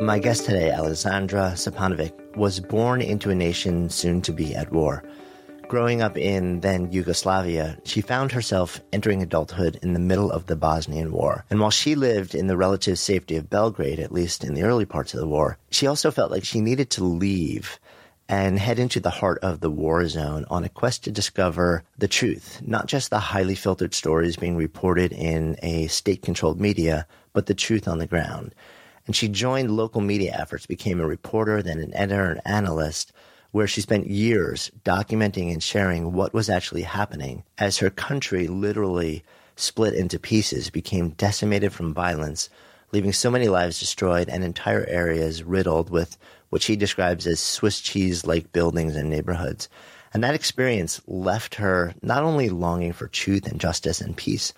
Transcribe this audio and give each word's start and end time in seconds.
My 0.00 0.18
guest 0.18 0.44
today, 0.44 0.70
Alexandra 0.70 1.52
Scepanovic, 1.54 2.36
was 2.36 2.58
born 2.58 3.00
into 3.00 3.30
a 3.30 3.34
nation 3.34 3.88
soon 3.88 4.22
to 4.22 4.32
be 4.32 4.54
at 4.54 4.72
war. 4.72 5.04
Growing 5.68 6.02
up 6.02 6.18
in 6.18 6.60
then 6.60 6.90
Yugoslavia, 6.90 7.78
she 7.84 8.00
found 8.00 8.32
herself 8.32 8.80
entering 8.92 9.22
adulthood 9.22 9.78
in 9.82 9.92
the 9.92 10.00
middle 10.00 10.30
of 10.30 10.46
the 10.46 10.56
Bosnian 10.56 11.12
War. 11.12 11.44
And 11.48 11.60
while 11.60 11.70
she 11.70 11.94
lived 11.94 12.34
in 12.34 12.48
the 12.48 12.56
relative 12.56 12.98
safety 12.98 13.36
of 13.36 13.48
Belgrade, 13.48 14.00
at 14.00 14.12
least 14.12 14.44
in 14.44 14.54
the 14.54 14.64
early 14.64 14.84
parts 14.84 15.14
of 15.14 15.20
the 15.20 15.28
war, 15.28 15.58
she 15.70 15.86
also 15.86 16.10
felt 16.10 16.30
like 16.30 16.44
she 16.44 16.60
needed 16.60 16.90
to 16.90 17.04
leave 17.04 17.78
and 18.28 18.58
head 18.58 18.78
into 18.78 19.00
the 19.00 19.10
heart 19.10 19.38
of 19.42 19.60
the 19.60 19.70
war 19.70 20.06
zone 20.08 20.44
on 20.50 20.64
a 20.64 20.68
quest 20.68 21.04
to 21.04 21.12
discover 21.12 21.84
the 21.98 22.08
truth, 22.08 22.60
not 22.64 22.86
just 22.86 23.10
the 23.10 23.18
highly 23.18 23.54
filtered 23.54 23.94
stories 23.94 24.36
being 24.36 24.56
reported 24.56 25.12
in 25.12 25.56
a 25.62 25.86
state 25.86 26.22
controlled 26.22 26.60
media, 26.60 27.06
but 27.32 27.46
the 27.46 27.54
truth 27.54 27.86
on 27.86 27.98
the 27.98 28.06
ground. 28.06 28.54
And 29.06 29.14
she 29.14 29.28
joined 29.28 29.70
local 29.70 30.00
media 30.00 30.34
efforts, 30.38 30.66
became 30.66 31.00
a 31.00 31.06
reporter, 31.06 31.62
then 31.62 31.78
an 31.78 31.94
editor 31.94 32.30
and 32.30 32.40
analyst, 32.44 33.12
where 33.50 33.66
she 33.66 33.80
spent 33.80 34.08
years 34.08 34.70
documenting 34.84 35.52
and 35.52 35.62
sharing 35.62 36.12
what 36.12 36.34
was 36.34 36.50
actually 36.50 36.82
happening 36.82 37.44
as 37.58 37.78
her 37.78 37.90
country 37.90 38.48
literally 38.48 39.22
split 39.56 39.94
into 39.94 40.18
pieces, 40.18 40.70
became 40.70 41.10
decimated 41.10 41.72
from 41.72 41.94
violence, 41.94 42.48
leaving 42.92 43.12
so 43.12 43.30
many 43.30 43.48
lives 43.48 43.78
destroyed 43.78 44.28
and 44.28 44.42
entire 44.42 44.84
areas 44.86 45.44
riddled 45.44 45.90
with 45.90 46.16
what 46.48 46.62
she 46.62 46.76
describes 46.76 47.26
as 47.26 47.40
Swiss 47.40 47.80
cheese 47.80 48.26
like 48.26 48.52
buildings 48.52 48.96
and 48.96 49.10
neighborhoods. 49.10 49.68
And 50.12 50.22
that 50.22 50.34
experience 50.34 51.00
left 51.06 51.56
her 51.56 51.94
not 52.02 52.22
only 52.22 52.48
longing 52.48 52.92
for 52.92 53.08
truth 53.08 53.46
and 53.46 53.60
justice 53.60 54.00
and 54.00 54.16
peace, 54.16 54.52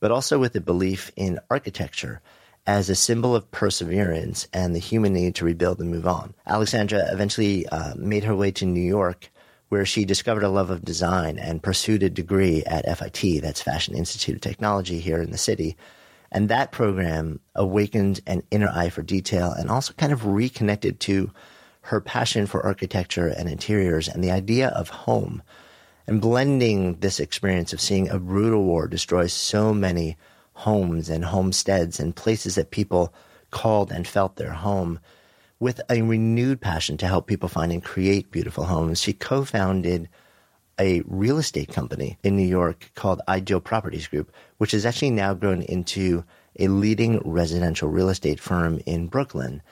but 0.00 0.10
also 0.10 0.38
with 0.38 0.54
a 0.54 0.60
belief 0.60 1.10
in 1.16 1.40
architecture 1.50 2.20
as 2.68 2.90
a 2.90 2.94
symbol 2.94 3.34
of 3.34 3.50
perseverance 3.50 4.46
and 4.52 4.76
the 4.76 4.78
human 4.78 5.14
need 5.14 5.34
to 5.34 5.46
rebuild 5.46 5.80
and 5.80 5.90
move 5.90 6.06
on. 6.06 6.34
Alexandra 6.46 7.02
eventually 7.10 7.66
uh, 7.68 7.94
made 7.96 8.24
her 8.24 8.36
way 8.36 8.50
to 8.50 8.66
New 8.66 8.82
York, 8.82 9.30
where 9.70 9.86
she 9.86 10.04
discovered 10.04 10.42
a 10.42 10.50
love 10.50 10.68
of 10.68 10.84
design 10.84 11.38
and 11.38 11.62
pursued 11.62 12.02
a 12.02 12.10
degree 12.10 12.62
at 12.64 12.84
FIT, 12.98 13.40
that's 13.40 13.62
Fashion 13.62 13.94
Institute 13.94 14.34
of 14.34 14.42
Technology 14.42 15.00
here 15.00 15.22
in 15.22 15.30
the 15.30 15.38
city. 15.38 15.78
And 16.30 16.50
that 16.50 16.70
program 16.70 17.40
awakened 17.54 18.20
an 18.26 18.42
inner 18.50 18.68
eye 18.68 18.90
for 18.90 19.02
detail 19.02 19.50
and 19.50 19.70
also 19.70 19.94
kind 19.94 20.12
of 20.12 20.26
reconnected 20.26 21.00
to 21.00 21.30
her 21.80 22.02
passion 22.02 22.46
for 22.46 22.66
architecture 22.66 23.28
and 23.28 23.48
interiors 23.48 24.08
and 24.08 24.22
the 24.22 24.30
idea 24.30 24.68
of 24.68 24.90
home 24.90 25.42
and 26.06 26.20
blending 26.20 26.96
this 27.00 27.18
experience 27.18 27.72
of 27.72 27.80
seeing 27.80 28.10
a 28.10 28.18
brutal 28.18 28.62
war 28.62 28.86
destroy 28.86 29.26
so 29.26 29.72
many 29.72 30.18
homes 30.58 31.08
and 31.08 31.24
homesteads 31.24 32.00
and 32.00 32.16
places 32.16 32.56
that 32.56 32.72
people 32.72 33.14
called 33.52 33.92
and 33.92 34.08
felt 34.08 34.34
their 34.34 34.52
home 34.52 34.98
with 35.60 35.80
a 35.88 36.02
renewed 36.02 36.60
passion 36.60 36.96
to 36.96 37.06
help 37.06 37.28
people 37.28 37.48
find 37.48 37.70
and 37.70 37.84
create 37.84 38.32
beautiful 38.32 38.64
homes. 38.64 39.00
She 39.00 39.12
co-founded 39.12 40.08
a 40.80 41.02
real 41.06 41.38
estate 41.38 41.68
company 41.68 42.18
in 42.24 42.36
New 42.36 42.46
York 42.46 42.90
called 42.96 43.20
Ideal 43.28 43.60
Properties 43.60 44.08
Group, 44.08 44.32
which 44.56 44.72
has 44.72 44.84
actually 44.84 45.10
now 45.10 45.32
grown 45.32 45.62
into 45.62 46.24
a 46.58 46.66
leading 46.66 47.20
residential 47.24 47.88
real 47.88 48.08
estate 48.08 48.40
firm 48.40 48.80
in 48.84 49.06
Brooklyn. 49.06 49.62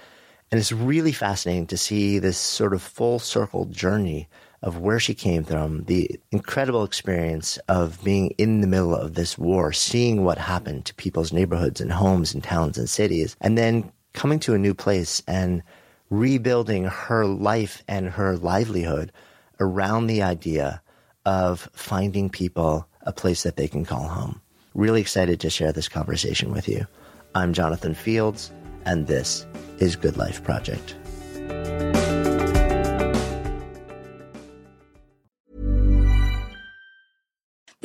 And 0.53 0.61
it's 0.61 0.71
really 0.71 1.13
fascinating 1.13 1.67
to 1.67 1.77
see 1.77 2.21
this 2.21 2.39
sort 2.39 2.75
of 2.75 2.81
full 2.81 3.19
circle 3.19 3.65
journey 3.65 4.29
of 4.67 4.79
where 4.81 4.99
she 4.99 5.15
came 5.15 5.45
from, 5.45 5.85
the 5.85 6.11
incredible 6.33 6.83
experience 6.83 7.57
of 7.69 8.03
being 8.03 8.31
in 8.31 8.61
the 8.61 8.67
middle 8.67 8.97
of 8.97 9.15
this 9.15 9.39
war, 9.39 9.73
seeing 9.73 10.25
what 10.25 10.39
happened 10.39 10.85
to 10.85 10.95
people's 10.97 11.33
neighborhoods 11.33 11.81
and 11.81 11.93
homes 11.93 12.35
and 12.35 12.43
towns 12.43 12.77
and 12.77 12.91
cities, 12.91 13.37
and 13.41 13.57
then 13.57 13.91
coming 14.13 14.41
to 14.41 14.55
a 14.55 14.59
new 14.59 14.75
place 14.75 15.23
and 15.29 15.63
rebuilding 16.11 16.85
her 16.85 17.25
life 17.25 17.85
and 17.87 18.09
her 18.09 18.37
livelihood 18.37 19.13
around 19.61 20.09
the 20.09 20.21
idea 20.21 20.83
of 21.25 21.71
finding 21.73 22.29
people 22.29 22.89
a 23.03 23.13
place 23.13 23.45
that 23.45 23.55
they 23.55 23.69
can 23.69 23.85
call 23.85 24.09
home. 24.09 24.41
Really 24.75 25.01
excited 25.01 25.39
to 25.41 25.51
share 25.51 25.73
this 25.73 25.89
conversation 25.89 26.51
with 26.51 26.69
you. 26.69 26.89
I'm 27.37 27.53
Jonathan 27.53 27.95
Fields, 27.95 28.51
and 28.85 29.07
this 29.07 29.47
is 29.79 29.95
Good 29.95 30.17
Life 30.17 30.43
Project. 30.43 30.97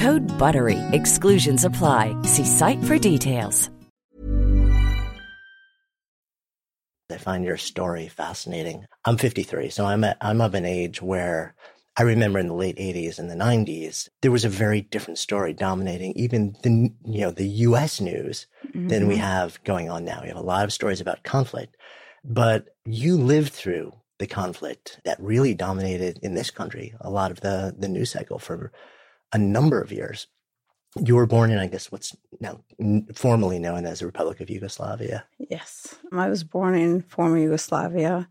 Code 0.00 0.26
BUTTERY. 0.38 0.78
Exclusions 0.92 1.66
apply. 1.66 2.16
See 2.22 2.46
site 2.46 2.82
for 2.84 2.96
details. 2.96 3.68
I 7.12 7.18
find 7.18 7.44
your 7.44 7.58
story 7.58 8.08
fascinating. 8.08 8.86
I'm 9.04 9.18
53, 9.18 9.68
so 9.68 9.84
I'm 9.84 10.04
at, 10.04 10.16
I'm 10.22 10.40
of 10.40 10.54
an 10.54 10.64
age 10.64 11.02
where 11.02 11.54
I 11.98 12.04
remember 12.04 12.38
in 12.38 12.46
the 12.46 12.54
late 12.54 12.78
80s 12.78 13.18
and 13.18 13.30
the 13.30 13.34
90s, 13.34 14.08
there 14.22 14.30
was 14.30 14.46
a 14.46 14.48
very 14.48 14.80
different 14.80 15.18
story 15.18 15.52
dominating 15.52 16.12
even 16.16 16.56
the 16.62 16.94
you 17.04 17.20
know 17.20 17.30
the 17.30 17.48
US 17.68 18.00
news 18.00 18.46
mm-hmm. 18.66 18.88
than 18.88 19.06
we 19.06 19.16
mm-hmm. 19.16 19.24
have 19.24 19.62
going 19.64 19.90
on 19.90 20.06
now. 20.06 20.20
We 20.22 20.28
have 20.28 20.38
a 20.38 20.40
lot 20.40 20.64
of 20.64 20.72
stories 20.72 21.02
about 21.02 21.24
conflict, 21.24 21.76
but 22.24 22.68
you 22.86 23.18
lived 23.18 23.52
through 23.52 23.92
the 24.18 24.26
conflict 24.26 24.98
that 25.04 25.20
really 25.20 25.52
dominated 25.52 26.18
in 26.22 26.32
this 26.32 26.50
country 26.50 26.94
a 27.02 27.10
lot 27.10 27.30
of 27.30 27.40
the 27.40 27.74
the 27.78 27.88
news 27.88 28.12
cycle 28.12 28.38
for 28.38 28.72
a 29.32 29.38
number 29.38 29.80
of 29.80 29.92
years 29.92 30.26
you 30.96 31.14
were 31.14 31.26
born 31.26 31.50
in, 31.50 31.58
I 31.58 31.66
guess, 31.66 31.92
what's 31.92 32.16
now 32.40 32.64
formally 33.14 33.58
known 33.58 33.86
as 33.86 34.00
the 34.00 34.06
Republic 34.06 34.40
of 34.40 34.50
Yugoslavia. 34.50 35.24
Yes, 35.38 35.94
I 36.12 36.28
was 36.28 36.42
born 36.42 36.74
in 36.74 37.02
former 37.02 37.38
Yugoslavia. 37.38 38.28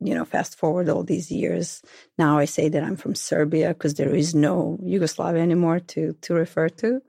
You 0.00 0.14
know, 0.14 0.24
fast 0.24 0.56
forward 0.56 0.88
all 0.88 1.02
these 1.02 1.32
years, 1.32 1.82
now 2.18 2.38
I 2.38 2.44
say 2.44 2.68
that 2.68 2.84
I'm 2.84 2.94
from 2.94 3.16
Serbia 3.16 3.68
because 3.70 3.94
there 3.94 4.14
is 4.14 4.32
no 4.32 4.78
Yugoslavia 4.80 5.42
anymore 5.42 5.80
to 5.80 6.14
to 6.22 6.34
refer 6.34 6.68
to. 6.68 7.02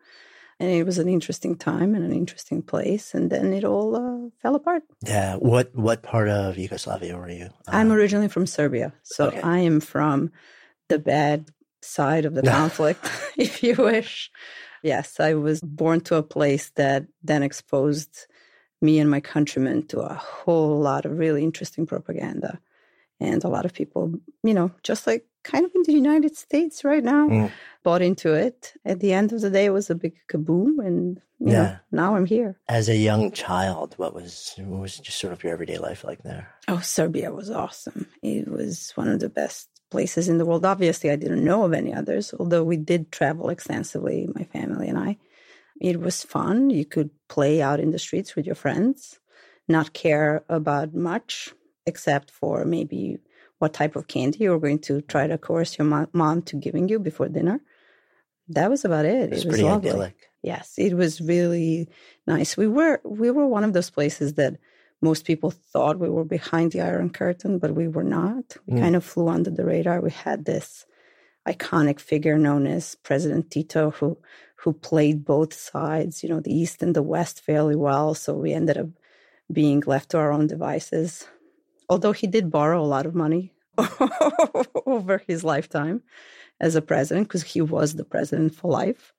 And 0.60 0.72
it 0.72 0.86
was 0.86 0.98
an 0.98 1.08
interesting 1.08 1.56
time 1.56 1.96
and 1.96 2.04
an 2.04 2.12
interesting 2.12 2.64
place, 2.64 3.14
and 3.14 3.30
then 3.30 3.54
it 3.54 3.64
all 3.64 3.96
uh, 3.96 4.30
fell 4.42 4.56
apart. 4.56 4.84
Yeah, 5.06 5.36
what 5.36 5.74
what 5.76 6.02
part 6.02 6.30
of 6.30 6.58
Yugoslavia 6.58 7.16
were 7.16 7.30
you? 7.30 7.46
Uh, 7.68 7.78
I'm 7.78 7.92
originally 7.92 8.28
from 8.28 8.48
Serbia, 8.48 8.92
so 9.04 9.28
okay. 9.28 9.42
I 9.42 9.60
am 9.60 9.80
from 9.80 10.32
the 10.90 10.98
bad 10.98 11.52
side 11.82 12.26
of 12.26 12.36
the 12.36 12.42
conflict, 12.58 13.10
if 13.38 13.64
you 13.64 13.76
wish. 13.76 14.32
Yes, 14.84 15.20
I 15.20 15.34
was 15.34 15.60
born 15.62 16.02
to 16.02 16.16
a 16.16 16.24
place 16.24 16.72
that 16.76 17.06
then 17.24 17.44
exposed 17.44 18.28
me 18.82 19.00
and 19.00 19.10
my 19.10 19.20
countrymen 19.20 19.86
to 19.88 20.00
a 20.00 20.14
whole 20.14 20.80
lot 20.80 21.06
of 21.06 21.18
really 21.18 21.44
interesting 21.44 21.86
propaganda. 21.86 22.60
And 23.20 23.44
a 23.44 23.50
lot 23.50 23.66
of 23.66 23.74
people, 23.74 24.14
you 24.44 24.54
know, 24.54 24.72
just 24.84 25.06
like 25.06 25.26
kind 25.44 25.66
of 25.66 25.72
in 25.76 25.84
the 25.84 25.94
United 25.94 26.38
States 26.38 26.86
right 26.86 27.04
now, 27.04 27.28
mm. 27.28 27.52
bought 27.84 28.02
into 28.02 28.34
it. 28.34 28.74
At 28.86 29.02
the 29.02 29.12
end 29.12 29.34
of 29.34 29.42
the 29.42 29.50
day, 29.50 29.66
it 29.66 29.74
was 29.74 29.90
a 29.90 29.96
big 29.96 30.16
kaboom. 30.32 30.80
And 30.86 31.22
yeah. 31.40 31.64
Know, 31.64 31.78
now 31.92 32.16
I'm 32.16 32.26
here. 32.26 32.58
As 32.68 32.90
a 32.90 32.96
young 32.96 33.32
child, 33.32 33.94
what 33.98 34.14
was 34.14 34.54
what 34.58 34.82
was 34.82 34.98
just 34.98 35.20
sort 35.20 35.34
of 35.34 35.44
your 35.44 35.54
everyday 35.54 35.78
life 35.78 36.04
like 36.04 36.24
there? 36.24 36.54
Oh, 36.68 36.80
Serbia 36.80 37.32
was 37.32 37.50
awesome. 37.50 38.08
It 38.22 38.50
was 38.50 38.92
one 38.96 39.08
of 39.08 39.20
the 39.20 39.30
best 39.30 39.69
places 39.90 40.30
in 40.30 40.38
the 40.38 40.46
world. 40.46 40.66
Obviously, 40.66 41.10
I 41.10 41.16
didn't 41.16 41.44
know 41.44 41.64
of 41.64 41.74
any 41.74 41.94
others, 41.94 42.34
although 42.40 42.64
we 42.64 42.78
did 42.78 43.12
travel 43.12 43.50
extensively, 43.50 44.30
my 44.36 44.44
family 44.44 44.88
and 44.88 44.98
I. 44.98 45.18
It 45.80 46.00
was 46.00 46.24
fun. 46.24 46.70
You 46.70 46.86
could 46.86 47.10
play 47.28 47.62
out 47.62 47.80
in 47.80 47.92
the 47.92 48.00
streets 48.00 48.36
with 48.36 48.46
your 48.46 48.56
friends, 48.56 49.20
not 49.68 49.94
care 49.94 50.44
about 50.50 50.94
much 50.94 51.54
except 51.86 52.30
for 52.30 52.66
maybe 52.66 53.18
what 53.60 53.74
type 53.74 53.96
of 53.96 54.08
candy 54.08 54.40
you 54.40 54.52
were 54.52 54.60
going 54.60 54.80
to 54.80 55.02
try 55.02 55.28
to 55.28 55.38
coerce 55.38 55.78
your 55.78 56.08
mom 56.14 56.42
to 56.44 56.56
giving 56.56 56.88
you 56.90 57.00
before 57.00 57.30
dinner. 57.30 57.62
That 58.50 58.70
was 58.70 58.84
about 58.84 59.06
it. 59.06 59.24
It 59.24 59.30
was, 59.30 59.46
it 59.46 59.48
was 59.48 59.56
pretty 59.56 59.70
lovely. 59.70 59.90
idyllic. 59.90 60.16
Yes, 60.42 60.74
it 60.78 60.94
was 60.94 61.22
really 61.22 61.90
nice. 62.26 62.56
We 62.56 62.68
were 62.68 63.02
we 63.04 63.30
were 63.30 63.46
one 63.46 63.64
of 63.64 63.74
those 63.74 63.90
places 63.90 64.36
that 64.36 64.58
most 65.02 65.26
people 65.26 65.52
thought 65.52 66.00
we 66.00 66.10
were 66.10 66.26
behind 66.26 66.72
the 66.72 66.82
Iron 66.82 67.10
Curtain, 67.10 67.58
but 67.60 67.76
we 67.76 67.88
were 67.88 68.04
not. 68.04 68.58
We 68.66 68.74
mm. 68.74 68.82
kind 68.82 68.96
of 68.96 69.06
flew 69.06 69.30
under 69.30 69.50
the 69.50 69.66
radar. 69.66 70.02
We 70.02 70.12
had 70.12 70.46
this 70.46 70.86
iconic 71.48 72.00
figure 72.00 72.38
known 72.38 72.68
as 72.68 72.96
President 72.96 73.50
Tito, 73.52 73.92
who 73.92 74.18
who 74.64 74.74
played 74.74 75.24
both 75.24 75.54
sides, 75.54 76.22
you 76.22 76.28
know, 76.28 76.42
the 76.42 76.54
East 76.54 76.84
and 76.84 76.94
the 76.94 77.04
West 77.04 77.40
fairly 77.40 77.78
well. 77.78 78.14
So 78.14 78.34
we 78.34 78.52
ended 78.54 78.78
up 78.78 78.88
being 79.52 79.82
left 79.86 80.10
to 80.10 80.18
our 80.18 80.34
own 80.34 80.48
devices. 80.48 81.26
Although 81.90 82.12
he 82.12 82.28
did 82.28 82.52
borrow 82.52 82.82
a 82.82 82.86
lot 82.86 83.06
of 83.06 83.16
money 83.16 83.54
over 84.86 85.24
his 85.28 85.46
lifetime 85.46 86.04
as 86.60 86.76
a 86.76 86.82
president, 86.82 87.30
because 87.30 87.44
he 87.44 87.62
was 87.62 87.96
the 87.96 88.04
president 88.04 88.54
for 88.54 88.70
life. 88.70 89.14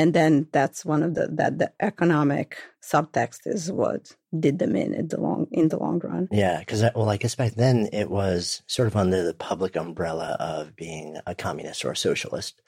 And 0.00 0.14
then 0.14 0.48
that's 0.50 0.82
one 0.82 1.02
of 1.02 1.14
the 1.14 1.28
that 1.32 1.58
the 1.58 1.70
economic 1.78 2.56
subtext 2.82 3.40
is 3.44 3.70
what 3.70 4.16
did 4.38 4.58
them 4.58 4.74
in 4.74 4.94
in 4.94 5.08
the 5.08 5.20
long 5.20 5.46
in 5.52 5.68
the 5.68 5.76
long 5.76 5.98
run. 5.98 6.26
Yeah, 6.30 6.60
because 6.60 6.82
well, 6.94 7.10
I 7.10 7.18
guess 7.18 7.34
back 7.34 7.52
then 7.52 7.86
it 7.92 8.08
was 8.08 8.62
sort 8.66 8.88
of 8.88 8.96
under 8.96 9.22
the 9.22 9.34
public 9.34 9.76
umbrella 9.76 10.38
of 10.40 10.74
being 10.74 11.18
a 11.26 11.34
communist 11.34 11.84
or 11.84 11.90
a 11.90 11.96
socialist 11.96 12.62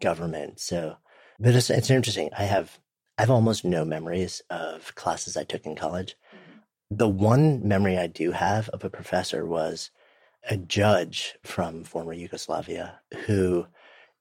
government. 0.00 0.60
So 0.60 0.98
but 1.40 1.56
it's, 1.56 1.70
it's 1.70 1.90
interesting. 1.90 2.30
I 2.38 2.44
have 2.44 2.78
I 3.18 3.22
have 3.22 3.32
almost 3.32 3.64
no 3.64 3.84
memories 3.84 4.40
of 4.48 4.94
classes 4.94 5.36
I 5.36 5.42
took 5.42 5.66
in 5.66 5.74
college. 5.74 6.14
Mm-hmm. 6.32 6.96
The 6.98 7.08
one 7.08 7.66
memory 7.66 7.98
I 7.98 8.06
do 8.06 8.30
have 8.30 8.68
of 8.68 8.84
a 8.84 8.90
professor 8.90 9.44
was 9.44 9.90
a 10.48 10.56
judge 10.56 11.34
from 11.42 11.82
former 11.82 12.12
Yugoslavia 12.12 13.00
who 13.26 13.66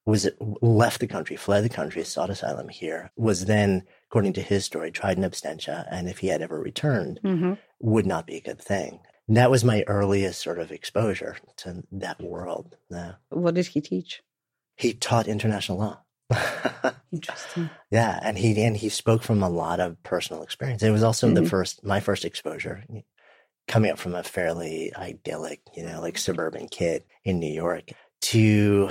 was 0.06 0.30
left 0.62 1.00
the 1.00 1.08
country, 1.08 1.36
fled 1.36 1.64
the 1.64 1.70
country, 1.70 2.04
sought 2.04 2.30
asylum 2.30 2.70
here, 2.70 3.12
was 3.16 3.46
then, 3.46 3.84
according 4.10 4.34
to 4.34 4.42
his 4.42 4.64
story, 4.64 4.92
tried 4.92 5.18
in 5.18 5.24
absentia, 5.24 5.88
and 5.90 6.08
if 6.08 6.20
he 6.20 6.28
had 6.28 6.42
ever 6.42 6.60
returned, 6.60 7.20
mm-hmm. 7.24 7.54
would 7.80 8.06
not 8.06 8.28
be 8.28 8.36
a 8.36 8.42
good 8.42 8.62
thing. 8.62 9.00
And 9.28 9.38
that 9.38 9.50
was 9.50 9.64
my 9.64 9.84
earliest 9.88 10.42
sort 10.42 10.60
of 10.60 10.72
exposure 10.72 11.38
to 11.58 11.84
that 11.92 12.22
world. 12.22 12.78
Yeah. 12.92 13.14
What 13.30 13.56
did 13.56 13.68
he 13.68 13.82
teach? 13.82 14.22
He 14.76 14.94
taught 14.94 15.28
international 15.28 15.80
law. 15.80 16.02
Interesting. 17.12 17.70
Yeah, 17.92 18.20
and 18.22 18.38
he 18.38 18.62
and 18.64 18.76
he 18.76 18.90
spoke 18.90 19.24
from 19.24 19.42
a 19.42 19.50
lot 19.50 19.80
of 19.80 20.02
personal 20.04 20.44
experience. 20.44 20.84
It 20.84 20.90
was 20.90 21.04
also 21.04 21.28
mm-hmm. 21.28 21.44
the 21.44 21.50
first 21.50 21.84
my 21.84 22.00
first 22.00 22.26
exposure 22.26 22.84
coming 23.68 23.92
up 23.92 23.98
from 23.98 24.16
a 24.16 24.24
fairly 24.24 24.92
idyllic, 24.96 25.62
you 25.76 25.84
know, 25.84 26.02
like 26.02 26.18
suburban 26.18 26.68
kid 26.68 27.04
in 27.24 27.40
New 27.40 27.52
York 27.52 27.92
to 28.22 28.90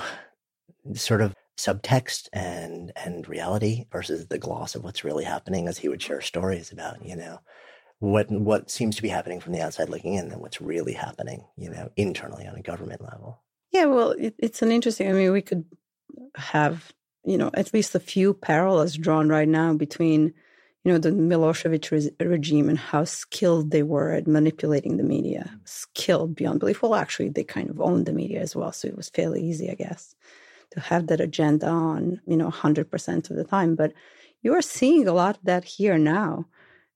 sort 0.94 1.20
of 1.20 1.34
subtext 1.58 2.28
and 2.32 2.92
and 2.96 3.28
reality 3.28 3.86
versus 3.92 4.26
the 4.26 4.38
gloss 4.38 4.74
of 4.74 4.82
what's 4.82 5.04
really 5.04 5.24
happening 5.24 5.68
as 5.68 5.78
he 5.78 5.88
would 5.88 6.02
share 6.02 6.20
stories 6.20 6.72
about, 6.72 7.04
you 7.04 7.16
know, 7.16 7.40
what 8.00 8.30
what 8.30 8.70
seems 8.70 8.96
to 8.96 9.02
be 9.02 9.08
happening 9.08 9.40
from 9.40 9.52
the 9.52 9.60
outside 9.60 9.88
looking 9.88 10.14
in 10.14 10.30
and 10.30 10.40
what's 10.40 10.60
really 10.60 10.92
happening, 10.92 11.44
you 11.56 11.70
know, 11.70 11.90
internally 11.96 12.46
on 12.46 12.56
a 12.56 12.62
government 12.62 13.02
level. 13.02 13.40
Yeah, 13.70 13.86
well, 13.86 14.10
it, 14.12 14.34
it's 14.38 14.62
an 14.62 14.70
interesting. 14.70 15.08
I 15.08 15.12
mean, 15.12 15.32
we 15.32 15.42
could 15.42 15.64
have 16.36 16.92
you 17.24 17.38
know, 17.38 17.50
at 17.54 17.72
least 17.72 17.94
a 17.94 18.00
few 18.00 18.34
parallels 18.34 18.96
drawn 18.96 19.28
right 19.28 19.48
now 19.48 19.72
between, 19.72 20.34
you 20.84 20.92
know, 20.92 20.98
the 20.98 21.10
Milosevic 21.10 21.90
re- 21.90 22.26
regime 22.26 22.68
and 22.68 22.78
how 22.78 23.04
skilled 23.04 23.70
they 23.70 23.82
were 23.82 24.12
at 24.12 24.26
manipulating 24.26 24.98
the 24.98 25.02
media, 25.02 25.50
mm. 25.54 25.68
skilled 25.68 26.34
beyond 26.34 26.60
belief. 26.60 26.82
Well, 26.82 26.94
actually, 26.94 27.30
they 27.30 27.44
kind 27.44 27.70
of 27.70 27.80
owned 27.80 28.06
the 28.06 28.12
media 28.12 28.40
as 28.40 28.54
well, 28.54 28.72
so 28.72 28.88
it 28.88 28.96
was 28.96 29.08
fairly 29.08 29.42
easy, 29.42 29.70
I 29.70 29.74
guess, 29.74 30.14
to 30.74 30.80
have 30.80 31.06
that 31.06 31.20
agenda 31.20 31.66
on, 31.66 32.20
you 32.26 32.36
know, 32.36 32.50
hundred 32.50 32.90
percent 32.90 33.30
of 33.30 33.36
the 33.36 33.44
time. 33.44 33.74
But 33.74 33.92
you 34.42 34.54
are 34.54 34.62
seeing 34.62 35.08
a 35.08 35.12
lot 35.12 35.38
of 35.38 35.44
that 35.44 35.64
here 35.64 35.98
now. 35.98 36.46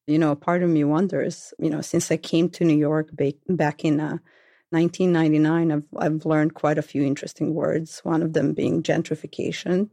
You 0.06 0.18
know, 0.18 0.34
part 0.34 0.62
of 0.62 0.70
me 0.70 0.84
wonders, 0.84 1.52
you 1.58 1.70
know, 1.70 1.80
since 1.80 2.10
I 2.10 2.16
came 2.16 2.48
to 2.50 2.64
New 2.64 2.76
York 2.76 3.08
back 3.48 3.84
in. 3.84 4.00
Uh, 4.00 4.18
1999, 4.70 5.72
I've, 5.72 5.84
I've 5.96 6.26
learned 6.26 6.52
quite 6.52 6.76
a 6.76 6.82
few 6.82 7.02
interesting 7.02 7.54
words, 7.54 8.00
one 8.00 8.22
of 8.22 8.34
them 8.34 8.52
being 8.52 8.82
gentrification, 8.82 9.88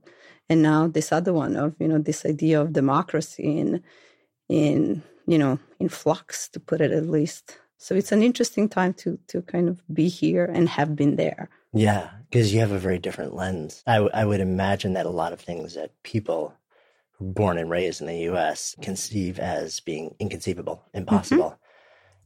and 0.50 0.62
now 0.62 0.88
this 0.88 1.12
other 1.12 1.34
one 1.34 1.56
of 1.56 1.76
you 1.80 1.88
know 1.88 1.98
this 1.98 2.26
idea 2.26 2.62
of 2.62 2.74
democracy 2.74 3.58
in 3.60 3.82
in 4.50 5.04
you 5.28 5.38
know 5.38 5.60
in 5.80 5.90
flux 5.90 6.48
to 6.50 6.60
put 6.60 6.82
it 6.82 6.92
at 6.92 7.10
least 7.10 7.60
so 7.78 7.96
it's 7.96 8.12
an 8.12 8.24
interesting 8.24 8.70
time 8.70 8.94
to 8.94 9.18
to 9.28 9.42
kind 9.44 9.70
of 9.70 9.82
be 9.94 10.08
here 10.08 10.46
and 10.46 10.70
have 10.70 10.96
been 10.96 11.16
there 11.16 11.50
yeah 11.76 12.10
because 12.30 12.54
you 12.54 12.60
have 12.60 12.72
a 12.72 12.80
very 12.80 13.00
different 13.00 13.36
lens 13.36 13.84
I, 13.86 13.96
w- 13.96 14.12
I 14.14 14.26
would 14.26 14.40
imagine 14.40 14.94
that 14.94 15.06
a 15.06 15.12
lot 15.12 15.34
of 15.34 15.42
things 15.42 15.76
that 15.76 15.92
people 16.04 16.54
born 17.20 17.58
and 17.58 17.70
raised 17.70 18.02
in 18.02 18.08
the 18.08 18.18
us 18.24 18.76
conceive 18.82 19.40
as 19.40 19.80
being 19.80 20.16
inconceivable 20.20 20.84
impossible 20.94 21.52
mm-hmm. 21.52 21.62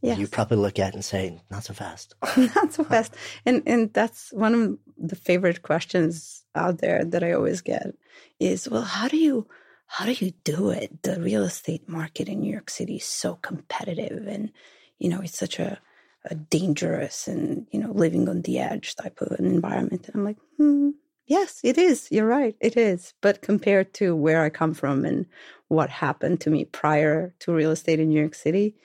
Yes. 0.01 0.17
you 0.17 0.27
probably 0.27 0.57
look 0.57 0.79
at 0.79 0.93
and 0.93 1.03
say, 1.03 1.41
not 1.51 1.65
so 1.65 1.73
fast. 1.73 2.15
not 2.37 2.71
so 2.71 2.83
fast. 2.85 3.13
And 3.45 3.63
and 3.65 3.93
that's 3.93 4.31
one 4.31 4.53
of 4.55 4.77
the 4.97 5.15
favorite 5.15 5.61
questions 5.61 6.43
out 6.55 6.77
there 6.77 7.03
that 7.03 7.23
I 7.23 7.33
always 7.33 7.61
get 7.61 7.87
is, 8.39 8.69
well, 8.69 8.83
how 8.83 9.09
do 9.09 9.17
you 9.17 9.47
how 9.87 10.05
do 10.05 10.13
you 10.13 10.31
do 10.43 10.69
it? 10.69 11.03
The 11.03 11.19
real 11.19 11.43
estate 11.43 11.89
market 11.89 12.29
in 12.29 12.39
New 12.39 12.51
York 12.51 12.69
City 12.69 12.95
is 12.97 13.06
so 13.06 13.35
competitive 13.35 14.25
and 14.27 14.51
you 14.99 15.09
know, 15.09 15.21
it's 15.21 15.37
such 15.37 15.59
a, 15.59 15.79
a 16.26 16.35
dangerous 16.35 17.28
and, 17.28 17.68
you 17.71 17.80
know, 17.80 17.92
living 17.92 18.28
on 18.28 18.42
the 18.42 18.59
edge 18.59 18.95
type 18.95 19.21
of 19.21 19.31
an 19.40 19.45
environment. 19.45 20.07
And 20.07 20.16
I'm 20.16 20.23
like, 20.26 20.38
hmm, 20.57 20.90
yes, 21.26 21.61
it 21.64 21.78
is. 21.78 22.07
You're 22.11 22.28
right. 22.28 22.56
It 22.59 22.76
is. 22.76 23.14
But 23.21 23.42
compared 23.42 23.94
to 23.95 24.16
where 24.16 24.44
I 24.44 24.49
come 24.49 24.73
from 24.73 25.06
and 25.06 25.26
what 25.69 25.90
happened 25.90 26.42
to 26.42 26.49
me 26.49 26.66
prior 26.66 27.33
to 27.40 27.54
real 27.54 27.71
estate 27.71 27.99
in 27.99 28.09
New 28.09 28.19
York 28.19 28.35
City, 28.35 28.76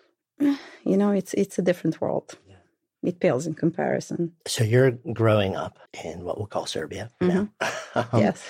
you 0.38 0.58
know, 0.84 1.10
it's 1.10 1.34
it's 1.34 1.58
a 1.58 1.62
different 1.62 2.00
world. 2.00 2.38
Yeah. 2.48 2.56
It 3.02 3.20
pales 3.20 3.46
in 3.46 3.54
comparison. 3.54 4.32
So 4.46 4.64
you're 4.64 4.92
growing 5.12 5.56
up 5.56 5.78
in 6.04 6.24
what 6.24 6.38
we'll 6.38 6.46
call 6.46 6.66
Serbia 6.66 7.10
mm-hmm. 7.20 7.34
now. 7.34 7.48
um, 7.94 8.20
yes. 8.20 8.42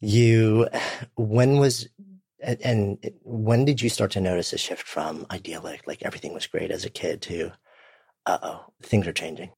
You, 0.00 0.68
when 1.16 1.58
was 1.58 1.88
and 2.42 2.98
when 3.22 3.64
did 3.64 3.82
you 3.82 3.88
start 3.88 4.10
to 4.12 4.20
notice 4.20 4.52
a 4.52 4.58
shift 4.58 4.86
from 4.86 5.26
idyllic, 5.30 5.86
like 5.86 6.02
everything 6.02 6.32
was 6.32 6.46
great 6.46 6.70
as 6.70 6.84
a 6.84 6.90
kid, 6.90 7.22
to 7.22 7.52
uh 8.26 8.38
oh, 8.42 8.64
things 8.82 9.06
are 9.06 9.12
changing? 9.12 9.50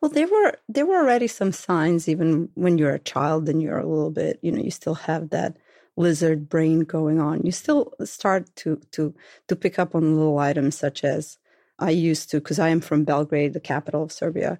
Well, 0.00 0.10
there 0.10 0.26
were 0.26 0.54
there 0.68 0.86
were 0.86 0.96
already 0.98 1.28
some 1.28 1.52
signs 1.52 2.08
even 2.08 2.48
when 2.54 2.78
you're 2.78 2.94
a 2.94 2.98
child 2.98 3.48
and 3.48 3.62
you're 3.62 3.78
a 3.78 3.86
little 3.86 4.10
bit, 4.10 4.38
you 4.42 4.50
know, 4.52 4.62
you 4.62 4.70
still 4.70 4.94
have 4.94 5.30
that 5.30 5.56
lizard 5.96 6.48
brain 6.48 6.80
going 6.80 7.20
on. 7.20 7.42
You 7.44 7.52
still 7.52 7.92
start 8.04 8.54
to 8.56 8.80
to 8.92 9.14
to 9.48 9.56
pick 9.56 9.78
up 9.78 9.94
on 9.94 10.16
little 10.16 10.38
items 10.38 10.76
such 10.76 11.04
as 11.04 11.38
I 11.78 11.90
used 11.90 12.30
to 12.30 12.38
because 12.38 12.58
I 12.58 12.68
am 12.70 12.80
from 12.80 13.04
Belgrade, 13.04 13.52
the 13.52 13.60
capital 13.60 14.02
of 14.02 14.12
Serbia, 14.12 14.58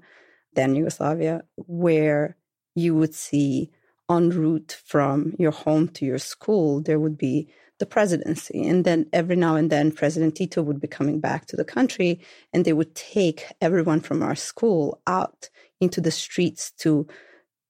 then 0.55 0.75
Yugoslavia, 0.75 1.43
where 1.57 2.37
you 2.75 2.95
would 2.95 3.15
see 3.15 3.71
en 4.17 4.31
route 4.31 4.79
from 4.85 5.35
your 5.39 5.51
home 5.51 5.89
to 5.89 6.05
your 6.05 6.19
school, 6.19 6.81
there 6.81 7.01
would 7.01 7.19
be 7.19 7.49
the 7.79 7.87
presidency. 7.87 8.67
And 8.67 8.85
then 8.85 9.07
every 9.13 9.37
now 9.37 9.57
and 9.57 9.71
then, 9.71 9.91
President 9.91 10.37
Tito 10.37 10.63
would 10.63 10.81
be 10.81 10.89
coming 10.89 11.21
back 11.21 11.47
to 11.47 11.57
the 11.57 11.65
country, 11.65 12.21
and 12.53 12.65
they 12.65 12.73
would 12.73 12.95
take 12.95 13.45
everyone 13.61 14.01
from 14.01 14.23
our 14.23 14.37
school 14.37 15.01
out 15.07 15.51
into 15.81 16.01
the 16.01 16.13
streets 16.13 16.71
to 16.79 17.07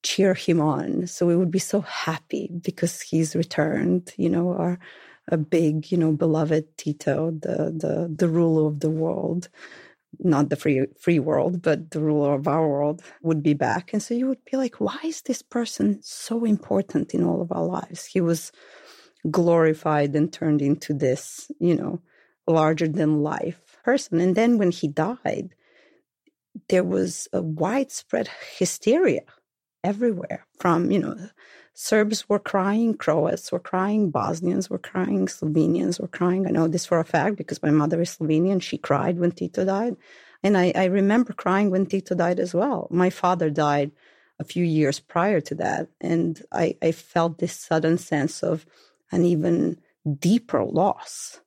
cheer 0.02 0.34
him 0.34 0.60
on. 0.60 1.06
So 1.06 1.26
we 1.26 1.36
would 1.36 1.50
be 1.50 1.58
so 1.58 1.80
happy 1.80 2.50
because 2.60 3.00
he's 3.00 3.34
returned, 3.36 4.12
you 4.16 4.28
know, 4.28 4.52
our 4.52 4.78
a 5.28 5.36
big, 5.36 5.90
you 5.92 5.98
know, 5.98 6.12
beloved 6.12 6.76
Tito, 6.76 7.30
the 7.30 7.72
the 7.74 8.12
the 8.14 8.28
ruler 8.28 8.66
of 8.66 8.80
the 8.80 8.90
world, 8.90 9.48
not 10.18 10.48
the 10.50 10.56
free 10.56 10.86
free 10.98 11.18
world, 11.18 11.62
but 11.62 11.90
the 11.90 12.00
ruler 12.00 12.34
of 12.34 12.46
our 12.46 12.68
world 12.68 13.02
would 13.22 13.42
be 13.42 13.54
back. 13.54 13.92
And 13.92 14.02
so 14.02 14.14
you 14.14 14.26
would 14.28 14.44
be 14.50 14.56
like, 14.56 14.80
why 14.80 14.98
is 15.04 15.22
this 15.22 15.42
person 15.42 16.00
so 16.02 16.44
important 16.44 17.14
in 17.14 17.24
all 17.24 17.40
of 17.40 17.52
our 17.52 17.64
lives? 17.64 18.04
He 18.04 18.20
was 18.20 18.52
glorified 19.30 20.14
and 20.14 20.32
turned 20.32 20.62
into 20.62 20.92
this, 20.92 21.50
you 21.58 21.74
know, 21.74 22.00
larger 22.46 22.88
than 22.88 23.22
life 23.22 23.78
person. 23.84 24.20
And 24.20 24.34
then 24.34 24.58
when 24.58 24.70
he 24.70 24.88
died, 24.88 25.54
there 26.68 26.84
was 26.84 27.28
a 27.32 27.42
widespread 27.42 28.28
hysteria 28.58 29.22
everywhere 29.84 30.46
from, 30.58 30.90
you 30.90 30.98
know, 30.98 31.16
Serbs 31.74 32.28
were 32.28 32.38
crying, 32.38 32.94
Croats 32.94 33.50
were 33.50 33.58
crying, 33.58 34.10
Bosnians 34.10 34.68
were 34.68 34.78
crying, 34.78 35.26
Slovenians 35.26 36.00
were 36.00 36.08
crying. 36.08 36.46
I 36.46 36.50
know 36.50 36.68
this 36.68 36.84
for 36.84 37.00
a 37.00 37.04
fact 37.04 37.36
because 37.36 37.62
my 37.62 37.70
mother 37.70 38.00
is 38.02 38.16
Slovenian. 38.16 38.60
She 38.60 38.76
cried 38.76 39.18
when 39.18 39.32
Tito 39.32 39.64
died. 39.64 39.96
And 40.42 40.56
I, 40.56 40.72
I 40.74 40.84
remember 40.86 41.32
crying 41.32 41.70
when 41.70 41.86
Tito 41.86 42.14
died 42.14 42.40
as 42.40 42.52
well. 42.52 42.88
My 42.90 43.10
father 43.10 43.48
died 43.48 43.92
a 44.38 44.44
few 44.44 44.64
years 44.64 45.00
prior 45.00 45.40
to 45.40 45.54
that. 45.56 45.88
And 46.00 46.42
I, 46.52 46.76
I 46.82 46.92
felt 46.92 47.38
this 47.38 47.56
sudden 47.56 47.96
sense 47.96 48.42
of 48.42 48.66
an 49.10 49.24
even 49.24 49.78
deeper 50.18 50.64
loss, 50.64 51.40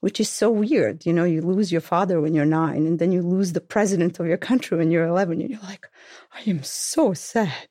which 0.00 0.20
is 0.20 0.28
so 0.28 0.50
weird. 0.50 1.06
You 1.06 1.12
know, 1.12 1.24
you 1.24 1.40
lose 1.40 1.72
your 1.72 1.80
father 1.80 2.20
when 2.20 2.34
you're 2.34 2.44
nine, 2.44 2.86
and 2.86 2.98
then 2.98 3.12
you 3.12 3.22
lose 3.22 3.52
the 3.52 3.60
president 3.60 4.18
of 4.18 4.26
your 4.26 4.38
country 4.38 4.76
when 4.76 4.90
you're 4.90 5.06
11, 5.06 5.40
and 5.40 5.50
you're 5.50 5.60
like, 5.60 5.88
I 6.32 6.50
am 6.50 6.62
so 6.62 7.14
sad. 7.14 7.68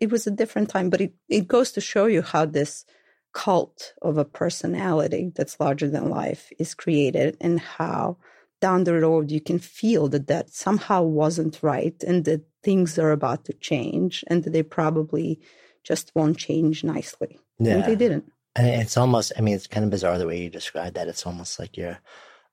It 0.00 0.10
was 0.10 0.26
a 0.26 0.30
different 0.30 0.70
time, 0.70 0.90
but 0.90 1.00
it, 1.00 1.14
it 1.28 1.48
goes 1.48 1.72
to 1.72 1.80
show 1.80 2.06
you 2.06 2.22
how 2.22 2.46
this 2.46 2.84
cult 3.32 3.94
of 4.00 4.16
a 4.16 4.24
personality 4.24 5.32
that's 5.34 5.58
larger 5.58 5.88
than 5.88 6.08
life 6.08 6.52
is 6.58 6.74
created 6.74 7.36
and 7.40 7.58
how 7.60 8.16
down 8.60 8.84
the 8.84 8.94
road 8.94 9.30
you 9.30 9.40
can 9.40 9.58
feel 9.58 10.08
that 10.08 10.28
that 10.28 10.50
somehow 10.50 11.02
wasn't 11.02 11.62
right 11.62 12.02
and 12.06 12.24
that 12.24 12.42
things 12.62 12.98
are 12.98 13.10
about 13.10 13.44
to 13.44 13.52
change 13.54 14.24
and 14.28 14.44
that 14.44 14.52
they 14.52 14.62
probably 14.62 15.40
just 15.82 16.12
won't 16.14 16.38
change 16.38 16.82
nicely. 16.82 17.38
Yeah. 17.58 17.74
And 17.74 17.84
they 17.84 17.96
didn't. 17.96 18.32
And 18.56 18.66
it's 18.68 18.96
almost, 18.96 19.32
I 19.36 19.40
mean, 19.40 19.54
it's 19.54 19.66
kind 19.66 19.84
of 19.84 19.90
bizarre 19.90 20.16
the 20.16 20.26
way 20.26 20.40
you 20.40 20.48
describe 20.48 20.94
that. 20.94 21.08
It's 21.08 21.26
almost 21.26 21.58
like 21.58 21.76
you're 21.76 21.98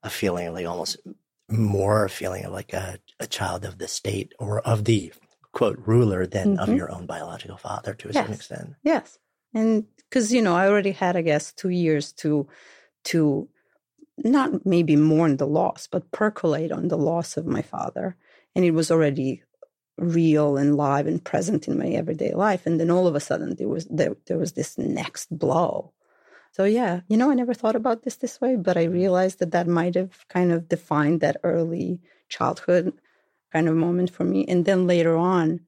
a 0.04 0.10
feeling 0.10 0.52
like 0.52 0.66
almost 0.66 0.98
more 1.48 2.06
a 2.06 2.10
feeling 2.10 2.46
of 2.46 2.52
like 2.52 2.74
a, 2.74 2.98
a 3.20 3.28
child 3.28 3.66
of 3.66 3.78
the 3.78 3.88
state 3.88 4.34
or 4.40 4.60
of 4.62 4.84
the 4.86 5.14
quote 5.54 5.80
ruler 5.86 6.26
than 6.26 6.56
mm-hmm. 6.56 6.72
of 6.72 6.76
your 6.76 6.92
own 6.92 7.06
biological 7.06 7.58
father 7.58 7.94
to 7.94 8.10
a 8.10 8.12
yes. 8.12 8.22
certain 8.22 8.36
extent. 8.36 8.76
Yes. 8.84 9.18
And 9.54 9.86
because, 9.98 10.34
you 10.34 10.42
know, 10.42 10.56
I 10.56 10.68
already 10.68 10.92
had, 10.92 11.16
I 11.16 11.22
guess, 11.22 11.52
two 11.52 11.70
years 11.70 12.14
to, 12.14 12.48
to 13.06 13.50
not 14.18 14.66
maybe 14.66 14.96
mourn 14.96 15.38
the 15.38 15.48
loss, 15.48 15.88
but 15.88 16.12
percolate 16.12 16.72
on 16.72 16.88
the 16.88 16.98
loss 16.98 17.38
of 17.38 17.46
my 17.46 17.62
father. 17.62 18.16
And 18.56 18.64
it 18.64 18.72
was 18.72 18.92
already 18.92 19.44
real 19.98 20.58
and 20.58 20.76
live 20.76 21.08
and 21.08 21.24
present 21.24 21.68
in 21.68 21.78
my 21.78 21.88
everyday 21.88 22.34
life. 22.34 22.66
And 22.66 22.80
then 22.80 22.90
all 22.90 23.08
of 23.08 23.16
a 23.16 23.20
sudden 23.20 23.56
there 23.56 23.68
was 23.68 23.86
there, 23.86 24.16
there 24.28 24.38
was 24.38 24.54
this 24.54 24.78
next 24.78 25.38
blow. 25.38 25.92
So 26.54 26.66
yeah, 26.66 27.02
you 27.08 27.16
know, 27.16 27.32
I 27.32 27.34
never 27.34 27.54
thought 27.54 27.76
about 27.76 28.04
this 28.04 28.18
this 28.18 28.42
way, 28.42 28.56
but 28.56 28.78
I 28.78 28.84
realized 28.84 29.40
that 29.40 29.52
that 29.52 29.68
might 29.68 29.96
have 29.96 30.28
kind 30.28 30.52
of 30.52 30.68
defined 30.68 31.22
that 31.22 31.38
early 31.44 32.00
childhood 32.28 32.94
kind 33.52 33.68
of 33.68 33.76
moment 33.76 34.10
for 34.10 34.24
me. 34.24 34.46
And 34.48 34.66
then 34.66 34.88
later 34.88 35.16
on 35.16 35.62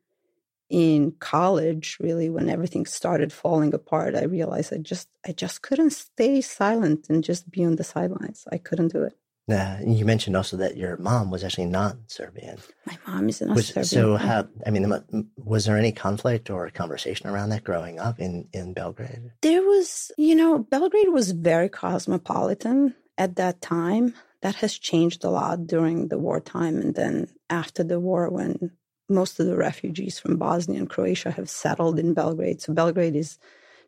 in 0.69 1.11
college, 1.19 1.97
really 1.99 2.29
when 2.29 2.49
everything 2.49 2.85
started 2.85 3.31
falling 3.31 3.73
apart, 3.73 4.15
I 4.15 4.23
realized 4.23 4.73
I 4.73 4.77
just 4.77 5.09
I 5.27 5.31
just 5.31 5.61
couldn't 5.61 5.91
stay 5.91 6.41
silent 6.41 7.07
and 7.09 7.23
just 7.23 7.51
be 7.51 7.63
on 7.63 7.75
the 7.75 7.83
sidelines. 7.83 8.45
I 8.51 8.57
couldn't 8.57 8.93
do 8.93 9.03
it. 9.03 9.13
Yeah, 9.47 9.81
you 9.81 10.05
mentioned 10.05 10.37
also 10.37 10.55
that 10.57 10.77
your 10.77 10.95
mom 10.97 11.29
was 11.29 11.43
actually 11.43 11.65
non-Serbian. 11.65 12.59
My 12.85 12.97
mom 13.05 13.27
is 13.27 13.41
not 13.41 13.59
Serbian. 13.59 13.85
So, 13.85 14.15
how? 14.15 14.47
I 14.65 14.69
mean, 14.69 14.89
was 15.35 15.65
there 15.65 15.77
any 15.77 15.91
conflict 15.91 16.49
or 16.49 16.69
conversation 16.69 17.27
around 17.27 17.49
that 17.49 17.65
growing 17.65 17.99
up 17.99 18.19
in 18.19 18.47
in 18.53 18.73
Belgrade? 18.73 19.31
There 19.41 19.61
was, 19.61 20.11
you 20.17 20.33
know, 20.33 20.59
Belgrade 20.59 21.09
was 21.09 21.31
very 21.31 21.67
cosmopolitan 21.67 22.95
at 23.17 23.35
that 23.35 23.61
time. 23.61 24.15
That 24.43 24.55
has 24.55 24.77
changed 24.77 25.23
a 25.23 25.29
lot 25.29 25.67
during 25.67 26.09
the 26.09 26.19
wartime, 26.19 26.77
and 26.77 26.93
then 26.93 27.27
after 27.49 27.83
the 27.83 27.99
war, 27.99 28.29
when 28.29 28.71
most 29.09 29.39
of 29.39 29.47
the 29.47 29.57
refugees 29.57 30.19
from 30.19 30.37
Bosnia 30.37 30.79
and 30.79 30.89
Croatia 30.89 31.31
have 31.31 31.49
settled 31.49 31.97
in 31.97 32.13
Belgrade. 32.13 32.61
So 32.61 32.73
Belgrade 32.73 33.15
is 33.15 33.39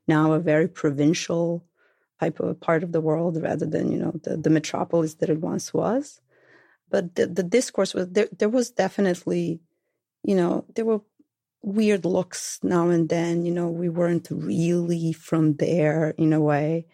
now 0.07 0.33
a 0.33 0.39
very 0.39 0.67
provincial 0.67 1.63
type 2.19 2.39
of 2.39 2.47
a 2.49 2.55
part 2.55 2.83
of 2.83 2.91
the 2.91 3.01
world 3.01 3.41
rather 3.41 3.65
than 3.65 3.91
you 3.91 3.97
know 3.97 4.13
the, 4.23 4.37
the 4.37 4.49
metropolis 4.49 5.15
that 5.15 5.29
it 5.29 5.41
once 5.41 5.73
was 5.73 6.21
but 6.89 7.15
the, 7.15 7.27
the 7.27 7.43
discourse 7.43 7.93
was 7.93 8.07
there 8.09 8.29
there 8.37 8.49
was 8.49 8.71
definitely 8.71 9.59
you 10.23 10.35
know 10.35 10.65
there 10.75 10.85
were 10.85 11.01
weird 11.61 12.05
looks 12.05 12.59
now 12.63 12.89
and 12.89 13.09
then 13.09 13.45
you 13.45 13.51
know 13.51 13.67
we 13.67 13.89
weren't 13.89 14.27
really 14.31 15.11
from 15.11 15.55
there 15.55 16.11
in 16.17 16.31
a 16.31 16.39
way 16.39 16.85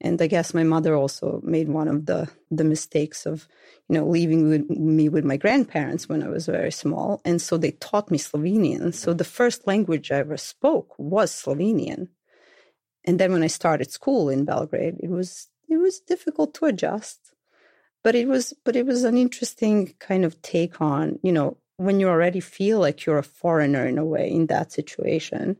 and 0.00 0.20
i 0.22 0.26
guess 0.26 0.54
my 0.54 0.62
mother 0.62 0.94
also 0.94 1.40
made 1.42 1.68
one 1.68 1.88
of 1.88 2.06
the 2.06 2.28
the 2.50 2.64
mistakes 2.64 3.26
of 3.26 3.48
you 3.88 3.94
know 3.94 4.06
leaving 4.06 4.48
with 4.48 4.68
me 4.70 5.08
with 5.08 5.24
my 5.24 5.36
grandparents 5.36 6.08
when 6.08 6.22
i 6.22 6.28
was 6.28 6.46
very 6.46 6.72
small. 6.72 7.20
And 7.24 7.40
so 7.40 7.56
they 7.56 7.72
taught 7.72 8.10
me 8.10 8.18
slovenian. 8.18 8.94
So 8.94 9.12
the 9.12 9.24
first 9.24 9.66
language 9.66 10.10
i 10.10 10.16
ever 10.16 10.36
spoke 10.36 10.94
was 10.98 11.32
slovenian. 11.32 12.08
And 13.04 13.18
then 13.18 13.32
when 13.32 13.42
I 13.42 13.46
started 13.48 13.90
school 13.90 14.28
in 14.28 14.44
Belgrade, 14.44 14.96
it 15.00 15.10
was 15.10 15.48
it 15.68 15.76
was 15.76 16.00
difficult 16.00 16.54
to 16.54 16.66
adjust, 16.66 17.18
but 18.04 18.14
it 18.14 18.28
was 18.28 18.54
but 18.64 18.76
it 18.76 18.86
was 18.86 19.04
an 19.04 19.16
interesting 19.16 19.94
kind 19.98 20.24
of 20.24 20.40
take 20.42 20.80
on 20.80 21.18
you 21.22 21.32
know 21.32 21.56
when 21.76 22.00
you 22.00 22.08
already 22.08 22.40
feel 22.40 22.80
like 22.80 23.06
you're 23.06 23.18
a 23.18 23.22
foreigner 23.22 23.86
in 23.86 23.98
a 23.98 24.04
way 24.04 24.30
in 24.30 24.46
that 24.46 24.72
situation. 24.72 25.56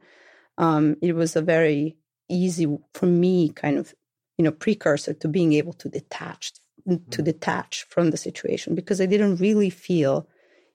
Um, 0.59 0.97
it 1.01 1.15
was 1.15 1.37
a 1.37 1.43
very 1.43 1.97
easy 2.29 2.67
for 2.95 3.07
me 3.07 3.49
kind 3.51 3.79
of 3.79 3.95
you 4.39 4.45
know 4.45 4.53
precursor 4.53 5.13
to 5.13 5.29
being 5.29 5.53
able 5.53 5.75
to 5.75 5.89
detach 5.89 6.53
to 6.87 6.95
mm-hmm. 6.95 7.23
detach 7.23 7.85
from 7.91 8.11
the 8.11 8.17
situation 8.17 8.75
because 8.75 9.01
I 9.01 9.07
didn't 9.07 9.37
really 9.37 9.69
feel 9.69 10.27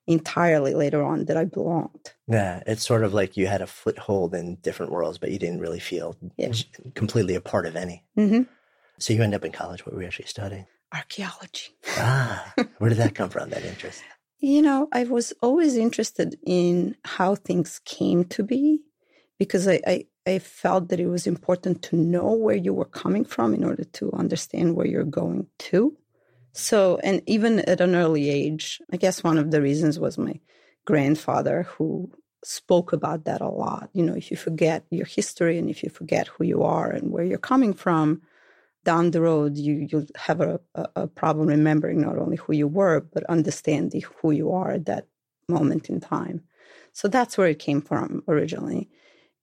entirely 0.06 0.74
later 0.74 1.02
on 1.02 1.26
that 1.26 1.38
I 1.38 1.46
belonged. 1.46 2.14
Yeah, 2.28 2.62
it's 2.68 2.86
sort 2.86 3.04
of 3.04 3.14
like 3.14 3.38
you 3.38 3.48
had 3.48 3.62
a 3.62 3.68
foothold 3.68 4.36
in 4.36 4.56
different 4.56 4.92
worlds, 4.92 5.18
but 5.18 5.32
you 5.32 5.40
didn't 5.40 5.62
really 5.62 5.80
feel 5.80 6.16
yeah. 6.38 6.52
completely 6.94 7.36
a 7.36 7.42
part 7.42 7.66
of 7.66 7.76
any. 7.76 8.04
Mm-hmm. 8.18 8.44
So 9.00 9.14
you 9.14 9.24
end 9.24 9.34
up 9.34 9.46
in 9.46 9.52
college. 9.52 9.86
What 9.86 9.96
were 9.96 10.02
you 10.02 10.08
actually 10.08 10.28
studying? 10.28 10.68
Archaeology. 10.94 11.76
ah, 11.98 12.54
where 12.78 12.90
did 12.90 13.00
that 13.00 13.16
come 13.16 13.30
from? 13.30 13.50
That 13.50 13.66
interest? 13.66 14.04
You 14.40 14.62
know, 14.62 14.90
I 14.92 15.06
was 15.06 15.34
always 15.42 15.78
interested 15.78 16.38
in 16.46 16.96
how 17.06 17.36
things 17.36 17.80
came 17.86 18.26
to 18.26 18.44
be 18.44 18.82
because 19.40 19.68
I, 19.68 19.80
I, 19.88 20.06
I 20.26 20.40
felt 20.40 20.90
that 20.90 21.00
it 21.00 21.08
was 21.08 21.28
important 21.28 21.82
to 21.84 21.96
know 21.96 22.32
where 22.32 22.56
you 22.56 22.74
were 22.74 22.86
coming 22.86 23.26
from 23.26 23.54
in 23.54 23.64
order 23.64 23.84
to 23.84 24.12
understand 24.14 24.76
where 24.76 24.88
you're 24.88 25.04
going 25.04 25.48
to. 25.60 25.98
So, 26.54 27.00
and 27.04 27.22
even 27.26 27.60
at 27.60 27.82
an 27.82 27.96
early 27.96 28.30
age, 28.30 28.82
I 28.92 28.98
guess 28.98 29.24
one 29.24 29.38
of 29.38 29.52
the 29.52 29.62
reasons 29.62 30.00
was 30.00 30.18
my 30.18 30.40
grandfather 30.86 31.64
who 31.64 32.12
spoke 32.44 32.94
about 32.94 33.26
that 33.26 33.42
a 33.42 33.50
lot. 33.50 33.90
You 33.94 34.04
know, 34.04 34.14
if 34.14 34.32
you 34.32 34.38
forget 34.38 34.86
your 34.92 35.06
history 35.06 35.58
and 35.58 35.70
if 35.70 35.84
you 35.84 35.90
forget 35.90 36.28
who 36.28 36.46
you 36.46 36.64
are 36.64 36.90
and 36.90 37.12
where 37.12 37.24
you're 37.24 37.38
coming 37.38 37.74
from, 37.74 38.22
down 38.84 39.12
the 39.12 39.22
road 39.22 39.58
you 39.58 39.88
you'll 39.90 40.08
have 40.16 40.42
a, 40.42 40.60
a, 40.76 41.08
problem 41.08 41.48
remembering 41.48 42.02
not 42.02 42.18
only 42.18 42.38
who 42.38 42.54
you 42.54 42.68
were 42.68 43.00
but 43.00 43.24
understanding 43.26 44.04
who 44.18 44.32
you 44.32 44.52
are 44.52 44.72
at 44.72 44.86
that 44.86 45.08
moment 45.48 45.90
in 45.90 46.00
time. 46.00 46.42
So 46.92 47.08
that's 47.08 47.38
where 47.38 47.48
it 47.48 47.60
came 47.60 47.82
from 47.82 48.24
originally. 48.28 48.90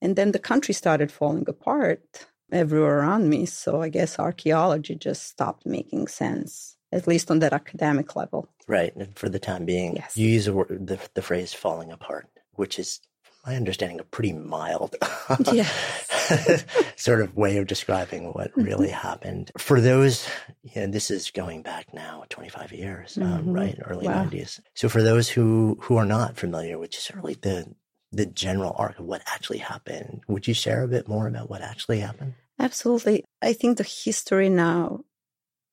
And 0.01 0.15
then 0.15 0.31
the 0.31 0.39
country 0.39 0.73
started 0.73 1.11
falling 1.11 1.47
apart 1.47 2.25
everywhere 2.51 2.99
around 2.99 3.29
me. 3.29 3.45
So 3.45 3.81
I 3.81 3.89
guess 3.89 4.19
archaeology 4.19 4.95
just 4.95 5.23
stopped 5.27 5.65
making 5.65 6.07
sense 6.07 6.77
at 6.91 7.07
least 7.07 7.31
on 7.31 7.39
that 7.39 7.53
academic 7.53 8.15
level. 8.15 8.49
Right. 8.67 8.95
And 8.95 9.17
for 9.17 9.29
the 9.29 9.39
time 9.39 9.65
being, 9.65 9.95
yes. 9.95 10.17
you 10.17 10.27
use 10.27 10.45
the, 10.45 10.53
the, 10.69 10.99
the 11.13 11.21
phrase 11.21 11.53
falling 11.53 11.91
apart, 11.91 12.27
which 12.53 12.77
is 12.79 12.99
my 13.45 13.55
understanding 13.55 13.99
a 13.99 14.03
pretty 14.03 14.33
mild 14.33 14.95
sort 16.95 17.21
of 17.21 17.35
way 17.35 17.57
of 17.57 17.65
describing 17.65 18.25
what 18.33 18.51
really 18.55 18.89
mm-hmm. 18.89 19.07
happened. 19.07 19.51
For 19.57 19.81
those, 19.81 20.27
yeah, 20.61 20.85
this 20.85 21.09
is 21.09 21.31
going 21.31 21.63
back 21.63 21.91
now 21.93 22.23
25 22.29 22.71
years, 22.71 23.17
um, 23.17 23.23
mm-hmm. 23.23 23.49
um, 23.49 23.53
right? 23.53 23.79
Early 23.83 24.07
wow. 24.07 24.25
90s. 24.25 24.59
So 24.75 24.89
for 24.89 25.01
those 25.01 25.27
who, 25.29 25.79
who 25.81 25.97
are 25.97 26.05
not 26.05 26.37
familiar 26.37 26.77
with 26.77 26.93
certainly 26.93 27.35
the, 27.41 27.73
the 28.11 28.25
general 28.25 28.75
arc 28.77 28.99
of 28.99 29.05
what 29.05 29.21
actually 29.25 29.59
happened, 29.59 30.21
would 30.27 30.47
you 30.47 30.53
share 30.53 30.83
a 30.83 30.87
bit 30.87 31.07
more 31.07 31.27
about 31.27 31.49
what 31.49 31.61
actually 31.61 31.99
happened? 31.99 32.33
Absolutely. 32.59 33.23
I 33.41 33.53
think 33.53 33.77
the 33.77 33.83
history 33.83 34.49
now 34.49 35.03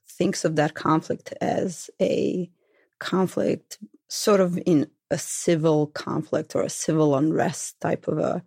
thinks 0.09 0.45
of 0.45 0.57
that 0.57 0.75
conflict 0.75 1.35
as 1.41 1.91
a 2.01 2.51
conflict 2.99 3.79
sort 4.09 4.41
of 4.41 4.59
in 4.67 4.89
a 5.11 5.19
civil 5.19 5.87
conflict 5.89 6.55
or 6.55 6.63
a 6.63 6.71
civil 6.71 7.17
unrest 7.17 7.81
type 7.81 8.09
of 8.09 8.19
a 8.19 8.43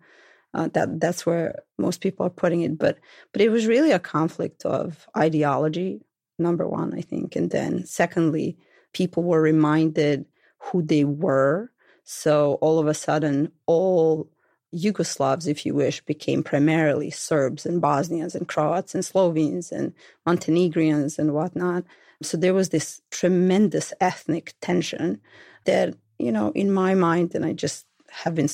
uh, 0.54 0.68
that 0.74 1.00
that's 1.00 1.24
where 1.24 1.60
most 1.78 2.02
people 2.02 2.26
are 2.26 2.30
putting 2.30 2.60
it 2.60 2.78
but 2.78 2.98
but 3.32 3.40
it 3.40 3.48
was 3.48 3.66
really 3.66 3.90
a 3.90 3.98
conflict 3.98 4.64
of 4.66 5.08
ideology 5.16 6.00
number 6.38 6.68
one 6.68 6.92
i 6.94 7.00
think 7.00 7.34
and 7.34 7.50
then 7.50 7.84
secondly 7.86 8.56
people 8.92 9.22
were 9.22 9.40
reminded 9.40 10.26
who 10.58 10.82
they 10.82 11.04
were 11.04 11.71
so 12.04 12.54
all 12.60 12.78
of 12.78 12.86
a 12.86 12.94
sudden 12.94 13.52
all 13.66 14.28
Yugoslavs, 14.74 15.46
if 15.46 15.66
you 15.66 15.74
wish, 15.74 16.00
became 16.00 16.42
primarily 16.42 17.10
Serbs 17.10 17.66
and 17.66 17.80
Bosnians 17.80 18.34
and 18.34 18.48
Croats 18.48 18.94
and 18.94 19.04
Slovenes 19.04 19.70
and 19.70 19.92
Montenegrins 20.24 21.18
and 21.18 21.34
whatnot. 21.34 21.84
So 22.22 22.36
there 22.36 22.54
was 22.54 22.70
this 22.70 23.02
tremendous 23.10 23.92
ethnic 24.00 24.54
tension 24.60 25.20
that, 25.64 25.94
you 26.18 26.32
know, 26.32 26.52
in 26.52 26.72
my 26.72 26.94
mind, 26.94 27.34
and 27.34 27.44
I 27.44 27.52
just 27.52 27.86
have 28.10 28.34
been 28.34 28.48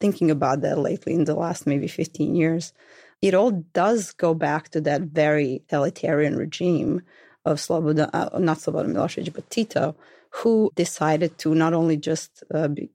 thinking 0.00 0.30
about 0.30 0.62
that 0.62 0.78
lately 0.78 1.14
in 1.14 1.24
the 1.24 1.34
last 1.34 1.66
maybe 1.66 1.86
15 1.86 2.34
years, 2.34 2.72
it 3.22 3.34
all 3.34 3.50
does 3.50 4.12
go 4.12 4.34
back 4.34 4.70
to 4.70 4.80
that 4.80 5.02
very 5.02 5.62
elitarian 5.70 6.36
regime 6.36 7.02
of 7.44 7.58
Slobodan, 7.58 8.10
uh, 8.12 8.38
not 8.38 8.58
Slobodan 8.58 8.92
Milosevic, 8.92 9.34
but 9.34 9.48
Tito, 9.50 9.94
who 10.30 10.70
decided 10.76 11.38
to 11.38 11.54
not 11.54 11.74
only 11.74 11.96
just 11.96 12.42
uh, 12.54 12.68
be, 12.68 12.90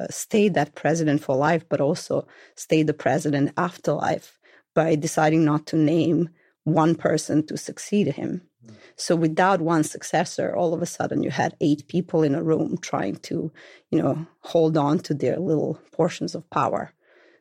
uh, 0.00 0.06
stay 0.10 0.48
that 0.48 0.74
president 0.74 1.22
for 1.22 1.36
life, 1.36 1.64
but 1.68 1.80
also 1.80 2.26
stay 2.56 2.82
the 2.82 2.94
president 2.94 3.52
after 3.56 3.92
life 3.92 4.38
by 4.74 4.94
deciding 4.94 5.44
not 5.44 5.66
to 5.66 5.76
name 5.76 6.30
one 6.64 6.94
person 6.94 7.46
to 7.46 7.56
succeed 7.56 8.08
him. 8.08 8.42
Mm. 8.66 8.74
So 8.96 9.16
without 9.16 9.60
one 9.60 9.84
successor, 9.84 10.54
all 10.54 10.74
of 10.74 10.82
a 10.82 10.86
sudden 10.86 11.22
you 11.22 11.30
had 11.30 11.56
eight 11.60 11.88
people 11.88 12.22
in 12.22 12.34
a 12.34 12.42
room 12.42 12.78
trying 12.78 13.16
to, 13.16 13.52
you 13.90 14.02
know, 14.02 14.26
hold 14.40 14.76
on 14.76 14.98
to 15.00 15.14
their 15.14 15.38
little 15.38 15.80
portions 15.92 16.34
of 16.34 16.48
power. 16.50 16.92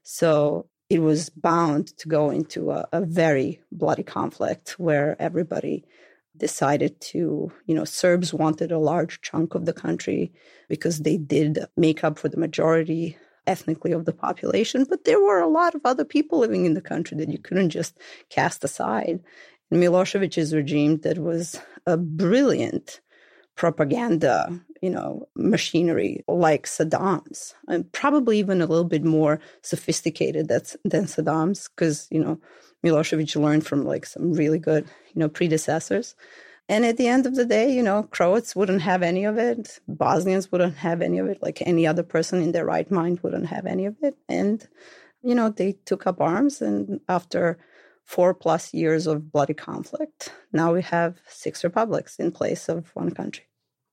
So 0.04 0.68
it 0.90 1.00
was 1.00 1.30
bound 1.30 1.88
to 1.98 2.08
go 2.08 2.30
into 2.30 2.72
a, 2.72 2.88
a 2.94 3.02
very 3.02 3.62
bloody 3.72 4.04
conflict 4.04 4.80
where 4.80 5.16
everybody 5.20 5.84
decided 6.38 7.00
to, 7.02 7.52
you 7.66 7.76
know, 7.76 7.84
Serbs 7.84 8.34
wanted 8.34 8.72
a 8.72 8.80
large 8.80 9.22
chunk 9.22 9.56
of 9.56 9.66
the 9.66 9.74
country 9.74 10.32
because 10.70 11.00
they 11.00 11.18
did 11.18 11.60
make 11.76 12.04
up 12.04 12.20
for 12.20 12.30
the 12.30 12.38
majority 12.38 13.18
ethnically 13.48 13.92
of 13.92 14.06
the 14.06 14.14
population, 14.14 14.86
but 14.90 15.06
there 15.06 15.22
were 15.22 15.40
a 15.40 15.48
lot 15.48 15.74
of 15.74 15.82
other 15.86 16.06
people 16.06 16.40
living 16.40 16.66
in 16.66 16.74
the 16.74 16.82
country 16.82 17.18
that 17.18 17.30
you 17.30 17.40
couldn't 17.40 17.70
just 17.70 17.98
cast 18.30 18.64
aside. 18.64 19.20
Milosevic's 19.74 20.54
regime 20.54 20.98
that 20.98 21.18
was 21.18 21.60
a 21.86 21.98
brilliant 21.98 23.02
propaganda, 23.56 24.62
you 24.82 24.90
know, 24.90 25.28
machinery 25.36 26.24
like 26.28 26.68
Saddam's, 26.68 27.56
and 27.68 27.92
probably 27.92 28.38
even 28.40 28.62
a 28.62 28.66
little 28.66 28.86
bit 28.86 29.04
more 29.04 29.40
sophisticated 29.62 30.48
that's, 30.48 30.78
than 30.86 31.06
Saddam's, 31.06 31.68
because 31.70 32.08
you 32.12 32.24
know 32.24 32.40
Milosevic 32.86 33.36
learned 33.42 33.66
from 33.66 33.86
like 33.86 34.06
some 34.06 34.34
really 34.34 34.60
good, 34.60 34.86
you 35.14 35.20
know, 35.20 35.30
predecessors. 35.30 36.16
And 36.70 36.86
at 36.86 36.98
the 36.98 37.08
end 37.08 37.26
of 37.26 37.36
the 37.36 37.46
day, 37.46 37.74
you 37.74 37.82
know, 37.82 38.04
Croats 38.04 38.56
wouldn't 38.56 38.82
have 38.82 39.02
any 39.02 39.24
of 39.24 39.38
it. 39.38 39.80
Bosnians 39.88 40.52
wouldn't 40.52 40.76
have 40.78 41.02
any 41.02 41.18
of 41.20 41.28
it. 41.28 41.42
Like 41.42 41.62
any 41.62 41.88
other 41.88 42.04
person 42.04 42.42
in 42.42 42.52
their 42.52 42.66
right 42.66 42.90
mind 42.92 43.22
wouldn't 43.22 43.48
have 43.48 43.66
any 43.66 43.86
of 43.86 43.96
it. 44.02 44.18
And, 44.28 44.68
you 45.24 45.34
know, 45.34 45.50
they 45.50 45.78
took 45.86 46.06
up 46.06 46.20
arms. 46.20 46.62
And 46.62 47.00
after 47.08 47.58
four 48.04 48.34
plus 48.34 48.74
years 48.74 49.08
of 49.08 49.32
bloody 49.32 49.54
conflict, 49.54 50.34
now 50.52 50.74
we 50.74 50.82
have 50.82 51.16
six 51.30 51.64
republics 51.64 52.18
in 52.18 52.32
place 52.32 52.68
of 52.68 52.90
one 52.96 53.12
country. 53.12 53.46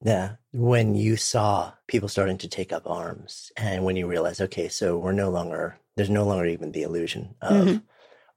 Yeah. 0.02 0.32
When 0.52 0.96
you 0.96 1.16
saw 1.16 1.72
people 1.86 2.08
starting 2.08 2.38
to 2.38 2.48
take 2.48 2.72
up 2.72 2.82
arms 2.86 3.52
and 3.56 3.84
when 3.84 3.94
you 3.94 4.08
realize, 4.08 4.40
okay, 4.40 4.68
so 4.68 4.98
we're 4.98 5.12
no 5.12 5.30
longer, 5.30 5.78
there's 5.96 6.10
no 6.10 6.24
longer 6.24 6.46
even 6.46 6.72
the 6.72 6.82
illusion 6.82 7.36
of 7.40 7.66
mm-hmm. 7.66 7.76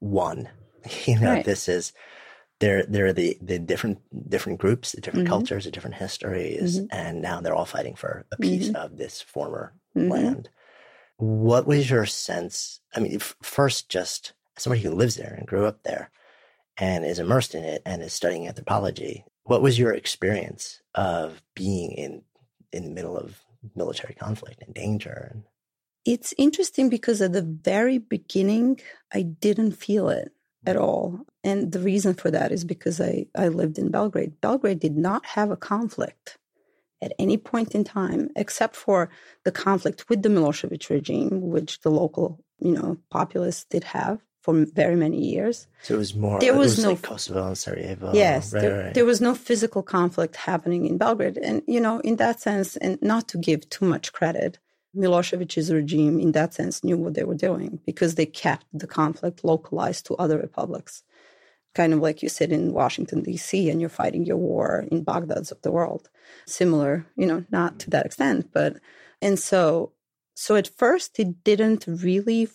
One. 0.00 0.48
You 1.04 1.18
know, 1.18 1.32
right. 1.32 1.44
this 1.44 1.68
is, 1.68 1.92
there 2.60 2.84
there 2.86 3.06
are 3.06 3.12
the 3.12 3.38
the 3.40 3.58
different 3.58 3.98
different 4.28 4.58
groups, 4.58 4.92
the 4.92 5.00
different 5.00 5.26
mm-hmm. 5.26 5.34
cultures, 5.34 5.64
the 5.64 5.70
different 5.70 5.96
histories, 5.96 6.78
mm-hmm. 6.78 6.86
and 6.90 7.22
now 7.22 7.40
they're 7.40 7.54
all 7.54 7.64
fighting 7.64 7.94
for 7.94 8.26
a 8.32 8.36
piece 8.36 8.68
mm-hmm. 8.68 8.76
of 8.76 8.96
this 8.96 9.20
former 9.20 9.74
mm-hmm. 9.96 10.10
land. 10.10 10.48
What 11.16 11.66
was 11.66 11.90
your 11.90 12.06
sense? 12.06 12.80
I 12.94 13.00
mean, 13.00 13.18
first, 13.42 13.88
just 13.88 14.32
somebody 14.56 14.82
who 14.82 14.90
lives 14.90 15.16
there 15.16 15.34
and 15.36 15.46
grew 15.46 15.66
up 15.66 15.82
there, 15.82 16.10
and 16.76 17.04
is 17.04 17.18
immersed 17.18 17.54
in 17.54 17.64
it 17.64 17.82
and 17.84 18.02
is 18.02 18.12
studying 18.12 18.46
anthropology. 18.46 19.24
What 19.44 19.62
was 19.62 19.78
your 19.78 19.92
experience 19.92 20.80
of 20.94 21.42
being 21.54 21.92
in 21.92 22.22
in 22.72 22.84
the 22.84 22.90
middle 22.90 23.16
of 23.16 23.40
military 23.74 24.14
conflict 24.14 24.62
and 24.62 24.74
danger? 24.74 25.36
It's 26.08 26.32
interesting 26.38 26.88
because 26.88 27.20
at 27.20 27.34
the 27.34 27.42
very 27.42 27.98
beginning, 27.98 28.80
I 29.12 29.20
didn't 29.20 29.72
feel 29.72 30.08
it 30.08 30.32
at 30.64 30.76
mm. 30.76 30.80
all. 30.80 31.26
And 31.44 31.70
the 31.70 31.80
reason 31.80 32.14
for 32.14 32.30
that 32.30 32.50
is 32.50 32.64
because 32.64 32.98
I, 32.98 33.26
I 33.36 33.48
lived 33.48 33.78
in 33.78 33.90
Belgrade. 33.90 34.40
Belgrade 34.40 34.80
did 34.80 34.96
not 34.96 35.26
have 35.26 35.50
a 35.50 35.56
conflict 35.56 36.38
at 37.02 37.12
any 37.18 37.36
point 37.36 37.74
in 37.74 37.84
time, 37.84 38.30
except 38.36 38.74
for 38.74 39.10
the 39.44 39.52
conflict 39.52 40.08
with 40.08 40.22
the 40.22 40.30
Milosevic 40.30 40.88
regime, 40.88 41.42
which 41.42 41.80
the 41.82 41.90
local, 41.90 42.42
you 42.58 42.72
know, 42.72 42.96
populace 43.10 43.66
did 43.68 43.84
have 43.84 44.18
for 44.40 44.64
very 44.74 44.96
many 44.96 45.22
years. 45.22 45.66
So 45.82 45.96
it 45.96 45.98
was 45.98 46.14
more. 46.14 46.40
There 46.40 46.56
was, 46.56 46.76
was 46.76 46.84
no 46.84 46.90
like 46.92 47.02
Kosovo 47.02 47.48
and 47.48 47.58
Sarajevo. 47.58 48.14
Yes, 48.14 48.54
right, 48.54 48.60
there, 48.62 48.84
right. 48.84 48.94
there 48.94 49.04
was 49.04 49.20
no 49.20 49.34
physical 49.34 49.82
conflict 49.82 50.36
happening 50.36 50.86
in 50.86 50.96
Belgrade, 50.96 51.36
and 51.36 51.60
you 51.66 51.80
know, 51.80 52.00
in 52.00 52.16
that 52.16 52.40
sense, 52.40 52.76
and 52.78 52.98
not 53.02 53.28
to 53.28 53.36
give 53.36 53.68
too 53.68 53.84
much 53.84 54.12
credit, 54.14 54.58
Milosevic's 54.98 55.70
regime, 55.70 56.18
in 56.18 56.32
that 56.32 56.54
sense, 56.54 56.84
knew 56.84 56.96
what 56.98 57.14
they 57.14 57.24
were 57.24 57.34
doing 57.34 57.80
because 57.86 58.14
they 58.14 58.26
kept 58.26 58.66
the 58.72 58.86
conflict 58.86 59.44
localized 59.44 60.06
to 60.06 60.16
other 60.16 60.38
republics. 60.38 61.02
Kind 61.74 61.92
of 61.92 62.00
like 62.00 62.22
you 62.22 62.28
sit 62.28 62.50
in 62.50 62.72
Washington, 62.72 63.22
D.C., 63.22 63.70
and 63.70 63.80
you're 63.80 63.90
fighting 63.90 64.24
your 64.26 64.36
war 64.36 64.86
in 64.90 65.04
Baghdad's 65.04 65.52
of 65.52 65.62
the 65.62 65.70
world. 65.70 66.10
Similar, 66.46 67.06
you 67.16 67.26
know, 67.26 67.44
not 67.50 67.78
to 67.80 67.90
that 67.90 68.06
extent, 68.06 68.50
but. 68.52 68.76
And 69.22 69.38
so, 69.38 69.92
so 70.34 70.56
at 70.56 70.68
first, 70.68 71.18
it 71.18 71.44
didn't 71.44 71.84
really 71.86 72.48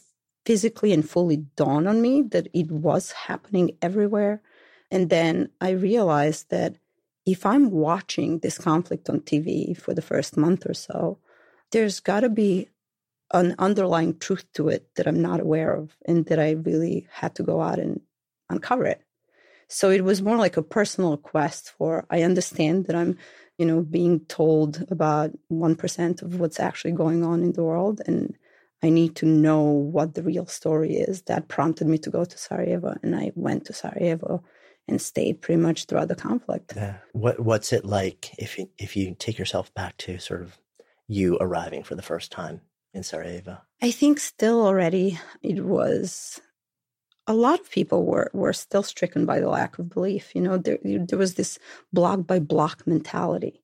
physically 0.45 0.91
and 0.91 1.10
fully 1.10 1.38
dawn 1.56 1.88
on 1.88 2.01
me 2.01 2.21
that 2.21 2.47
it 2.53 2.69
was 2.71 3.12
happening 3.12 3.77
everywhere. 3.82 4.41
And 4.91 5.10
then 5.10 5.49
I 5.62 5.71
realized 5.71 6.49
that 6.49 6.75
if 7.25 7.45
I'm 7.45 7.71
watching 7.71 8.39
this 8.39 8.58
conflict 8.58 9.10
on 9.10 9.21
TV 9.21 9.75
for 9.77 9.93
the 9.93 10.01
first 10.01 10.36
month 10.36 10.65
or 10.69 10.73
so, 10.73 11.19
there's 11.73 11.99
got 11.99 12.21
to 12.21 12.29
be 12.29 12.69
an 13.33 13.55
underlying 13.57 14.17
truth 14.19 14.45
to 14.53 14.69
it 14.69 14.88
that 14.95 15.07
I'm 15.07 15.21
not 15.21 15.39
aware 15.39 15.73
of 15.73 15.97
and 16.05 16.25
that 16.27 16.39
I 16.39 16.51
really 16.51 17.07
had 17.12 17.36
to 17.36 17.43
go 17.43 17.62
out 17.62 17.79
and 17.79 17.99
uncover 18.49 18.86
it. 18.86 19.01
So 19.67 19.89
it 19.89 20.03
was 20.03 20.21
more 20.21 20.38
like 20.38 20.55
a 20.55 20.62
personal 20.62 21.17
quest 21.17 21.71
for 21.71 22.05
I 22.12 22.21
understand 22.21 22.86
that 22.86 22.95
I'm, 22.95 23.17
you 23.57 23.65
know, 23.65 23.81
being 23.81 24.19
told 24.25 24.86
about 24.91 25.31
1% 25.51 26.21
of 26.21 26.39
what's 26.39 26.59
actually 26.59 26.91
going 26.91 27.23
on 27.23 27.41
in 27.41 27.53
the 27.53 27.63
world 27.63 28.01
and 28.05 28.38
I 28.83 28.89
need 28.89 29.15
to 29.17 29.25
know 29.25 29.63
what 29.63 30.13
the 30.13 30.21
real 30.21 30.45
story 30.45 30.95
is. 30.97 31.23
That 31.23 31.47
prompted 31.47 31.88
me 31.88 31.97
to 31.99 32.12
go 32.12 32.23
to 32.23 32.38
Sarajevo 32.38 32.97
and 33.01 33.15
I 33.15 33.31
went 33.33 33.65
to 33.65 33.73
Sarajevo 33.73 34.43
and 34.88 35.01
stayed 35.01 35.41
pretty 35.41 35.62
much 35.62 35.86
throughout 35.86 36.09
the 36.09 36.15
conflict. 36.15 36.73
Yeah. 36.75 36.97
What 37.13 37.39
what's 37.39 37.73
it 37.73 37.86
like 37.86 38.36
if 38.38 38.59
you, 38.59 38.69
if 38.77 38.95
you 38.95 39.15
take 39.17 39.39
yourself 39.39 39.73
back 39.73 39.97
to 39.99 40.19
sort 40.19 40.43
of 40.43 40.59
you 41.07 41.37
arriving 41.39 41.83
for 41.83 41.95
the 41.95 42.01
first 42.01 42.31
time 42.31 42.61
in 42.93 43.03
Sarajevo? 43.03 43.57
I 43.81 43.91
think 43.91 44.19
still 44.19 44.65
already 44.65 45.19
it 45.41 45.63
was 45.63 46.39
a 47.27 47.33
lot 47.33 47.59
of 47.59 47.71
people 47.71 48.05
were 48.05 48.29
were 48.33 48.53
still 48.53 48.83
stricken 48.83 49.25
by 49.25 49.39
the 49.39 49.49
lack 49.49 49.79
of 49.79 49.89
belief. 49.89 50.35
You 50.35 50.41
know, 50.41 50.57
there 50.57 50.79
there 50.83 51.19
was 51.19 51.35
this 51.35 51.59
block 51.91 52.27
by 52.27 52.39
block 52.39 52.85
mentality 52.85 53.63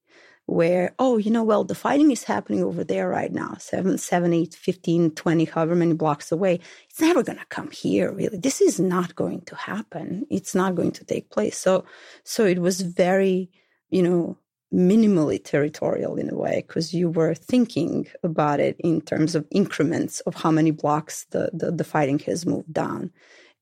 where, 0.49 0.95
oh, 0.97 1.17
you 1.17 1.29
know, 1.29 1.43
well, 1.43 1.63
the 1.63 1.75
fighting 1.75 2.11
is 2.11 2.23
happening 2.23 2.63
over 2.63 2.83
there 2.83 3.07
right 3.07 3.31
now, 3.31 3.55
seven, 3.59 3.97
seven, 3.97 4.33
eight, 4.33 4.55
15, 4.55 5.11
20, 5.11 5.45
however 5.45 5.75
many 5.75 5.93
blocks 5.93 6.31
away. 6.31 6.59
It's 6.89 6.99
never 6.99 7.21
going 7.21 7.37
to 7.37 7.45
come 7.45 7.69
here, 7.69 8.11
really. 8.11 8.37
This 8.37 8.59
is 8.59 8.79
not 8.79 9.15
going 9.15 9.41
to 9.41 9.55
happen. 9.55 10.25
It's 10.31 10.55
not 10.55 10.73
going 10.73 10.91
to 10.93 11.05
take 11.05 11.29
place. 11.29 11.55
So, 11.55 11.85
so 12.23 12.45
it 12.45 12.59
was 12.59 12.81
very, 12.81 13.51
you 13.89 14.01
know, 14.01 14.37
minimally 14.73 15.43
territorial 15.43 16.15
in 16.15 16.29
a 16.29 16.37
way 16.37 16.63
because 16.67 16.93
you 16.93 17.09
were 17.09 17.33
thinking 17.33 18.07
about 18.23 18.59
it 18.59 18.75
in 18.79 19.01
terms 19.01 19.33
of 19.35 19.47
increments 19.49 20.19
of 20.21 20.35
how 20.35 20.51
many 20.51 20.71
blocks 20.71 21.25
the, 21.31 21.49
the, 21.53 21.71
the, 21.71 21.83
fighting 21.83 22.19
has 22.19 22.45
moved 22.45 22.71
down. 22.71 23.11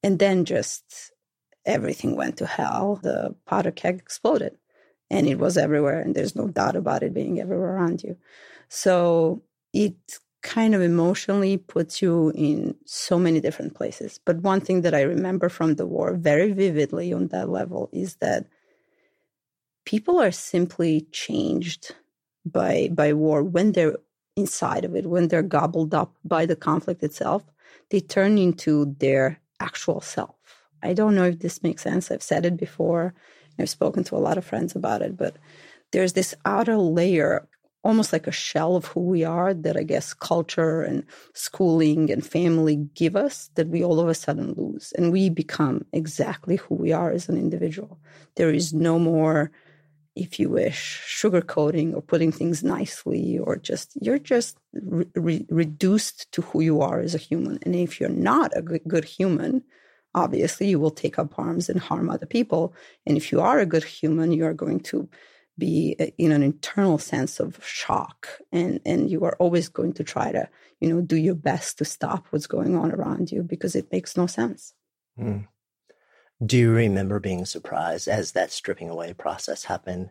And 0.03 0.19
then 0.19 0.43
just 0.43 1.11
everything 1.65 2.15
went 2.15 2.37
to 2.37 2.45
hell. 2.45 2.99
The 3.01 3.33
powder 3.45 3.71
keg 3.71 3.97
exploded 3.97 4.57
and 5.09 5.27
it 5.27 5.39
was 5.39 5.57
everywhere. 5.57 5.99
And 5.99 6.13
there's 6.13 6.35
no 6.35 6.49
doubt 6.49 6.75
about 6.75 7.03
it 7.03 7.13
being 7.13 7.39
everywhere 7.39 7.75
around 7.75 8.03
you. 8.03 8.17
So 8.67 9.43
it 9.73 9.95
kind 10.43 10.75
of 10.75 10.81
emotionally 10.81 11.57
puts 11.57 12.01
you 12.01 12.31
in 12.35 12.75
so 12.85 13.17
many 13.17 13.39
different 13.39 13.75
places. 13.75 14.19
But 14.25 14.37
one 14.37 14.61
thing 14.61 14.81
that 14.81 14.93
I 14.93 15.01
remember 15.01 15.49
from 15.49 15.75
the 15.75 15.85
war 15.85 16.13
very 16.15 16.51
vividly 16.51 17.13
on 17.13 17.27
that 17.29 17.49
level 17.49 17.89
is 17.91 18.15
that 18.15 18.45
people 19.87 20.19
are 20.19 20.31
simply 20.33 21.07
changed 21.13 21.95
by 22.45 22.89
by 22.93 23.13
war 23.13 23.41
when 23.41 23.71
they're 23.71 23.95
inside 24.35 24.83
of 24.83 24.93
it 24.97 25.05
when 25.05 25.29
they're 25.29 25.53
gobbled 25.57 25.93
up 25.93 26.11
by 26.25 26.45
the 26.45 26.57
conflict 26.57 27.01
itself 27.03 27.43
they 27.89 28.01
turn 28.01 28.37
into 28.37 28.93
their 28.99 29.39
actual 29.61 30.01
self 30.01 30.35
i 30.83 30.93
don't 30.93 31.15
know 31.15 31.23
if 31.31 31.39
this 31.39 31.63
makes 31.63 31.83
sense 31.83 32.11
i've 32.11 32.29
said 32.31 32.45
it 32.45 32.57
before 32.57 33.13
i've 33.59 33.69
spoken 33.69 34.03
to 34.03 34.17
a 34.17 34.25
lot 34.27 34.37
of 34.37 34.43
friends 34.45 34.75
about 34.75 35.01
it 35.01 35.15
but 35.15 35.37
there's 35.93 36.13
this 36.13 36.35
outer 36.45 36.77
layer 36.77 37.47
almost 37.87 38.11
like 38.11 38.27
a 38.27 38.31
shell 38.31 38.75
of 38.75 38.85
who 38.87 38.99
we 38.99 39.23
are 39.23 39.53
that 39.53 39.77
I 39.77 39.83
guess 39.83 40.13
culture 40.13 40.81
and 40.81 41.05
schooling 41.33 42.11
and 42.11 42.25
family 42.25 42.75
give 42.95 43.15
us 43.15 43.49
that 43.55 43.69
we 43.69 43.81
all 43.81 44.01
of 44.01 44.09
a 44.09 44.13
sudden 44.13 44.53
lose. 44.57 44.91
And 44.97 45.09
we 45.09 45.29
become 45.29 45.85
exactly 45.93 46.57
who 46.57 46.75
we 46.75 46.91
are 46.91 47.11
as 47.11 47.29
an 47.29 47.37
individual. 47.37 47.97
There 48.35 48.49
is 48.49 48.73
no 48.73 48.99
more, 48.99 49.51
if 50.17 50.39
you 50.39 50.49
wish, 50.49 51.01
sugarcoating 51.07 51.95
or 51.95 52.01
putting 52.01 52.31
things 52.31 52.63
nicely 52.63 53.37
or 53.39 53.55
just, 53.55 53.91
you're 54.01 54.19
just 54.19 54.57
re- 54.73 55.45
reduced 55.49 56.31
to 56.31 56.41
who 56.41 56.61
you 56.61 56.81
are 56.81 56.99
as 56.99 57.15
a 57.15 57.19
human. 57.19 57.59
And 57.63 57.75
if 57.75 57.99
you're 57.99 58.09
not 58.09 58.51
a 58.55 58.61
good, 58.61 58.81
good 58.87 59.05
human, 59.05 59.63
obviously 60.15 60.67
you 60.69 60.79
will 60.79 60.91
take 60.91 61.19
up 61.19 61.37
arms 61.37 61.69
and 61.69 61.79
harm 61.79 62.09
other 62.09 62.25
people. 62.25 62.73
And 63.05 63.17
if 63.17 63.31
you 63.31 63.41
are 63.41 63.59
a 63.59 63.65
good 63.65 63.83
human, 63.83 64.31
you 64.31 64.45
are 64.45 64.53
going 64.53 64.79
to 64.91 65.07
be 65.57 65.95
uh, 65.99 66.05
in 66.17 66.31
an 66.31 66.43
internal 66.43 66.97
sense 66.97 67.39
of 67.39 67.63
shock 67.65 68.27
and 68.51 68.79
and 68.85 69.09
you 69.09 69.23
are 69.23 69.35
always 69.39 69.69
going 69.69 69.93
to 69.93 70.03
try 70.03 70.31
to 70.31 70.47
you 70.79 70.89
know 70.89 71.01
do 71.01 71.15
your 71.15 71.35
best 71.35 71.77
to 71.77 71.85
stop 71.85 72.27
what's 72.29 72.47
going 72.47 72.75
on 72.75 72.91
around 72.91 73.31
you 73.31 73.41
because 73.41 73.75
it 73.75 73.91
makes 73.91 74.15
no 74.15 74.27
sense 74.27 74.73
mm. 75.19 75.45
Do 76.45 76.57
you 76.57 76.71
remember 76.71 77.19
being 77.19 77.45
surprised 77.45 78.07
as 78.07 78.31
that 78.31 78.51
stripping 78.51 78.89
away 78.89 79.13
process 79.13 79.65
happened 79.65 80.09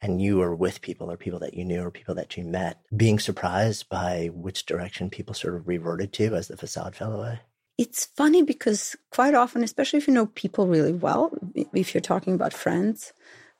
and 0.00 0.22
you 0.22 0.38
were 0.38 0.54
with 0.54 0.80
people 0.80 1.10
or 1.10 1.16
people 1.16 1.40
that 1.40 1.54
you 1.54 1.64
knew 1.64 1.82
or 1.82 1.90
people 1.90 2.14
that 2.14 2.36
you 2.36 2.44
met 2.44 2.80
being 2.96 3.18
surprised 3.18 3.88
by 3.88 4.30
which 4.32 4.66
direction 4.66 5.10
people 5.10 5.34
sort 5.34 5.54
of 5.54 5.68
reverted 5.68 6.12
to 6.12 6.34
as 6.34 6.48
the 6.48 6.56
facade 6.56 6.94
fell 6.94 7.12
away 7.12 7.40
it's 7.76 8.06
funny 8.06 8.42
because 8.42 8.96
quite 9.10 9.34
often 9.34 9.62
especially 9.62 9.98
if 9.98 10.08
you 10.08 10.14
know 10.14 10.26
people 10.26 10.66
really 10.66 10.92
well 10.92 11.32
if 11.72 11.94
you're 11.94 12.00
talking 12.00 12.34
about 12.34 12.52
friends 12.52 13.12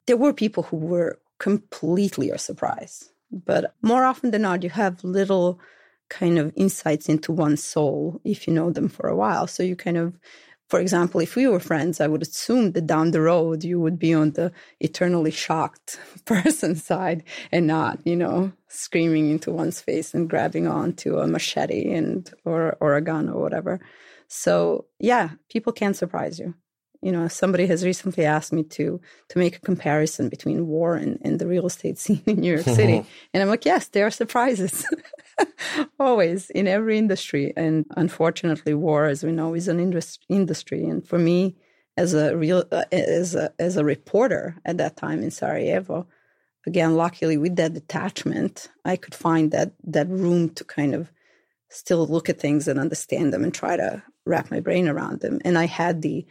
there 0.09 0.17
were 0.17 0.33
people 0.33 0.65
who 0.65 0.77
were 0.77 1.21
completely 1.39 2.31
a 2.31 2.39
surprise. 2.39 3.13
But 3.31 3.75
more 3.83 4.05
often 4.05 4.31
than 4.31 4.43
not, 4.43 4.63
you 4.63 4.71
have 4.71 5.05
little 5.05 5.61
kind 6.09 6.39
of 6.39 6.53
insights 6.57 7.09
into 7.09 7.31
one's 7.31 7.63
soul 7.63 8.21
if 8.25 8.49
you 8.49 8.55
know 8.55 8.71
them 8.71 8.89
for 8.89 9.07
a 9.07 9.17
while. 9.17 9.47
So 9.47 9.63
you 9.63 9.77
kind 9.77 9.99
of, 9.99 10.19
for 10.69 10.81
example, 10.81 11.21
if 11.21 11.35
we 11.35 11.49
were 11.49 11.61
friends, 11.61 12.01
I 12.01 12.07
would 12.07 12.23
assume 12.23 12.73
that 12.73 12.87
down 12.87 13.11
the 13.11 13.23
road 13.23 13.65
you 13.65 13.81
would 13.81 13.99
be 13.99 14.13
on 14.13 14.33
the 14.33 14.53
eternally 14.81 15.31
shocked 15.31 15.99
person 16.27 16.77
side 16.77 17.25
and 17.51 17.67
not, 17.67 17.99
you 18.05 18.17
know, 18.17 18.53
screaming 18.69 19.31
into 19.31 19.51
one's 19.51 19.81
face 19.81 20.13
and 20.13 20.29
grabbing 20.29 20.67
onto 20.67 21.19
a 21.19 21.27
machete 21.27 21.93
and 21.93 22.31
or 22.45 22.77
or 22.81 22.97
a 22.97 23.01
gun 23.01 23.29
or 23.29 23.41
whatever. 23.41 23.81
So 24.29 24.85
yeah, 24.99 25.31
people 25.49 25.73
can 25.73 25.95
surprise 25.95 26.39
you 26.39 26.55
you 27.03 27.13
know 27.13 27.29
somebody 27.29 27.67
has 27.67 27.85
recently 27.85 28.25
asked 28.25 28.53
me 28.53 28.63
to 28.63 29.01
to 29.29 29.39
make 29.39 29.57
a 29.57 29.61
comparison 29.61 30.29
between 30.29 30.67
war 30.67 30.95
and, 30.95 31.19
and 31.23 31.39
the 31.39 31.47
real 31.47 31.67
estate 31.67 31.99
scene 32.05 32.23
in 32.27 32.41
new 32.41 32.53
york 32.53 32.65
city. 32.65 33.05
And 33.33 33.43
i'm 33.43 33.49
like 33.49 33.65
yes 33.65 33.89
there 33.89 34.07
are 34.07 34.11
surprises. 34.11 34.87
Always 36.01 36.51
in 36.51 36.67
every 36.67 36.99
industry. 36.99 37.53
And 37.57 37.87
unfortunately 37.97 38.75
war 38.75 39.07
as 39.07 39.23
we 39.23 39.31
know 39.31 39.55
is 39.55 39.69
an 39.69 39.79
indus- 39.79 40.19
industry. 40.29 40.85
And 40.85 41.07
for 41.07 41.19
me 41.19 41.55
as 41.97 42.13
a 42.15 42.37
real 42.37 42.65
uh, 42.73 42.85
as 42.91 43.35
a 43.35 43.53
as 43.59 43.77
a 43.77 43.85
reporter 43.85 44.57
at 44.65 44.79
that 44.79 44.97
time 44.97 45.21
in 45.23 45.33
sarajevo 45.33 46.07
again 46.65 46.95
luckily 46.95 47.37
with 47.37 47.57
that 47.57 47.75
detachment 47.75 48.69
i 48.85 48.95
could 48.95 49.17
find 49.17 49.51
that 49.51 49.73
that 49.83 50.09
room 50.09 50.49
to 50.49 50.63
kind 50.63 50.95
of 50.95 51.11
still 51.71 52.07
look 52.07 52.29
at 52.29 52.41
things 52.41 52.67
and 52.67 52.79
understand 52.79 53.33
them 53.33 53.45
and 53.45 53.55
try 53.55 53.77
to 53.77 54.03
wrap 54.25 54.51
my 54.51 54.61
brain 54.61 54.89
around 54.89 55.21
them. 55.21 55.41
And 55.45 55.59
i 55.59 55.67
had 55.67 56.03
the 56.03 56.27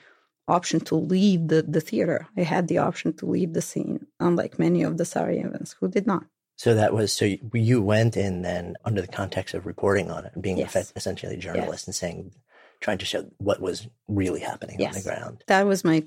option 0.47 0.79
to 0.79 0.95
leave 0.95 1.47
the, 1.47 1.61
the 1.61 1.81
theater. 1.81 2.27
I 2.37 2.41
had 2.41 2.67
the 2.67 2.77
option 2.77 3.13
to 3.13 3.25
leave 3.25 3.53
the 3.53 3.61
scene, 3.61 4.07
unlike 4.19 4.59
many 4.59 4.83
of 4.83 4.97
the 4.97 5.03
Sarajevans 5.03 5.75
who 5.79 5.87
did 5.89 6.07
not. 6.07 6.25
So 6.55 6.73
that 6.73 6.93
was 6.93 7.13
so 7.13 7.35
you 7.53 7.81
went 7.81 8.17
in 8.17 8.41
then 8.41 8.75
under 8.83 9.01
the 9.01 9.07
context 9.07 9.53
of 9.53 9.65
reporting 9.65 10.09
on 10.09 10.25
it 10.25 10.31
and 10.33 10.41
being 10.41 10.57
yes. 10.57 10.91
essentially 10.95 11.35
a 11.35 11.37
journalist 11.37 11.83
yes. 11.83 11.87
and 11.87 11.95
saying, 11.95 12.31
trying 12.79 12.97
to 12.97 13.05
show 13.05 13.25
what 13.37 13.61
was 13.61 13.87
really 14.07 14.39
happening 14.39 14.77
yes. 14.79 14.95
on 14.95 15.01
the 15.01 15.07
ground. 15.07 15.43
That 15.47 15.67
was 15.67 15.83
my, 15.83 16.03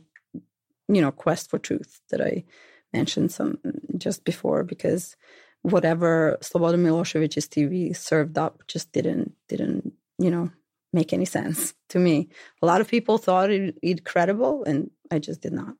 you 0.88 1.00
know, 1.00 1.12
quest 1.12 1.50
for 1.50 1.58
truth 1.58 2.00
that 2.10 2.20
I 2.20 2.44
mentioned 2.92 3.30
some 3.30 3.58
just 3.96 4.24
before 4.24 4.64
because 4.64 5.16
whatever 5.62 6.38
Slobodan 6.40 6.80
Milosevic's 6.80 7.46
TV 7.46 7.94
served 7.96 8.38
up 8.38 8.62
just 8.66 8.92
didn't 8.92 9.34
didn't 9.48 9.92
you 10.18 10.30
know 10.30 10.50
make 10.92 11.12
any 11.12 11.24
sense 11.24 11.74
to 11.90 11.98
me. 11.98 12.28
A 12.62 12.66
lot 12.66 12.80
of 12.80 12.88
people 12.88 13.18
thought 13.18 13.50
it, 13.50 13.76
it 13.82 14.04
credible, 14.04 14.64
and 14.64 14.90
I 15.10 15.18
just 15.18 15.40
did 15.40 15.52
not. 15.52 15.74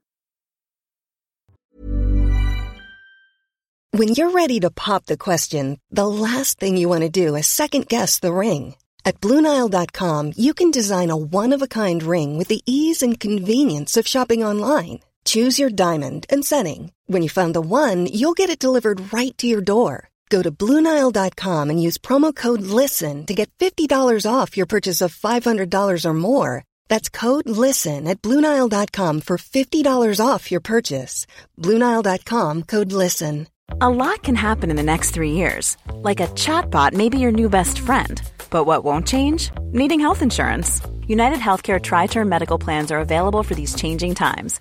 When 3.93 4.09
you're 4.09 4.31
ready 4.31 4.61
to 4.61 4.71
pop 4.71 5.07
the 5.07 5.17
question, 5.17 5.81
the 5.91 6.07
last 6.07 6.61
thing 6.61 6.77
you 6.77 6.89
want 6.89 7.03
to 7.03 7.09
do 7.09 7.35
is 7.35 7.49
second 7.49 7.89
guess 7.89 8.21
the 8.21 8.33
ring. 8.33 8.77
At 9.05 9.21
BlueNile.com, 9.21 10.35
you 10.37 10.55
can 10.55 10.71
design 10.71 11.11
a 11.11 11.17
one 11.17 11.53
of 11.53 11.61
a 11.61 11.67
kind 11.67 12.03
ring 12.03 12.39
with 12.39 12.49
the 12.49 12.63
ease 12.67 13.03
and 13.03 13.19
convenience 13.19 13.97
of 13.97 14.07
shopping 14.07 14.45
online. 14.45 15.01
Choose 15.25 15.59
your 15.59 15.71
diamond 15.71 16.27
and 16.31 16.45
setting. 16.45 16.93
When 17.07 17.23
you 17.23 17.29
find 17.29 17.53
the 17.53 17.61
one, 17.61 18.07
you'll 18.07 18.39
get 18.39 18.49
it 18.49 18.59
delivered 18.61 19.13
right 19.13 19.37
to 19.39 19.47
your 19.49 19.61
door. 19.61 20.10
Go 20.31 20.43
to 20.43 20.51
Bluenile.com 20.53 21.71
and 21.71 21.83
use 21.83 21.99
promo 21.99 22.35
code 22.35 22.63
LISTEN 22.63 23.27
to 23.27 23.35
get 23.35 23.51
$50 23.59 24.27
off 24.31 24.57
your 24.57 24.67
purchase 24.67 25.01
of 25.03 25.15
$500 25.15 26.05
or 26.05 26.15
more. 26.15 26.65
That's 26.89 27.09
code 27.09 27.49
LISTEN 27.49 28.07
at 28.07 28.23
Bluenile.com 28.23 29.23
for 29.23 29.37
$50 29.37 30.25
off 30.25 30.51
your 30.51 30.61
purchase. 30.61 31.27
Bluenile.com 31.59 32.63
code 32.63 32.93
LISTEN. 32.93 33.49
A 33.81 33.89
lot 33.89 34.23
can 34.23 34.35
happen 34.35 34.71
in 34.71 34.77
the 34.77 34.91
next 34.93 35.11
three 35.11 35.33
years. 35.33 35.77
Like 35.93 36.21
a 36.21 36.29
chatbot 36.29 36.93
may 36.93 37.09
be 37.09 37.19
your 37.19 37.33
new 37.33 37.49
best 37.49 37.81
friend. 37.81 38.21
But 38.51 38.65
what 38.65 38.85
won't 38.85 39.07
change? 39.07 39.51
Needing 39.73 40.01
health 40.01 40.23
insurance. 40.23 40.81
United 41.07 41.39
Healthcare 41.39 41.83
Tri 41.83 42.07
Term 42.07 42.29
Medical 42.29 42.59
Plans 42.59 42.93
are 42.93 43.01
available 43.01 43.43
for 43.43 43.55
these 43.55 43.75
changing 43.75 44.15
times 44.15 44.61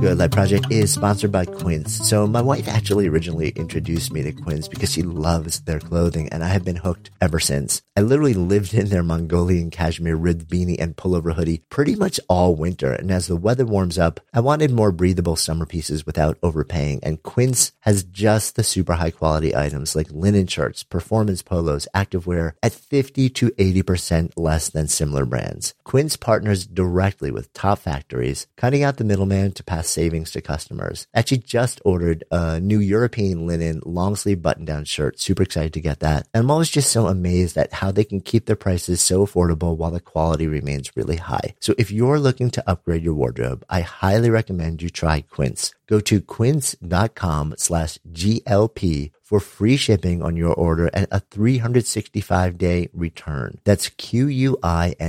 Good 0.00 0.18
Life 0.18 0.32
Project 0.32 0.66
is 0.70 0.92
sponsored 0.92 1.32
by 1.32 1.46
Quince. 1.46 2.06
So 2.08 2.26
my 2.26 2.42
wife 2.42 2.68
actually 2.68 3.08
originally 3.08 3.48
introduced 3.50 4.12
me 4.12 4.22
to 4.22 4.32
Quince 4.32 4.68
because 4.68 4.92
she 4.92 5.02
loves 5.02 5.60
their 5.60 5.80
clothing 5.80 6.28
and 6.28 6.44
I 6.44 6.48
have 6.48 6.66
been 6.66 6.76
hooked 6.76 7.10
ever 7.20 7.40
since. 7.40 7.80
I 7.96 8.02
literally 8.02 8.34
lived 8.34 8.74
in 8.74 8.90
their 8.90 9.02
Mongolian 9.02 9.70
cashmere 9.70 10.16
ribbed 10.16 10.50
beanie 10.50 10.78
and 10.78 10.96
pullover 10.96 11.34
hoodie 11.34 11.62
pretty 11.70 11.96
much 11.96 12.20
all 12.28 12.54
winter. 12.54 12.92
And 12.92 13.10
as 13.10 13.26
the 13.26 13.36
weather 13.36 13.64
warms 13.64 13.98
up, 13.98 14.20
I 14.34 14.40
wanted 14.40 14.70
more 14.70 14.92
breathable 14.92 15.34
summer 15.34 15.64
pieces 15.64 16.04
without 16.04 16.36
overpaying. 16.42 17.00
And 17.02 17.22
Quince 17.22 17.72
has 17.86 18.04
just 18.04 18.56
the 18.56 18.62
super 18.62 18.92
high 18.92 19.10
quality 19.10 19.56
items 19.56 19.96
like 19.96 20.10
linen 20.10 20.46
shirts, 20.46 20.82
performance 20.82 21.40
polos, 21.40 21.88
activewear 21.94 22.52
at 22.62 22.72
50 22.72 23.30
to 23.30 23.48
80% 23.52 24.32
less 24.36 24.68
than 24.68 24.88
similar 24.88 25.24
brands. 25.24 25.72
Quince 25.84 26.18
partners 26.18 26.66
directly 26.66 27.30
with 27.30 27.50
top 27.54 27.78
factories, 27.78 28.46
cutting 28.58 28.82
out 28.82 28.98
the 28.98 29.04
middleman 29.04 29.52
to 29.52 29.64
pass 29.64 29.88
savings 29.88 30.32
to 30.32 30.42
customers. 30.42 31.06
Actually 31.14 31.38
just 31.38 31.80
ordered 31.82 32.24
a 32.30 32.60
new 32.60 32.78
European 32.78 33.46
linen 33.46 33.80
long 33.86 34.16
sleeve 34.16 34.42
button 34.42 34.66
down 34.66 34.84
shirt. 34.84 35.18
Super 35.18 35.44
excited 35.44 35.72
to 35.72 35.80
get 35.80 36.00
that. 36.00 36.28
And 36.34 36.42
I'm 36.42 36.50
always 36.50 36.68
just 36.68 36.92
so 36.92 37.06
amazed 37.06 37.56
at 37.56 37.72
how 37.72 37.86
how 37.86 37.92
they 37.92 38.02
can 38.02 38.20
keep 38.20 38.46
their 38.46 38.56
prices 38.56 39.00
so 39.00 39.24
affordable 39.24 39.76
while 39.76 39.92
the 39.92 40.00
quality 40.00 40.48
remains 40.48 40.96
really 40.96 41.18
high. 41.18 41.54
So 41.60 41.72
if 41.78 41.92
you're 41.92 42.18
looking 42.18 42.50
to 42.50 42.68
upgrade 42.68 43.04
your 43.04 43.14
wardrobe, 43.14 43.64
I 43.70 43.82
highly 43.82 44.28
recommend 44.28 44.82
you 44.82 44.90
try 44.90 45.20
Quince. 45.20 45.72
Go 45.86 46.00
to 46.00 46.20
quince.com 46.20 47.54
slash 47.56 47.98
GLP 48.12 49.12
for 49.22 49.40
free 49.40 49.76
shipping 49.76 50.22
on 50.22 50.36
your 50.36 50.54
order 50.54 50.86
and 50.94 51.08
a 51.10 51.20
365 51.20 52.58
day 52.58 52.88
return. 52.92 53.58
That's 53.64 53.88
Q-U-I-N-C-E 53.88 55.00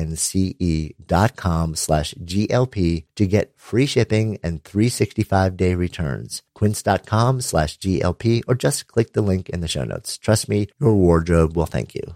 dot 1.06 1.36
com 1.36 1.76
slash 1.76 2.14
GLP 2.16 3.06
to 3.16 3.28
get 3.28 3.54
free 3.58 3.86
shipping 3.86 4.40
and 4.44 4.64
365 4.64 5.58
day 5.58 5.76
returns. 5.76 6.42
Quince.com 6.56 7.42
slash 7.42 7.78
GLP 7.78 8.42
or 8.48 8.56
just 8.56 8.88
click 8.88 9.14
the 9.14 9.22
link 9.22 9.50
in 9.50 9.62
the 9.62 9.68
show 9.68 9.84
notes. 9.84 10.18
Trust 10.18 10.50
me, 10.50 10.68
your 10.80 10.96
wardrobe 10.96 11.56
will 11.56 11.68
thank 11.68 11.94
you. 11.94 12.16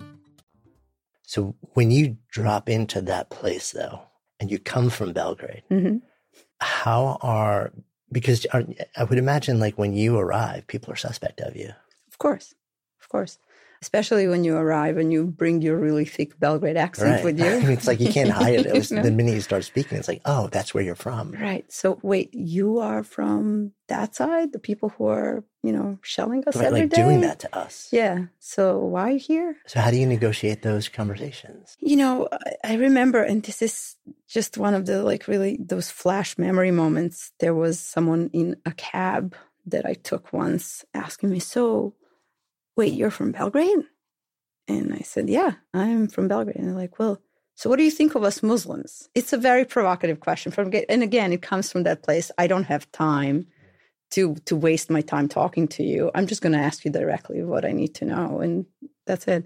So 1.31 1.55
when 1.75 1.91
you 1.91 2.17
drop 2.27 2.67
into 2.67 2.99
that 3.03 3.29
place 3.29 3.71
though, 3.71 4.01
and 4.41 4.51
you 4.51 4.59
come 4.59 4.89
from 4.89 5.13
Belgrade, 5.13 5.63
hmm 5.69 5.97
how 6.59 7.17
are, 7.21 7.71
because 8.11 8.45
I 8.53 9.03
would 9.05 9.17
imagine 9.17 9.57
like 9.59 9.77
when 9.77 9.93
you 9.93 10.17
arrive, 10.17 10.67
people 10.67 10.91
are 10.91 10.97
suspect 10.97 11.39
of 11.39 11.55
you. 11.55 11.69
Of 12.11 12.17
course, 12.17 12.53
of 13.01 13.07
course. 13.07 13.39
Especially 13.81 14.27
when 14.27 14.43
you 14.43 14.55
arrive 14.57 14.97
and 14.97 15.11
you 15.11 15.25
bring 15.25 15.61
your 15.63 15.75
really 15.77 16.05
thick 16.05 16.39
Belgrade 16.39 16.77
accent 16.77 17.23
with 17.23 17.39
you. 17.39 17.45
it's 17.71 17.87
like 17.87 17.99
you 17.99 18.11
can't 18.13 18.29
hide 18.29 18.59
it. 18.59 18.65
It 18.67 18.73
was- 18.73 18.91
You? 18.91 19.01
The 19.01 19.09
minute 19.11 19.33
you 19.33 19.41
start 19.41 19.63
speaking, 19.63 19.97
it's 19.97 20.07
like, 20.07 20.21
oh, 20.25 20.47
that's 20.51 20.73
where 20.73 20.83
you're 20.83 20.93
from. 20.95 21.31
Right. 21.31 21.65
So 21.71 21.99
wait, 22.03 22.29
you 22.33 22.77
are 22.79 23.01
from 23.03 23.71
that 23.87 24.13
side, 24.15 24.53
the 24.53 24.59
people 24.59 24.89
who 24.89 25.07
are, 25.07 25.43
you 25.63 25.71
know, 25.73 25.97
shelling 26.03 26.43
us 26.45 26.55
Right, 26.55 26.65
every 26.65 26.81
like 26.81 26.89
day? 26.91 27.01
doing 27.01 27.21
that 27.21 27.39
to 27.39 27.57
us. 27.57 27.89
Yeah. 27.91 28.25
So 28.37 28.77
why 28.77 29.07
are 29.07 29.11
you 29.11 29.19
here? 29.19 29.57
So 29.65 29.79
how 29.79 29.89
do 29.89 29.97
you 29.97 30.05
negotiate 30.05 30.61
those 30.61 30.87
conversations? 30.87 31.75
You 31.79 31.95
know, 31.97 32.29
I 32.63 32.75
remember, 32.75 33.23
and 33.23 33.41
this 33.41 33.63
is 33.63 33.95
just 34.27 34.59
one 34.59 34.75
of 34.75 34.85
the 34.85 35.01
like 35.03 35.27
really 35.27 35.57
those 35.59 35.89
flash 35.89 36.37
memory 36.37 36.71
moments. 36.71 37.31
There 37.39 37.55
was 37.55 37.79
someone 37.79 38.29
in 38.31 38.57
a 38.65 38.71
cab 38.73 39.35
that 39.65 39.85
I 39.87 39.93
took 39.95 40.31
once 40.31 40.85
asking 40.93 41.31
me, 41.31 41.39
So, 41.39 41.95
wait, 42.75 42.93
you're 42.93 43.11
from 43.11 43.31
Belgrade? 43.31 43.85
And 44.67 44.93
I 44.93 44.99
said, 44.99 45.29
Yeah, 45.29 45.53
I'm 45.73 46.07
from 46.07 46.27
Belgrade. 46.27 46.55
And 46.57 46.67
they're 46.67 46.75
like, 46.75 46.99
Well, 46.99 47.21
so 47.55 47.69
what 47.69 47.77
do 47.77 47.83
you 47.83 47.91
think 47.91 48.15
of 48.15 48.23
us 48.23 48.41
Muslims? 48.41 49.09
It's 49.13 49.33
a 49.33 49.37
very 49.37 49.65
provocative 49.65 50.19
question. 50.19 50.51
From 50.51 50.71
and 50.89 51.03
again, 51.03 51.33
it 51.33 51.41
comes 51.41 51.71
from 51.71 51.83
that 51.83 52.03
place. 52.03 52.31
I 52.37 52.47
don't 52.47 52.63
have 52.63 52.91
time 52.91 53.47
to 54.11 54.35
to 54.45 54.55
waste 54.55 54.89
my 54.89 55.01
time 55.01 55.27
talking 55.27 55.67
to 55.69 55.83
you. 55.83 56.11
I'm 56.15 56.27
just 56.27 56.41
going 56.41 56.53
to 56.53 56.59
ask 56.59 56.85
you 56.85 56.91
directly 56.91 57.43
what 57.43 57.65
I 57.65 57.71
need 57.71 57.95
to 57.95 58.05
know, 58.05 58.39
and 58.39 58.65
that's 59.05 59.27
it. 59.27 59.45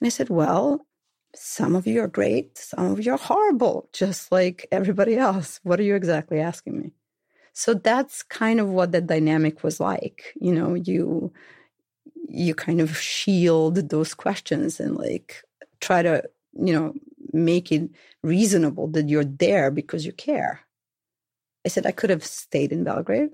And 0.00 0.06
I 0.06 0.08
said, 0.08 0.30
Well, 0.30 0.86
some 1.34 1.76
of 1.76 1.86
you 1.86 2.02
are 2.02 2.08
great, 2.08 2.58
some 2.58 2.92
of 2.92 3.04
you 3.04 3.12
are 3.12 3.18
horrible, 3.18 3.88
just 3.92 4.32
like 4.32 4.66
everybody 4.72 5.16
else. 5.16 5.60
What 5.62 5.80
are 5.80 5.84
you 5.84 5.94
exactly 5.94 6.40
asking 6.40 6.80
me? 6.80 6.92
So 7.52 7.72
that's 7.72 8.22
kind 8.22 8.60
of 8.60 8.68
what 8.68 8.92
that 8.92 9.06
dynamic 9.06 9.64
was 9.64 9.80
like. 9.80 10.34
You 10.36 10.52
know, 10.52 10.74
you 10.74 11.32
you 12.28 12.54
kind 12.54 12.80
of 12.80 12.96
shield 12.96 13.76
those 13.90 14.14
questions 14.14 14.80
and 14.80 14.96
like 14.96 15.42
try 15.80 16.02
to, 16.02 16.22
you 16.52 16.72
know, 16.72 16.94
make 17.32 17.70
it 17.70 17.90
reasonable 18.22 18.88
that 18.88 19.08
you're 19.08 19.24
there 19.24 19.70
because 19.70 20.06
you 20.06 20.12
care. 20.12 20.60
I 21.64 21.68
said 21.68 21.86
I 21.86 21.92
could 21.92 22.10
have 22.10 22.24
stayed 22.24 22.72
in 22.72 22.84
Belgrade. 22.84 23.30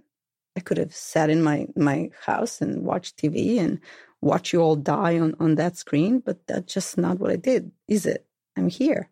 I 0.56 0.60
could 0.60 0.78
have 0.78 0.94
sat 0.94 1.30
in 1.30 1.42
my 1.42 1.66
my 1.76 2.10
house 2.24 2.60
and 2.60 2.84
watched 2.84 3.16
TV 3.16 3.58
and 3.58 3.80
watch 4.20 4.52
you 4.52 4.60
all 4.60 4.76
die 4.76 5.18
on 5.18 5.34
on 5.40 5.54
that 5.56 5.76
screen, 5.76 6.20
but 6.20 6.46
that's 6.46 6.72
just 6.72 6.98
not 6.98 7.18
what 7.18 7.30
I 7.30 7.36
did, 7.36 7.72
is 7.88 8.06
it? 8.06 8.26
I'm 8.56 8.68
here. 8.68 9.10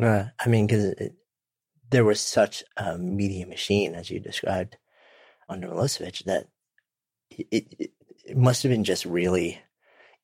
Uh, 0.00 0.24
I 0.38 0.48
mean, 0.48 0.66
because 0.66 0.94
there 1.90 2.04
was 2.04 2.20
such 2.20 2.62
a 2.76 2.98
media 2.98 3.46
machine, 3.46 3.94
as 3.94 4.10
you 4.10 4.20
described, 4.20 4.76
under 5.48 5.68
Milosevic, 5.68 6.24
that 6.24 6.46
it, 7.30 7.74
it, 7.78 7.90
it 8.28 8.36
must 8.36 8.62
have 8.62 8.70
been 8.70 8.84
just 8.84 9.04
really, 9.04 9.60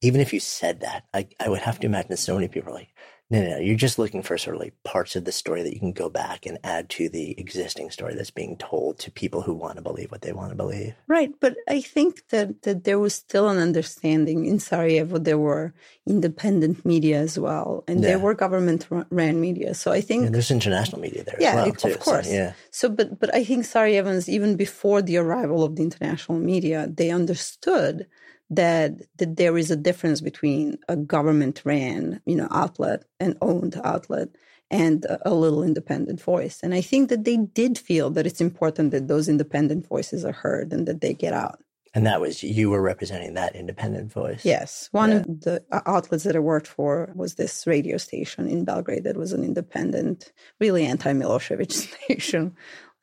even 0.02 0.20
if 0.20 0.32
you 0.32 0.40
said 0.40 0.80
that, 0.80 1.04
I, 1.14 1.28
I 1.40 1.48
would 1.48 1.60
have 1.60 1.80
to 1.80 1.86
imagine 1.86 2.16
so 2.16 2.34
many 2.34 2.48
people 2.48 2.72
are 2.72 2.76
like, 2.76 2.90
no, 3.34 3.42
no, 3.42 3.50
no, 3.50 3.58
you're 3.58 3.76
just 3.76 3.98
looking 3.98 4.22
for 4.22 4.38
sort 4.38 4.56
of 4.56 4.62
like 4.62 4.74
parts 4.84 5.16
of 5.16 5.24
the 5.24 5.32
story 5.32 5.62
that 5.62 5.74
you 5.74 5.80
can 5.80 5.92
go 5.92 6.08
back 6.08 6.46
and 6.46 6.58
add 6.64 6.88
to 6.90 7.08
the 7.08 7.38
existing 7.38 7.90
story 7.90 8.14
that's 8.14 8.30
being 8.30 8.56
told 8.56 8.98
to 9.00 9.10
people 9.10 9.42
who 9.42 9.54
want 9.54 9.76
to 9.76 9.82
believe 9.82 10.10
what 10.10 10.22
they 10.22 10.32
want 10.32 10.50
to 10.50 10.56
believe. 10.56 10.94
Right, 11.08 11.32
but 11.40 11.56
I 11.68 11.80
think 11.80 12.28
that, 12.28 12.62
that 12.62 12.84
there 12.84 12.98
was 12.98 13.14
still 13.14 13.48
an 13.48 13.58
understanding 13.58 14.46
in 14.46 14.58
Sarajevo. 14.58 15.18
There 15.18 15.38
were 15.38 15.74
independent 16.06 16.84
media 16.86 17.18
as 17.18 17.38
well, 17.38 17.84
and 17.88 18.02
Yeah. 18.02 18.08
there 18.10 18.18
were 18.18 18.34
government 18.34 18.86
ru- 18.90 19.06
ran 19.10 19.40
media. 19.40 19.74
So 19.74 19.92
I 19.92 20.00
think 20.00 20.26
And 20.26 20.34
there's 20.34 20.50
international 20.50 21.00
media 21.00 21.24
there 21.24 21.36
Yeah, 21.40 21.50
as 21.50 21.54
well, 21.56 21.68
of 21.70 21.76
too. 21.78 21.90
So, 21.92 21.98
course. 22.00 22.30
yeah. 22.32 22.52
So, 22.70 22.88
but 22.88 23.18
but 23.18 23.34
I 23.34 23.44
think 23.44 23.64
Sarajevans, 23.64 24.28
even 24.28 24.56
before 24.56 25.02
the 25.02 25.16
arrival 25.18 25.62
of 25.64 25.76
the 25.76 25.82
international 25.82 26.38
media, 26.38 26.88
they 26.92 27.10
understood 27.10 28.06
that 28.50 28.92
that 29.18 29.36
there 29.36 29.58
is 29.58 29.70
a 29.70 29.76
difference 29.76 30.20
between 30.20 30.78
a 30.88 30.96
government 30.96 31.62
ran, 31.64 32.20
you 32.26 32.36
know, 32.36 32.48
outlet 32.50 33.04
and 33.20 33.36
owned 33.42 33.80
outlet 33.84 34.28
and 34.70 35.04
a, 35.06 35.30
a 35.30 35.34
little 35.34 35.62
independent 35.64 36.20
voice. 36.20 36.60
And 36.62 36.74
I 36.74 36.80
think 36.82 37.10
that 37.10 37.24
they 37.24 37.36
did 37.38 37.78
feel 37.78 38.10
that 38.10 38.26
it's 38.26 38.40
important 38.42 38.92
that 38.92 39.08
those 39.08 39.28
independent 39.28 39.86
voices 39.88 40.24
are 40.24 40.32
heard 40.32 40.72
and 40.72 40.86
that 40.88 41.00
they 41.00 41.14
get 41.14 41.34
out. 41.34 41.60
And 41.94 42.06
that 42.06 42.20
was, 42.20 42.42
you 42.42 42.70
were 42.70 42.82
representing 42.82 43.34
that 43.34 43.56
independent 43.56 44.12
voice. 44.12 44.44
Yes, 44.44 44.88
one 44.92 45.10
Yeah. 45.10 45.16
of 45.18 45.24
the 45.42 45.64
uh, 45.72 45.80
outlets 45.86 46.24
that 46.24 46.36
I 46.36 46.40
worked 46.40 46.66
for 46.68 47.12
was 47.14 47.36
this 47.36 47.66
radio 47.66 47.98
station 47.98 48.48
in 48.48 48.64
Belgrade 48.64 49.04
that 49.04 49.16
was 49.16 49.32
an 49.32 49.44
independent, 49.44 50.32
really 50.60 50.86
anti-Milosevic 50.86 51.72
station 52.06 52.56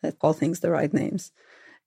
that 0.03 0.19
call 0.19 0.33
things 0.33 0.59
the 0.61 0.71
right 0.71 0.93
names. 0.93 1.31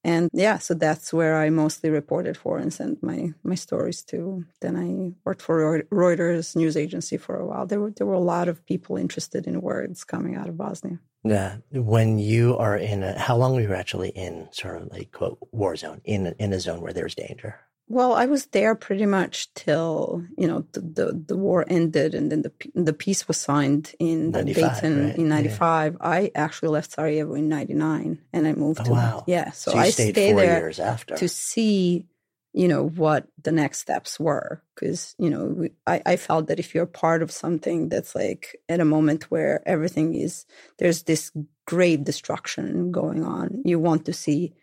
And 0.04 0.28
yeah, 0.34 0.58
so 0.58 0.74
that's 0.74 1.12
where 1.12 1.36
I 1.36 1.48
mostly 1.48 1.88
reported 1.88 2.36
for 2.36 2.58
and 2.58 2.72
sent 2.72 3.02
my 3.02 3.32
my 3.42 3.54
stories 3.54 4.02
to. 4.04 4.44
Then 4.60 4.76
I 4.76 5.14
worked 5.24 5.40
for 5.40 5.82
Reuters 5.90 6.54
news 6.54 6.76
agency 6.76 7.16
for 7.16 7.36
a 7.36 7.46
while. 7.46 7.66
There 7.66 7.80
were 7.80 7.90
there 7.90 8.06
were 8.06 8.12
a 8.12 8.30
lot 8.34 8.48
of 8.48 8.64
people 8.66 8.98
interested 8.98 9.46
in 9.46 9.62
words 9.62 10.04
coming 10.04 10.36
out 10.36 10.48
of 10.48 10.58
Bosnia. 10.58 10.98
Yeah. 11.24 11.56
When 11.72 12.18
you 12.18 12.58
are 12.58 12.76
in 12.76 13.02
a, 13.02 13.18
how 13.18 13.36
long 13.36 13.54
were 13.54 13.62
you 13.62 13.72
actually 13.72 14.10
in 14.10 14.48
sort 14.52 14.82
of 14.82 14.92
like 14.92 15.10
quote 15.10 15.38
war 15.52 15.74
zone 15.74 16.02
in 16.04 16.34
in 16.38 16.52
a 16.52 16.60
zone 16.60 16.82
where 16.82 16.92
there's 16.92 17.14
danger? 17.14 17.60
Well, 17.88 18.14
I 18.14 18.26
was 18.26 18.46
there 18.46 18.74
pretty 18.74 19.06
much 19.06 19.52
till 19.54 20.24
you 20.38 20.46
know 20.48 20.66
the 20.72 20.80
the, 20.80 21.24
the 21.26 21.36
war 21.36 21.64
ended, 21.68 22.14
and 22.14 22.32
then 22.32 22.42
the 22.42 22.52
the 22.74 22.92
peace 22.94 23.28
was 23.28 23.36
signed 23.36 23.92
in 23.98 24.32
the 24.32 24.42
Dayton 24.44 25.08
right? 25.08 25.16
in 25.16 25.28
Yeah. 25.28 25.28
'95. 25.36 25.96
I 26.00 26.30
actually 26.34 26.70
left 26.70 26.92
Sarajevo 26.92 27.34
in 27.34 27.48
'99, 27.48 28.18
and 28.32 28.46
I 28.48 28.52
moved 28.54 28.80
Oh, 28.80 28.84
to 28.86 28.90
wow. 28.92 29.24
yeah. 29.26 29.50
So, 29.50 29.72
you 29.72 29.80
I 29.80 29.90
stayed 29.90 30.14
stayed 30.14 30.36
there 30.38 30.58
years 30.60 30.80
after. 30.80 31.14
to 31.16 31.28
see 31.28 32.06
you 32.54 32.68
know 32.68 32.88
what 32.88 33.26
the 33.42 33.52
next 33.52 33.80
steps 33.80 34.18
were 34.18 34.62
because 34.74 35.14
you 35.18 35.28
know 35.28 35.68
I, 35.86 36.00
I 36.06 36.16
felt 36.16 36.46
that 36.46 36.60
if 36.60 36.74
you're 36.74 36.86
part 36.86 37.22
of 37.22 37.30
something 37.30 37.88
that's 37.90 38.14
like 38.14 38.56
at 38.68 38.80
a 38.80 38.84
moment 38.84 39.24
where 39.30 39.62
everything 39.68 40.14
is 40.14 40.46
there's 40.78 41.02
this 41.02 41.32
grave 41.66 42.04
destruction 42.04 42.92
going 42.92 43.24
on 43.24 43.60
you 43.64 43.78
want 43.78 44.04
to 44.06 44.12
see 44.12 44.54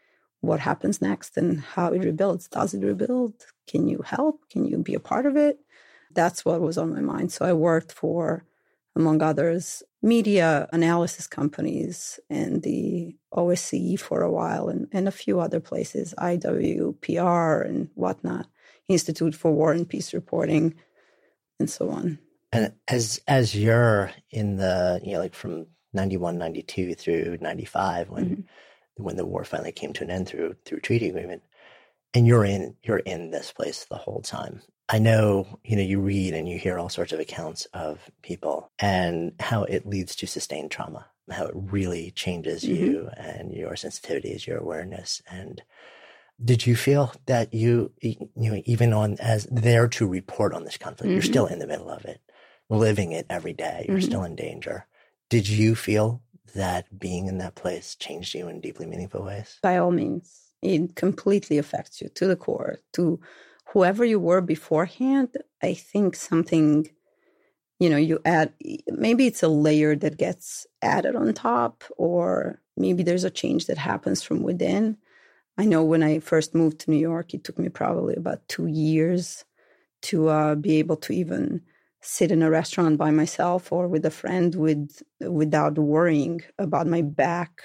what 0.41 0.59
happens 0.59 1.01
next 1.01 1.37
and 1.37 1.59
how 1.61 1.93
it 1.93 2.03
rebuilds. 2.03 2.47
Does 2.47 2.73
it 2.73 2.83
rebuild? 2.83 3.33
Can 3.67 3.87
you 3.87 4.01
help? 4.03 4.41
Can 4.49 4.65
you 4.65 4.77
be 4.79 4.93
a 4.95 4.99
part 4.99 5.25
of 5.25 5.35
it? 5.37 5.59
That's 6.13 6.43
what 6.43 6.61
was 6.61 6.77
on 6.77 6.93
my 6.93 7.01
mind. 7.01 7.31
So 7.31 7.45
i 7.45 7.53
worked 7.53 7.91
for 7.91 8.43
among 8.95 9.21
others 9.21 9.83
media 10.01 10.67
analysis 10.73 11.27
companies 11.27 12.19
and 12.29 12.63
the 12.63 13.15
OSCE 13.33 13.97
for 13.99 14.21
a 14.23 14.31
while 14.31 14.67
and, 14.67 14.87
and 14.91 15.07
a 15.07 15.11
few 15.11 15.39
other 15.39 15.59
places, 15.61 16.13
IWPR 16.17 17.65
and 17.65 17.89
whatnot, 17.95 18.47
Institute 18.87 19.35
for 19.35 19.51
War 19.51 19.71
and 19.71 19.87
Peace 19.87 20.13
Reporting, 20.13 20.73
and 21.59 21.69
so 21.69 21.89
on. 21.89 22.19
and 22.51 22.73
as 22.87 23.21
as 23.27 23.55
you're 23.55 24.11
in 24.31 24.57
the 24.57 24.99
you 25.03 25.13
know 25.13 25.19
like 25.19 25.35
from 25.35 25.67
91 25.93 26.37
92 26.37 26.95
through 26.95 27.37
95 27.39 28.09
when 28.09 28.25
Mhm. 28.25 28.43
When 28.95 29.15
the 29.15 29.25
war 29.25 29.43
finally 29.43 29.71
came 29.71 29.93
to 29.93 30.03
an 30.03 30.11
end 30.11 30.27
through 30.27 30.55
through 30.65 30.79
treaty 30.79 31.09
agreement. 31.09 31.43
And 32.13 32.27
you're 32.27 32.45
in 32.45 32.75
you're 32.83 32.97
in 32.97 33.31
this 33.31 33.51
place 33.51 33.85
the 33.85 33.95
whole 33.95 34.21
time. 34.21 34.61
I 34.89 34.99
know, 34.99 35.47
you 35.63 35.77
know, 35.77 35.81
you 35.81 36.01
read 36.01 36.33
and 36.33 36.49
you 36.49 36.59
hear 36.59 36.77
all 36.77 36.89
sorts 36.89 37.13
of 37.13 37.19
accounts 37.21 37.65
of 37.73 38.11
people 38.21 38.71
and 38.77 39.31
how 39.39 39.63
it 39.63 39.87
leads 39.87 40.17
to 40.17 40.27
sustained 40.27 40.71
trauma, 40.71 41.05
how 41.29 41.45
it 41.45 41.53
really 41.55 42.11
changes 42.11 42.63
mm-hmm. 42.63 42.83
you 42.83 43.09
and 43.15 43.53
your 43.53 43.71
sensitivities, 43.71 44.45
your 44.45 44.57
awareness. 44.57 45.21
And 45.31 45.61
did 46.43 46.65
you 46.65 46.75
feel 46.75 47.13
that 47.27 47.53
you, 47.53 47.93
you 48.01 48.27
know, 48.35 48.61
even 48.65 48.91
on 48.91 49.15
as 49.19 49.45
there 49.49 49.87
to 49.89 50.05
report 50.07 50.53
on 50.53 50.65
this 50.65 50.77
conflict, 50.77 51.03
mm-hmm. 51.03 51.13
you're 51.13 51.21
still 51.21 51.45
in 51.45 51.59
the 51.59 51.67
middle 51.67 51.89
of 51.89 52.03
it, 52.03 52.19
living 52.69 53.13
it 53.13 53.27
every 53.29 53.53
day, 53.53 53.85
you're 53.87 53.99
mm-hmm. 53.99 54.05
still 54.05 54.23
in 54.23 54.35
danger. 54.35 54.87
Did 55.29 55.47
you 55.47 55.75
feel 55.75 56.21
that 56.53 56.99
being 56.99 57.27
in 57.27 57.37
that 57.39 57.55
place 57.55 57.95
changed 57.95 58.33
you 58.35 58.47
in 58.47 58.61
deeply 58.61 58.85
meaningful 58.85 59.23
ways? 59.23 59.57
By 59.61 59.77
all 59.77 59.91
means. 59.91 60.39
It 60.61 60.95
completely 60.95 61.57
affects 61.57 62.01
you 62.01 62.09
to 62.09 62.27
the 62.27 62.35
core, 62.35 62.77
to 62.93 63.19
whoever 63.65 64.05
you 64.05 64.19
were 64.19 64.41
beforehand, 64.41 65.29
I 65.63 65.73
think 65.73 66.15
something, 66.15 66.89
you 67.79 67.89
know, 67.89 67.97
you 67.97 68.19
add, 68.25 68.53
maybe 68.87 69.25
it's 69.25 69.43
a 69.43 69.47
layer 69.47 69.95
that 69.95 70.17
gets 70.17 70.67
added 70.81 71.15
on 71.15 71.33
top, 71.33 71.83
or 71.97 72.61
maybe 72.77 73.01
there's 73.01 73.23
a 73.23 73.31
change 73.31 73.65
that 73.67 73.77
happens 73.77 74.21
from 74.21 74.43
within. 74.43 74.97
I 75.57 75.65
know 75.65 75.83
when 75.83 76.03
I 76.03 76.19
first 76.19 76.53
moved 76.53 76.79
to 76.81 76.91
New 76.91 76.97
York, 76.97 77.33
it 77.33 77.43
took 77.43 77.57
me 77.57 77.69
probably 77.69 78.15
about 78.15 78.47
two 78.47 78.67
years 78.67 79.45
to 80.03 80.29
uh, 80.29 80.55
be 80.55 80.77
able 80.77 80.97
to 80.97 81.13
even 81.13 81.61
sit 82.01 82.31
in 82.31 82.41
a 82.41 82.49
restaurant 82.49 82.97
by 82.97 83.11
myself 83.11 83.71
or 83.71 83.87
with 83.87 84.05
a 84.05 84.11
friend 84.11 84.55
with 84.55 85.01
without 85.19 85.77
worrying 85.77 86.41
about 86.57 86.87
my 86.87 87.01
back 87.01 87.61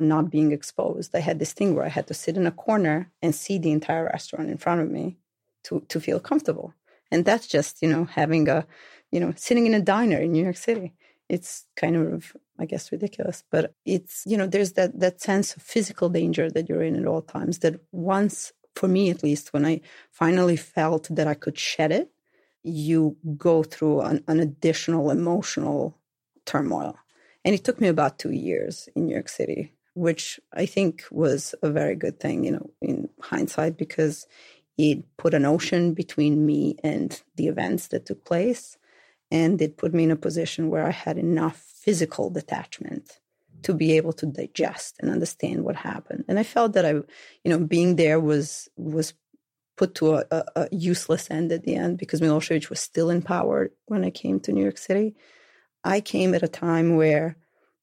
not 0.00 0.30
being 0.30 0.52
exposed. 0.52 1.14
I 1.14 1.20
had 1.20 1.38
this 1.38 1.52
thing 1.52 1.74
where 1.74 1.84
I 1.84 1.88
had 1.88 2.06
to 2.08 2.14
sit 2.14 2.36
in 2.36 2.46
a 2.46 2.52
corner 2.52 3.10
and 3.22 3.34
see 3.34 3.58
the 3.58 3.72
entire 3.72 4.04
restaurant 4.04 4.50
in 4.50 4.58
front 4.58 4.80
of 4.80 4.90
me 4.90 5.18
to 5.64 5.80
to 5.88 6.00
feel 6.00 6.20
comfortable. 6.20 6.74
And 7.10 7.24
that's 7.24 7.46
just, 7.46 7.82
you 7.82 7.88
know, 7.88 8.04
having 8.04 8.48
a, 8.48 8.66
you 9.12 9.20
know, 9.20 9.32
sitting 9.36 9.66
in 9.66 9.74
a 9.74 9.80
diner 9.80 10.18
in 10.18 10.32
New 10.32 10.42
York 10.42 10.56
City. 10.56 10.92
It's 11.28 11.66
kind 11.76 11.96
of, 11.96 12.36
I 12.58 12.66
guess, 12.66 12.92
ridiculous, 12.92 13.44
but 13.50 13.74
it's, 13.84 14.24
you 14.26 14.36
know, 14.36 14.46
there's 14.46 14.72
that 14.72 14.98
that 15.00 15.20
sense 15.20 15.56
of 15.56 15.62
physical 15.62 16.08
danger 16.08 16.50
that 16.50 16.68
you're 16.68 16.82
in 16.82 16.96
at 16.96 17.06
all 17.06 17.22
times. 17.22 17.60
That 17.60 17.80
once, 17.92 18.52
for 18.74 18.88
me 18.88 19.10
at 19.10 19.22
least, 19.22 19.52
when 19.52 19.64
I 19.64 19.80
finally 20.10 20.56
felt 20.56 21.08
that 21.10 21.26
I 21.26 21.34
could 21.34 21.58
shed 21.58 21.92
it, 21.92 22.10
you 22.64 23.16
go 23.36 23.62
through 23.62 24.00
an, 24.00 24.24
an 24.26 24.40
additional 24.40 25.10
emotional 25.10 25.96
turmoil. 26.46 26.96
And 27.44 27.54
it 27.54 27.62
took 27.62 27.80
me 27.80 27.88
about 27.88 28.18
two 28.18 28.32
years 28.32 28.88
in 28.96 29.06
New 29.06 29.12
York 29.12 29.28
City, 29.28 29.74
which 29.94 30.40
I 30.52 30.66
think 30.66 31.04
was 31.10 31.54
a 31.62 31.70
very 31.70 31.94
good 31.94 32.18
thing, 32.18 32.44
you 32.44 32.52
know, 32.52 32.70
in 32.80 33.08
hindsight, 33.20 33.76
because 33.76 34.26
it 34.78 35.04
put 35.18 35.34
an 35.34 35.44
ocean 35.44 35.94
between 35.94 36.46
me 36.46 36.76
and 36.82 37.22
the 37.36 37.48
events 37.48 37.88
that 37.88 38.06
took 38.06 38.24
place. 38.24 38.78
And 39.30 39.60
it 39.60 39.76
put 39.76 39.92
me 39.92 40.04
in 40.04 40.10
a 40.10 40.16
position 40.16 40.70
where 40.70 40.86
I 40.86 40.90
had 40.90 41.18
enough 41.18 41.56
physical 41.56 42.30
detachment 42.30 43.20
to 43.62 43.74
be 43.74 43.96
able 43.96 44.12
to 44.12 44.26
digest 44.26 44.96
and 45.00 45.10
understand 45.10 45.64
what 45.64 45.76
happened. 45.76 46.24
And 46.28 46.38
I 46.38 46.42
felt 46.42 46.74
that 46.74 46.84
I, 46.84 46.90
you 46.90 47.04
know, 47.46 47.58
being 47.58 47.96
there 47.96 48.20
was 48.20 48.68
was 48.76 49.14
put 49.76 49.94
to 49.96 50.14
a, 50.14 50.24
a, 50.30 50.44
a 50.56 50.68
useless 50.70 51.30
end 51.30 51.52
at 51.52 51.64
the 51.64 51.74
end 51.74 51.98
because 51.98 52.20
Milosevic 52.20 52.70
was 52.70 52.80
still 52.80 53.10
in 53.10 53.22
power 53.22 53.70
when 53.86 54.04
I 54.04 54.10
came 54.10 54.40
to 54.40 54.52
New 54.52 54.62
York 54.62 54.78
City. 54.78 55.14
I 55.82 56.00
came 56.00 56.34
at 56.34 56.42
a 56.42 56.48
time 56.48 56.96
where 56.96 57.36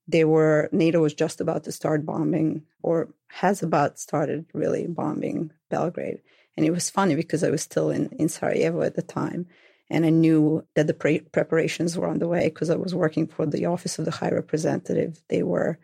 they 0.08 0.26
were 0.26 0.70
NATO 0.72 1.02
was 1.02 1.14
just 1.14 1.42
about 1.42 1.64
to 1.66 1.72
start 1.72 2.06
bombing 2.06 2.64
or 2.82 3.10
has 3.28 3.64
about 3.64 4.00
started 4.00 4.46
really 4.54 4.88
bombing 4.88 5.52
Belgrade. 5.70 6.22
And 6.58 6.66
it 6.66 6.72
was 6.72 6.90
funny 6.90 7.16
because 7.16 7.44
I 7.44 7.50
was 7.50 7.62
still 7.62 7.90
in, 7.90 8.10
in 8.20 8.28
Sarajevo 8.28 8.82
at 8.82 8.96
the 8.96 9.02
time. 9.02 9.48
And 9.90 10.06
I 10.06 10.10
knew 10.10 10.66
that 10.76 10.88
the 10.88 10.94
pre- 10.94 11.20
preparations 11.20 11.98
were 11.98 12.08
on 12.08 12.20
the 12.20 12.28
way 12.28 12.46
because 12.46 12.70
I 12.70 12.76
was 12.76 12.96
working 12.96 13.28
for 13.28 13.46
the 13.46 13.66
Office 13.66 14.00
of 14.00 14.06
the 14.06 14.12
High 14.12 14.30
Representative. 14.32 15.22
They 15.28 15.44
were 15.44 15.80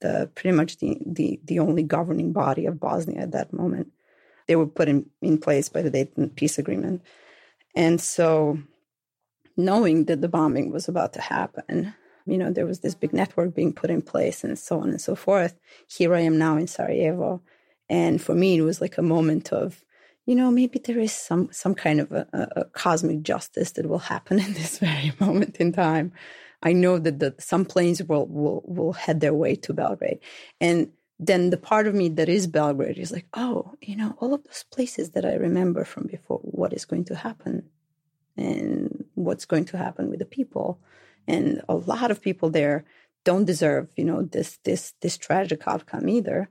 the 0.00 0.30
pretty 0.34 0.56
much 0.56 0.78
the, 0.78 0.98
the, 1.04 1.40
the 1.44 1.58
only 1.58 1.82
governing 1.82 2.32
body 2.32 2.66
of 2.66 2.78
Bosnia 2.78 3.20
at 3.20 3.32
that 3.32 3.52
moment. 3.52 3.92
They 4.48 4.56
were 4.56 4.66
put 4.66 4.88
in, 4.88 5.08
in 5.22 5.38
place 5.38 5.68
by 5.68 5.82
the 5.82 5.90
Dayton 5.90 6.30
Peace 6.30 6.58
Agreement. 6.58 7.02
And 7.76 8.00
so, 8.00 8.58
knowing 9.56 10.06
that 10.06 10.20
the 10.20 10.28
bombing 10.28 10.72
was 10.72 10.88
about 10.88 11.12
to 11.12 11.20
happen, 11.20 11.94
you 12.26 12.36
know, 12.36 12.50
there 12.50 12.66
was 12.66 12.80
this 12.80 12.94
big 12.94 13.12
network 13.12 13.54
being 13.54 13.72
put 13.72 13.90
in 13.90 14.02
place 14.02 14.42
and 14.42 14.58
so 14.58 14.80
on 14.80 14.90
and 14.90 15.00
so 15.00 15.14
forth. 15.14 15.54
Here 15.86 16.14
I 16.14 16.20
am 16.20 16.38
now 16.38 16.56
in 16.56 16.66
Sarajevo. 16.66 17.42
And 17.88 18.20
for 18.20 18.34
me, 18.34 18.58
it 18.58 18.62
was 18.62 18.80
like 18.80 18.98
a 18.98 19.02
moment 19.02 19.52
of 19.52 19.84
you 20.28 20.34
know, 20.34 20.50
maybe 20.50 20.78
there 20.78 20.98
is 20.98 21.12
some 21.12 21.48
some 21.52 21.74
kind 21.74 22.00
of 22.00 22.12
a, 22.12 22.26
a, 22.54 22.64
cosmic 22.66 23.22
justice 23.22 23.72
that 23.72 23.88
will 23.88 23.98
happen 23.98 24.38
in 24.46 24.52
this 24.52 24.78
very 24.78 25.12
moment 25.20 25.56
in 25.56 25.72
time. 25.72 26.12
I 26.62 26.74
know 26.74 26.98
that 26.98 27.18
the, 27.18 27.34
some 27.38 27.64
planes 27.64 28.02
will, 28.02 28.26
will 28.26 28.62
will 28.66 28.92
head 28.92 29.20
their 29.20 29.32
way 29.32 29.54
to 29.54 29.72
Belgrade, 29.72 30.18
and 30.60 30.92
then 31.18 31.50
the 31.50 31.56
part 31.56 31.86
of 31.86 31.94
me 31.94 32.08
that 32.10 32.28
is 32.28 32.46
Belgrade 32.46 32.98
is 32.98 33.10
like, 33.10 33.26
oh, 33.34 33.74
you 33.80 33.96
know, 33.96 34.16
all 34.20 34.34
of 34.34 34.44
those 34.44 34.64
places 34.70 35.10
that 35.10 35.24
I 35.24 35.34
remember 35.34 35.84
from 35.84 36.06
before. 36.06 36.38
What 36.42 36.72
is 36.72 36.84
going 36.84 37.04
to 37.06 37.16
happen, 37.16 37.68
and 38.36 39.04
what's 39.14 39.44
going 39.44 39.64
to 39.66 39.78
happen 39.78 40.10
with 40.10 40.20
the 40.20 40.24
people, 40.24 40.78
and 41.26 41.62
a 41.68 41.74
lot 41.74 42.10
of 42.10 42.22
people 42.22 42.50
there 42.50 42.84
don't 43.24 43.44
deserve, 43.44 43.88
you 43.96 44.04
know, 44.04 44.22
this 44.22 44.58
this 44.64 44.94
this 45.00 45.18
tragic 45.18 45.62
outcome 45.66 46.08
either 46.08 46.48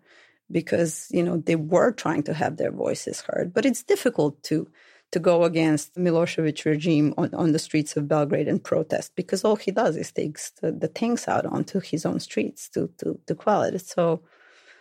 because 0.51 1.07
you 1.11 1.23
know 1.23 1.37
they 1.37 1.55
were 1.55 1.91
trying 1.91 2.23
to 2.23 2.33
have 2.33 2.57
their 2.57 2.71
voices 2.71 3.21
heard 3.21 3.53
but 3.53 3.65
it's 3.65 3.83
difficult 3.83 4.41
to 4.43 4.67
to 5.09 5.19
go 5.19 5.45
against 5.45 5.95
Milosevic 5.95 6.65
regime 6.65 7.13
on, 7.17 7.33
on 7.33 7.53
the 7.53 7.59
streets 7.59 7.95
of 7.95 8.09
Belgrade 8.09 8.49
and 8.49 8.61
protest 8.61 9.15
because 9.15 9.45
all 9.45 9.55
he 9.55 9.71
does 9.71 9.95
is 9.95 10.11
takes 10.11 10.49
the, 10.61 10.69
the 10.69 10.89
tanks 10.89 11.29
out 11.29 11.45
onto 11.45 11.79
his 11.79 12.05
own 12.05 12.19
streets 12.19 12.69
to 12.69 12.89
to 12.97 13.19
to 13.25 13.35
quell 13.35 13.63
it 13.63 13.79
so 13.81 14.21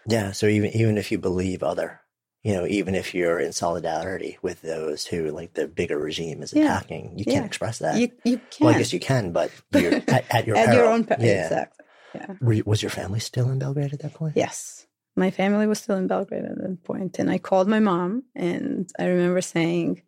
yeah 0.07 0.33
so 0.33 0.47
even 0.47 0.71
even 0.71 0.99
if 0.99 1.11
you 1.12 1.19
believe 1.19 1.62
other 1.62 2.01
you 2.42 2.53
know 2.53 2.66
even 2.66 2.95
if 2.95 3.14
you're 3.14 3.40
in 3.40 3.53
solidarity 3.53 4.38
with 4.42 4.62
those 4.62 5.07
who 5.07 5.31
like 5.31 5.55
the 5.55 5.66
bigger 5.66 5.99
regime 5.99 6.42
is 6.42 6.53
attacking 6.53 7.07
yeah. 7.07 7.19
you 7.19 7.25
can't 7.25 7.47
express 7.47 7.79
that 7.79 7.99
you, 7.99 8.11
you 8.25 8.40
can 8.51 8.66
well 8.66 8.75
i 8.75 8.79
guess 8.79 8.92
you 8.92 9.01
can 9.01 9.33
but 9.33 9.51
you're 9.73 9.95
at, 9.95 10.25
at 10.31 10.47
your 10.47 10.57
at 10.57 10.66
peril. 10.66 10.79
your 10.79 10.87
own 10.92 11.05
peril 11.05 11.25
yeah. 11.25 11.45
exactly 11.45 11.85
yeah. 12.14 12.62
was 12.64 12.83
your 12.83 12.90
family 12.90 13.21
still 13.21 13.51
in 13.51 13.59
Belgrade 13.59 13.92
at 13.92 14.01
that 14.01 14.14
point? 14.14 14.35
Yes 14.37 14.87
my 15.16 15.31
family 15.31 15.66
was 15.66 15.81
still 15.81 15.97
in 15.97 16.07
Belgrade 16.07 16.45
at 16.45 16.59
that 16.59 16.85
point, 16.85 17.19
and 17.19 17.31
I 17.31 17.38
called 17.38 17.69
my 17.69 17.81
mom, 17.81 18.25
and 18.35 18.90
I 18.99 19.07
remember 19.07 19.40
saying, 19.40 20.03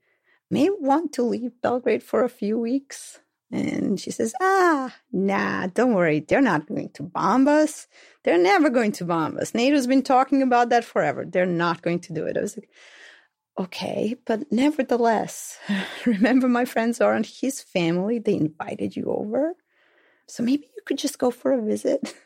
"May 0.50 0.68
want 0.68 1.14
to 1.14 1.22
leave 1.22 1.60
Belgrade 1.62 2.02
for 2.02 2.22
a 2.22 2.28
few 2.28 2.58
weeks." 2.58 3.20
And 3.50 3.98
she 3.98 4.10
says, 4.10 4.34
"Ah, 4.40 4.94
nah, 5.12 5.68
don't 5.68 5.94
worry. 5.94 6.20
They're 6.20 6.42
not 6.42 6.66
going 6.66 6.90
to 6.90 7.02
bomb 7.02 7.48
us. 7.48 7.86
They're 8.24 8.42
never 8.42 8.68
going 8.68 8.92
to 8.92 9.04
bomb 9.04 9.38
us. 9.38 9.54
NATO's 9.54 9.86
been 9.86 10.02
talking 10.02 10.42
about 10.42 10.68
that 10.68 10.84
forever. 10.84 11.24
They're 11.24 11.46
not 11.46 11.82
going 11.82 12.00
to 12.00 12.12
do 12.12 12.26
it." 12.26 12.36
I 12.36 12.42
was 12.42 12.56
like, 12.56 12.68
"Okay, 13.58 14.16
but 14.26 14.52
nevertheless, 14.52 15.58
remember 16.06 16.48
my 16.48 16.66
friend 16.66 16.94
Zoran, 16.94 17.24
his 17.24 17.62
family, 17.62 18.18
they 18.18 18.34
invited 18.34 18.96
you 18.96 19.06
over, 19.06 19.54
so 20.26 20.42
maybe 20.42 20.66
you 20.76 20.82
could 20.84 20.98
just 20.98 21.18
go 21.18 21.30
for 21.30 21.52
a 21.52 21.62
visit." 21.62 22.14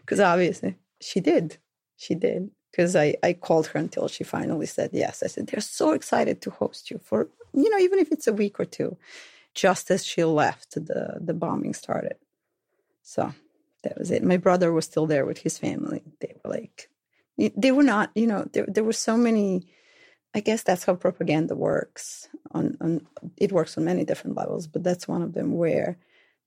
Because 0.00 0.20
obviously 0.20 0.76
she 1.02 1.20
did 1.20 1.58
she 1.98 2.14
did 2.14 2.50
because 2.70 2.94
I, 2.96 3.16
I 3.22 3.32
called 3.32 3.66
her 3.68 3.80
until 3.80 4.08
she 4.08 4.24
finally 4.24 4.66
said 4.66 4.90
yes. 4.92 5.22
I 5.22 5.26
said, 5.26 5.48
they're 5.48 5.60
so 5.60 5.92
excited 5.92 6.40
to 6.42 6.50
host 6.50 6.90
you 6.90 7.00
for, 7.02 7.28
you 7.52 7.68
know, 7.70 7.78
even 7.78 7.98
if 7.98 8.12
it's 8.12 8.26
a 8.26 8.32
week 8.32 8.60
or 8.60 8.64
two, 8.64 8.96
just 9.58 9.90
as 9.90 10.06
she 10.06 10.22
left, 10.22 10.74
the, 10.74 11.18
the 11.20 11.34
bombing 11.34 11.74
started. 11.74 12.14
So 13.02 13.34
that 13.82 13.98
was 13.98 14.12
it. 14.12 14.22
My 14.22 14.36
brother 14.36 14.72
was 14.72 14.84
still 14.84 15.06
there 15.06 15.26
with 15.26 15.38
his 15.38 15.58
family. 15.58 16.02
They 16.20 16.34
were 16.44 16.50
like, 16.52 16.88
they 17.36 17.72
were 17.72 17.82
not, 17.82 18.12
you 18.14 18.28
know, 18.28 18.46
there, 18.52 18.66
there 18.68 18.84
were 18.84 18.92
so 18.92 19.16
many, 19.16 19.66
I 20.32 20.40
guess 20.40 20.62
that's 20.62 20.84
how 20.84 20.94
propaganda 20.94 21.56
works. 21.56 22.28
On, 22.52 22.76
on 22.80 23.06
It 23.36 23.50
works 23.50 23.76
on 23.76 23.84
many 23.84 24.04
different 24.04 24.36
levels, 24.36 24.68
but 24.68 24.84
that's 24.84 25.08
one 25.08 25.22
of 25.22 25.32
them 25.34 25.56
where 25.56 25.98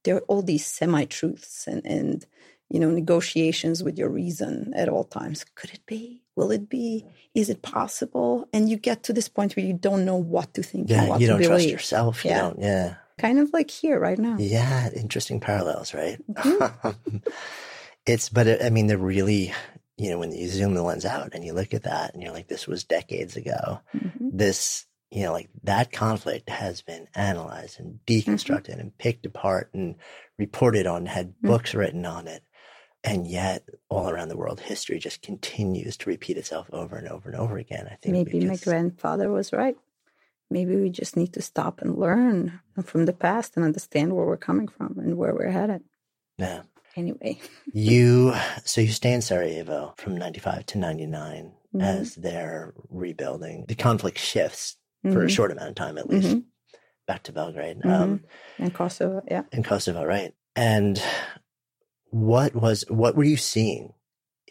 there 0.03 0.15
are 0.15 0.25
all 0.29 0.41
these 0.41 0.65
semi 0.65 1.03
truths 1.03 1.67
and, 1.67 1.85
and 1.85 2.25
you 2.69 2.79
know, 2.79 2.89
negotiations 2.89 3.83
with 3.83 3.97
your 3.97 4.09
reason 4.09 4.71
at 4.73 4.87
all 4.87 5.03
times. 5.03 5.45
Could 5.55 5.71
it 5.71 5.85
be? 5.85 6.23
Will 6.37 6.51
it 6.51 6.69
be? 6.69 7.05
Is 7.35 7.49
it 7.49 7.61
possible? 7.61 8.47
And 8.53 8.69
you 8.69 8.77
get 8.77 9.03
to 9.03 9.13
this 9.13 9.27
point 9.27 9.57
where 9.57 9.65
you 9.65 9.73
don't 9.73 10.05
know 10.05 10.15
what 10.15 10.53
to 10.53 10.63
think. 10.63 10.89
Yeah, 10.89 11.17
you 11.17 11.27
don't 11.27 11.43
trust 11.43 11.67
yourself. 11.67 12.23
You 12.23 12.31
yeah. 12.31 12.53
Yeah. 12.57 12.95
Kind 13.21 13.37
of 13.37 13.53
like 13.53 13.69
here 13.69 13.99
right 13.99 14.17
now. 14.17 14.35
Yeah, 14.39 14.89
interesting 14.95 15.39
parallels, 15.39 15.93
right? 15.93 16.17
Mm-hmm. 16.33 17.17
it's, 18.07 18.29
but 18.29 18.47
it, 18.47 18.63
I 18.63 18.71
mean, 18.71 18.87
they're 18.87 18.97
really, 18.97 19.53
you 19.97 20.09
know, 20.09 20.17
when 20.17 20.31
you 20.31 20.47
zoom 20.47 20.73
the 20.73 20.81
lens 20.81 21.05
out 21.05 21.35
and 21.35 21.45
you 21.45 21.53
look 21.53 21.75
at 21.75 21.83
that 21.83 22.15
and 22.15 22.23
you're 22.23 22.33
like, 22.33 22.47
this 22.47 22.65
was 22.65 22.83
decades 22.83 23.35
ago. 23.37 23.79
Mm-hmm. 23.95 24.29
This, 24.33 24.87
you 25.11 25.23
know, 25.23 25.33
like 25.33 25.49
that 25.63 25.91
conflict 25.91 26.49
has 26.49 26.81
been 26.81 27.07
analyzed 27.13 27.79
and 27.79 27.99
mm-hmm. 28.05 28.31
deconstructed 28.31 28.79
and 28.79 28.97
picked 28.97 29.27
apart 29.27 29.69
and 29.73 29.95
reported 30.39 30.87
on, 30.87 31.05
had 31.05 31.29
mm-hmm. 31.29 31.47
books 31.47 31.75
written 31.75 32.05
on 32.05 32.27
it 32.27 32.43
And 33.03 33.27
yet, 33.27 33.67
all 33.89 34.09
around 34.09 34.29
the 34.29 34.37
world, 34.37 34.59
history 34.59 34.99
just 34.99 35.21
continues 35.21 35.97
to 35.97 36.09
repeat 36.09 36.37
itself 36.37 36.69
over 36.71 36.95
and 36.95 37.07
over 37.07 37.29
and 37.29 37.39
over 37.39 37.57
again. 37.57 37.87
I 37.91 37.95
think 37.95 38.13
maybe 38.13 38.45
my 38.45 38.57
grandfather 38.57 39.29
was 39.31 39.51
right. 39.51 39.75
Maybe 40.51 40.75
we 40.75 40.89
just 40.89 41.15
need 41.15 41.33
to 41.33 41.41
stop 41.41 41.81
and 41.81 41.97
learn 41.97 42.59
from 42.83 43.05
the 43.05 43.13
past 43.13 43.55
and 43.55 43.65
understand 43.65 44.13
where 44.13 44.25
we're 44.25 44.37
coming 44.37 44.67
from 44.67 44.97
and 44.99 45.17
where 45.17 45.33
we're 45.33 45.49
headed. 45.49 45.83
Yeah. 46.37 46.63
Anyway, 46.95 47.39
you 47.73 48.33
so 48.65 48.81
you 48.81 48.89
stay 48.89 49.13
in 49.13 49.21
Sarajevo 49.21 49.93
from 49.97 50.17
ninety 50.17 50.39
five 50.39 50.65
to 50.67 50.77
ninety 50.77 51.07
nine 51.07 51.53
mm 51.73 51.79
mm-hmm. 51.79 51.81
as 51.81 52.15
they're 52.15 52.73
rebuilding. 52.89 53.65
The 53.67 53.75
conflict 53.75 54.17
shifts 54.17 54.75
mm-hmm. 55.05 55.13
for 55.13 55.21
a 55.21 55.25
mm-hmm. 55.25 55.33
short 55.33 55.51
amount 55.51 55.69
of 55.69 55.75
time, 55.75 55.97
at 55.97 56.09
least, 56.09 56.27
mm-hmm. 56.27 56.39
back 57.07 57.23
to 57.23 57.31
Belgrade 57.31 57.79
mm-hmm. 57.79 57.89
um, 57.89 58.23
and 58.57 58.73
Kosovo. 58.73 59.21
Yeah, 59.29 59.43
in 59.51 59.63
Kosovo, 59.63 60.03
right? 60.03 60.33
And 60.55 61.01
what 62.09 62.53
was 62.53 62.83
what 62.89 63.15
were 63.15 63.23
you 63.23 63.37
seeing 63.37 63.93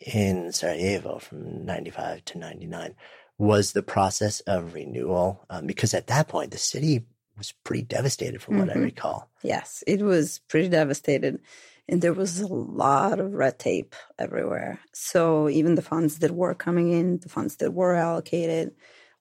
in 0.01 0.53
Sarajevo 0.53 1.18
from 1.18 1.66
95 1.66 2.24
to 2.24 2.38
99 2.38 2.94
was 3.41 3.72
the 3.72 3.82
process 3.82 4.41
of 4.41 4.74
renewal 4.74 5.45
um, 5.49 5.66
because 5.66 5.95
at 5.95 6.09
that 6.09 6.28
point 6.28 6.51
the 6.51 6.59
city 6.59 7.05
was 7.38 7.53
pretty 7.64 7.82
devastated 7.82 8.43
from 8.43 8.59
what 8.59 8.68
mm-hmm. 8.68 8.80
I 8.80 8.82
recall. 8.82 9.30
Yes, 9.43 9.82
it 9.86 10.03
was 10.03 10.41
pretty 10.49 10.68
devastated 10.68 11.41
and 11.88 12.03
there 12.03 12.12
was 12.12 12.41
a 12.41 12.47
lot 12.47 13.18
of 13.18 13.32
red 13.32 13.59
tape 13.59 13.97
everywhere. 14.18 14.78
So 14.93 15.49
even 15.49 15.74
the 15.74 15.82
funds 15.82 16.18
that 16.18 16.32
were 16.32 16.55
coming 16.55 16.93
in, 16.93 17.18
the 17.18 17.30
funds 17.30 17.57
that 17.57 17.72
were 17.72 17.95
allocated, 17.95 18.72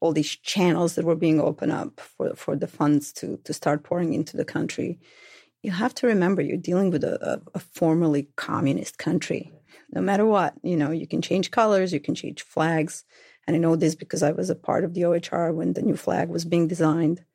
all 0.01 0.11
these 0.11 0.36
channels 0.36 0.95
that 0.95 1.05
were 1.05 1.15
being 1.15 1.39
opened 1.41 1.72
up 1.72 1.99
for 1.99 2.36
for 2.36 2.55
the 2.55 2.67
funds 2.67 3.13
to 3.13 3.38
to 3.45 3.53
start 3.53 3.84
pouring 3.84 4.13
into 4.13 4.38
the 4.38 4.45
country 4.45 4.99
you 5.61 5.72
have 5.72 5.93
to 5.95 6.07
remember 6.07 6.41
you're 6.41 6.57
dealing 6.57 6.89
with 6.89 7.03
a, 7.03 7.41
a, 7.53 7.59
formerly 7.59 8.30
communist 8.36 8.97
country. 8.97 9.51
No 9.91 10.01
matter 10.01 10.26
what, 10.26 10.53
you 10.63 10.78
know, 10.78 10.91
you 10.91 11.07
can 11.07 11.22
change 11.22 11.51
colors, 11.51 11.91
you 11.91 11.99
can 11.99 12.15
change 12.15 12.43
flags. 12.43 13.03
And 13.50 13.56
I 13.56 13.60
know 13.60 13.76
this 13.76 13.95
because 13.95 14.22
I 14.22 14.32
was 14.32 14.52
a 14.52 14.56
part 14.56 14.84
of 14.84 14.93
the 14.93 15.02
OHR 15.02 15.52
when 15.56 15.74
the 15.74 15.82
new 15.82 15.95
flag 15.95 16.30
was 16.30 16.45
being 16.45 16.68
designed. 16.68 17.26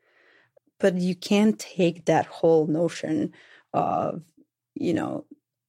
But 0.79 0.95
you 0.95 1.17
can't 1.17 1.59
take 1.59 2.05
that 2.05 2.27
whole 2.27 2.69
notion 2.69 3.33
of, 3.73 4.23
you 4.77 4.95
know, 4.95 5.25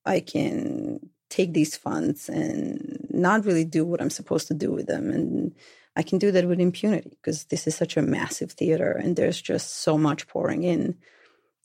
I 0.06 0.20
can 0.20 1.10
take 1.32 1.54
these 1.54 1.76
funds 1.76 2.30
and 2.30 3.08
not 3.10 3.44
really 3.44 3.66
do 3.66 3.84
what 3.84 4.00
I'm 4.00 4.12
supposed 4.12 4.48
to 4.50 4.54
do 4.54 4.72
with 4.72 4.86
them. 4.86 5.10
And 5.10 5.56
I 5.96 6.04
can 6.04 6.20
do 6.20 6.32
that 6.32 6.48
with 6.48 6.60
impunity 6.60 7.10
because 7.10 7.46
this 7.46 7.66
is 7.66 7.74
such 7.74 7.98
a 7.98 8.04
massive 8.04 8.52
theater 8.52 8.92
and 8.92 9.16
there's 9.16 9.42
just 9.42 9.80
so 9.80 9.98
much 9.98 10.28
pouring 10.28 10.62
in 10.62 10.96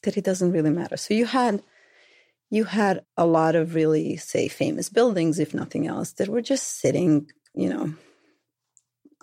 that 0.04 0.16
it 0.16 0.24
doesn't 0.24 0.52
really 0.52 0.70
matter. 0.70 0.96
So 0.96 1.12
you 1.12 1.26
had 1.26 1.62
you 2.48 2.64
had 2.64 3.04
a 3.18 3.26
lot 3.26 3.56
of 3.56 3.74
really 3.74 4.16
say 4.16 4.48
famous 4.48 4.88
buildings 4.88 5.38
if 5.38 5.52
nothing 5.52 5.86
else 5.86 6.12
that 6.12 6.28
were 6.28 6.40
just 6.40 6.80
sitting, 6.80 7.30
you 7.54 7.68
know, 7.68 7.92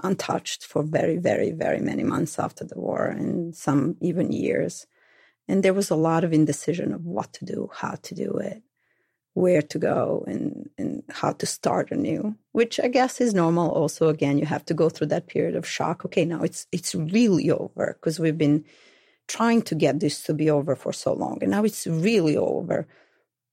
untouched 0.03 0.65
for 0.65 0.83
very 0.83 1.17
very 1.17 1.51
very 1.51 1.79
many 1.79 2.03
months 2.03 2.39
after 2.39 2.63
the 2.63 2.79
war 2.79 3.05
and 3.05 3.55
some 3.55 3.97
even 4.01 4.31
years. 4.31 4.85
And 5.47 5.63
there 5.63 5.73
was 5.73 5.89
a 5.89 5.95
lot 5.95 6.23
of 6.23 6.33
indecision 6.33 6.93
of 6.93 7.05
what 7.05 7.31
to 7.33 7.45
do, 7.45 7.69
how 7.73 7.95
to 8.03 8.15
do 8.15 8.31
it, 8.33 8.61
where 9.33 9.61
to 9.61 9.79
go 9.79 10.25
and 10.27 10.69
and 10.77 11.03
how 11.09 11.31
to 11.33 11.45
start 11.45 11.91
anew, 11.91 12.35
which 12.51 12.79
I 12.79 12.89
guess 12.89 13.21
is 13.21 13.33
normal 13.33 13.69
also 13.71 14.09
again 14.09 14.37
you 14.37 14.45
have 14.45 14.65
to 14.65 14.73
go 14.73 14.89
through 14.89 15.07
that 15.07 15.27
period 15.27 15.55
of 15.55 15.67
shock. 15.67 16.05
Okay, 16.05 16.25
now 16.25 16.41
it's 16.41 16.67
it's 16.71 16.93
really 16.95 17.49
over 17.49 17.97
because 17.99 18.19
we've 18.19 18.37
been 18.37 18.65
trying 19.27 19.61
to 19.61 19.75
get 19.75 19.99
this 19.99 20.23
to 20.23 20.33
be 20.33 20.49
over 20.49 20.75
for 20.75 20.93
so 20.93 21.13
long 21.13 21.39
and 21.41 21.51
now 21.51 21.63
it's 21.63 21.85
really 21.87 22.37
over 22.37 22.87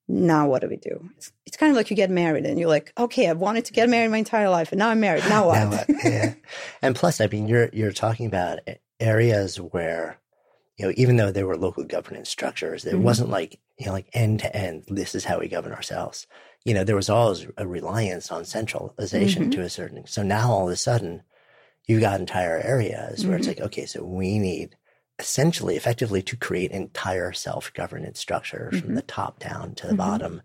now 0.07 0.47
what 0.47 0.61
do 0.61 0.69
we 0.69 0.77
do 0.77 1.09
it's, 1.17 1.33
it's 1.47 1.57
kind 1.57 1.71
of 1.71 1.77
like 1.77 1.91
you 1.91 1.97
get 1.97 2.11
married 2.11 2.45
and 2.45 2.59
you're 2.59 2.69
like 2.69 2.93
okay 2.99 3.29
i've 3.29 3.39
wanted 3.39 3.65
to 3.65 3.73
get 3.73 3.89
married 3.89 4.11
my 4.11 4.19
entire 4.19 4.51
life 4.51 4.71
and 4.73 4.79
now 4.79 4.91
i'm 4.91 5.01
married 5.01 5.25
now 5.29 5.47
what, 5.47 5.59
now 5.59 5.71
what? 5.71 5.87
yeah. 6.05 6.35
and 6.83 6.95
plus 6.95 7.21
i 7.21 7.27
mean 7.27 7.49
you're 7.49 7.71
you're 7.73 7.93
talking 7.93 8.27
about 8.27 8.59
areas 9.01 9.57
where 9.57 10.19
you 10.77 10.87
know 10.87 10.93
even 10.97 11.17
though 11.17 11.33
there 11.33 11.47
were 11.47 11.57
local 11.57 11.85
governance 11.85 12.29
structures 12.29 12.85
it 12.85 12.95
mm-hmm. 12.95 13.03
wasn't 13.03 13.31
like 13.31 13.59
you 13.79 13.87
know 13.87 13.93
like 13.93 14.09
end 14.13 14.41
to 14.41 14.57
end 14.57 14.85
this 14.89 15.15
is 15.15 15.25
how 15.25 15.39
we 15.39 15.49
govern 15.49 15.73
ourselves 15.73 16.27
you 16.65 16.75
know 16.75 16.85
there 16.85 16.97
was 16.97 17.11
always 17.11 17.47
a 17.57 17.67
reliance 17.67 18.31
on 18.31 18.45
centralization 18.45 19.45
mm-hmm. 19.45 19.51
to 19.53 19.63
a 19.63 19.71
certain 19.71 20.07
so 20.07 20.23
now 20.23 20.51
all 20.51 20.67
of 20.67 20.73
a 20.73 20.77
sudden 20.77 21.23
you've 21.87 22.01
got 22.01 22.21
entire 22.21 22.59
areas 22.59 23.21
mm-hmm. 23.21 23.29
where 23.29 23.39
it's 23.39 23.49
mm-hmm. 23.49 23.61
like 23.63 23.73
okay 23.73 23.87
so 23.87 24.05
we 24.05 24.39
need 24.39 24.77
essentially 25.19 25.77
effectively 25.77 26.23
to 26.23 26.37
create 26.37 26.71
entire 26.71 27.33
self-governance 27.33 28.19
structure 28.19 28.71
mm-hmm. 28.73 28.85
from 28.85 28.95
the 28.95 29.03
top 29.03 29.39
down 29.39 29.75
to 29.75 29.87
the 29.87 29.93
mm-hmm. 29.93 29.99
bottom 29.99 30.43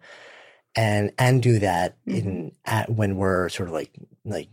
and 0.76 1.12
and 1.18 1.42
do 1.42 1.60
that 1.60 1.96
mm-hmm. 2.06 2.18
in 2.18 2.52
at 2.66 2.90
when 2.90 3.18
we're 3.18 3.50
sort 3.50 3.68
of 3.68 3.74
like 3.74 3.92
like 4.26 4.50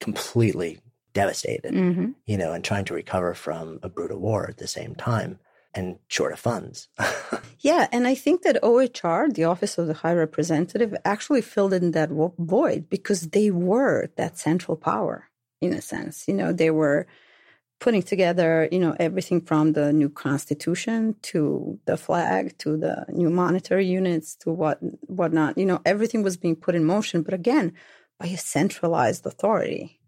completely 0.00 0.80
devastated 1.12 1.72
mm-hmm. 1.72 2.10
you 2.26 2.36
know 2.36 2.52
and 2.52 2.64
trying 2.64 2.84
to 2.84 2.94
recover 2.94 3.34
from 3.34 3.78
a 3.82 3.88
brutal 3.88 4.18
war 4.18 4.48
at 4.48 4.58
the 4.58 4.66
same 4.66 4.94
time 4.94 5.38
and 5.72 5.98
short 6.08 6.32
of 6.32 6.38
funds 6.38 6.88
yeah 7.60 7.86
and 7.92 8.06
i 8.08 8.14
think 8.14 8.42
that 8.42 8.58
ohr 8.62 9.28
the 9.32 9.44
office 9.44 9.78
of 9.78 9.86
the 9.86 9.94
high 9.94 10.14
representative 10.14 10.96
actually 11.04 11.40
filled 11.40 11.72
in 11.72 11.92
that 11.92 12.10
void 12.38 12.88
because 12.88 13.28
they 13.28 13.50
were 13.50 14.10
that 14.16 14.38
central 14.38 14.76
power 14.76 15.28
in 15.60 15.72
a 15.72 15.80
sense 15.80 16.26
you 16.26 16.34
know 16.34 16.52
they 16.52 16.70
were 16.70 17.06
putting 17.80 18.02
together, 18.02 18.68
you 18.70 18.78
know, 18.78 18.94
everything 19.00 19.40
from 19.40 19.72
the 19.72 19.92
new 19.92 20.08
constitution 20.08 21.16
to 21.22 21.78
the 21.86 21.96
flag 21.96 22.56
to 22.58 22.76
the 22.76 23.06
new 23.08 23.30
monetary 23.30 23.86
units 23.86 24.36
to 24.36 24.50
what 24.50 24.78
whatnot. 25.08 25.58
You 25.58 25.66
know, 25.66 25.80
everything 25.84 26.22
was 26.22 26.36
being 26.36 26.56
put 26.56 26.74
in 26.74 26.84
motion, 26.84 27.22
but 27.22 27.34
again, 27.34 27.72
by 28.18 28.26
a 28.26 28.36
centralized 28.36 29.26
authority 29.26 29.98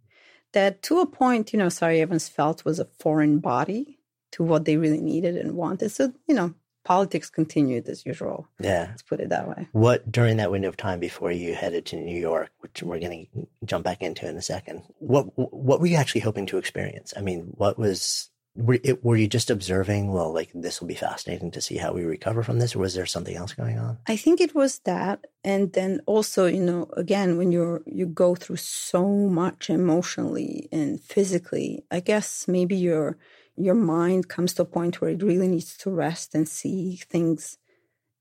that 0.52 0.82
to 0.82 1.00
a 1.00 1.06
point, 1.06 1.52
you 1.52 1.58
know, 1.58 1.68
Sarajevans 1.68 2.30
felt 2.30 2.64
was 2.64 2.78
a 2.78 2.88
foreign 3.00 3.38
body 3.38 3.98
to 4.32 4.42
what 4.42 4.64
they 4.64 4.76
really 4.76 5.00
needed 5.00 5.36
and 5.36 5.56
wanted. 5.56 5.90
So, 5.90 6.12
you 6.26 6.34
know, 6.34 6.54
politics 6.84 7.30
continued 7.30 7.88
as 7.88 8.04
usual. 8.04 8.48
Yeah. 8.58 8.86
Let's 8.90 9.02
put 9.02 9.20
it 9.20 9.28
that 9.28 9.48
way. 9.48 9.68
What, 9.72 10.10
during 10.10 10.36
that 10.38 10.50
window 10.50 10.68
of 10.68 10.76
time 10.76 11.00
before 11.00 11.30
you 11.30 11.54
headed 11.54 11.86
to 11.86 11.96
New 11.96 12.18
York, 12.18 12.50
which 12.60 12.82
we're 12.82 12.98
going 12.98 13.28
to 13.34 13.46
jump 13.64 13.84
back 13.84 14.02
into 14.02 14.28
in 14.28 14.36
a 14.36 14.42
second, 14.42 14.82
what, 14.98 15.26
what 15.36 15.80
were 15.80 15.86
you 15.86 15.96
actually 15.96 16.22
hoping 16.22 16.46
to 16.46 16.58
experience? 16.58 17.14
I 17.16 17.20
mean, 17.20 17.52
what 17.56 17.78
was, 17.78 18.30
were, 18.54 18.78
it, 18.82 19.04
were 19.04 19.16
you 19.16 19.28
just 19.28 19.50
observing, 19.50 20.12
well, 20.12 20.32
like 20.32 20.50
this 20.54 20.80
will 20.80 20.88
be 20.88 20.94
fascinating 20.94 21.50
to 21.52 21.60
see 21.60 21.76
how 21.76 21.92
we 21.92 22.04
recover 22.04 22.42
from 22.42 22.58
this, 22.58 22.74
or 22.74 22.80
was 22.80 22.94
there 22.94 23.06
something 23.06 23.36
else 23.36 23.54
going 23.54 23.78
on? 23.78 23.98
I 24.06 24.16
think 24.16 24.40
it 24.40 24.54
was 24.54 24.80
that. 24.80 25.24
And 25.44 25.72
then 25.72 26.00
also, 26.06 26.46
you 26.46 26.60
know, 26.60 26.88
again, 26.96 27.38
when 27.38 27.52
you're, 27.52 27.82
you 27.86 28.06
go 28.06 28.34
through 28.34 28.56
so 28.56 29.08
much 29.08 29.70
emotionally 29.70 30.68
and 30.72 31.00
physically, 31.00 31.84
I 31.90 32.00
guess 32.00 32.46
maybe 32.48 32.76
you're, 32.76 33.16
your 33.57 33.74
mind 33.74 34.28
comes 34.28 34.55
to 34.55 34.62
a 34.62 34.66
point 34.66 35.00
where 35.00 35.11
it 35.11 35.22
really 35.22 35.48
needs 35.48 35.76
to 35.78 35.90
rest 35.90 36.34
and 36.34 36.48
see 36.48 36.96
things 36.96 37.59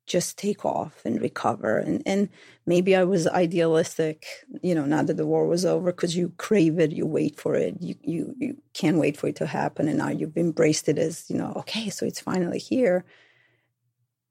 just 0.08 0.38
take 0.38 0.66
off 0.66 1.02
and 1.06 1.22
recover. 1.22 1.78
And 1.78 2.04
and 2.06 2.30
maybe 2.66 2.96
I 2.96 3.04
was 3.04 3.28
idealistic, 3.28 4.26
you 4.62 4.76
know, 4.76 4.86
now 4.86 5.04
that 5.04 5.16
the 5.16 5.26
war 5.26 5.48
was 5.48 5.66
over, 5.66 5.92
because 5.92 6.16
you 6.18 6.34
crave 6.38 6.80
it, 6.80 6.92
you 6.92 7.06
wait 7.06 7.40
for 7.40 7.56
it, 7.56 7.76
you 7.80 7.96
you 8.04 8.36
you 8.38 8.58
can't 8.74 8.98
wait 8.98 9.16
for 9.16 9.28
it 9.28 9.38
to 9.38 9.46
happen, 9.46 9.88
and 9.88 9.98
now 9.98 10.10
you've 10.10 10.38
embraced 10.38 10.90
it 10.90 10.98
as 10.98 11.30
you 11.30 11.38
know, 11.38 11.54
okay, 11.56 11.90
so 11.90 12.06
it's 12.06 12.20
finally 12.20 12.60
here. 12.60 13.06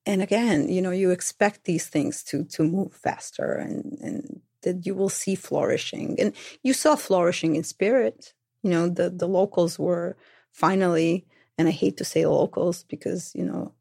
And 0.07 0.23
again, 0.23 0.69
you 0.69 0.83
know, 0.83 0.91
you 0.91 1.11
expect 1.11 1.65
these 1.65 1.87
things 1.87 2.23
to 2.25 2.45
to 2.45 2.63
move 2.63 2.93
faster, 2.93 3.53
and 3.53 3.99
and 4.01 4.41
that 4.63 4.85
you 4.85 4.95
will 4.95 5.09
see 5.09 5.35
flourishing, 5.35 6.19
and 6.21 6.35
you 6.63 6.75
saw 6.75 6.97
flourishing 6.97 7.57
in 7.57 7.65
spirit. 7.65 8.35
You 8.63 8.71
know, 8.71 8.89
the 8.89 9.09
the 9.09 9.29
locals 9.29 9.79
were 9.79 10.17
finally, 10.53 11.27
and 11.59 11.69
I 11.69 11.73
hate 11.73 11.97
to 11.99 12.05
say 12.05 12.27
locals 12.27 12.85
because, 12.85 13.33
you 13.35 13.45
know, 13.45 13.73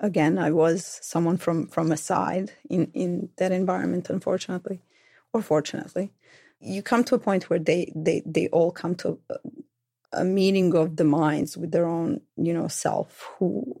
again, 0.00 0.38
I 0.38 0.50
was 0.50 0.98
someone 1.02 1.36
from 1.36 1.66
from 1.66 1.92
a 1.92 1.96
side 1.96 2.52
in 2.68 2.90
in 2.94 3.30
that 3.36 3.52
environment, 3.52 4.10
unfortunately, 4.10 4.82
or 5.32 5.42
fortunately. 5.42 6.12
You 6.60 6.82
come 6.82 7.04
to 7.04 7.14
a 7.14 7.20
point 7.20 7.48
where 7.48 7.58
they 7.58 7.92
they 7.94 8.22
they 8.26 8.48
all 8.48 8.72
come 8.72 8.94
to 8.96 9.18
a, 9.30 9.36
a 10.12 10.24
meeting 10.24 10.74
of 10.74 10.96
the 10.96 11.04
minds 11.04 11.56
with 11.56 11.70
their 11.70 11.86
own, 11.86 12.20
you 12.36 12.52
know, 12.52 12.68
self, 12.68 13.28
who 13.38 13.80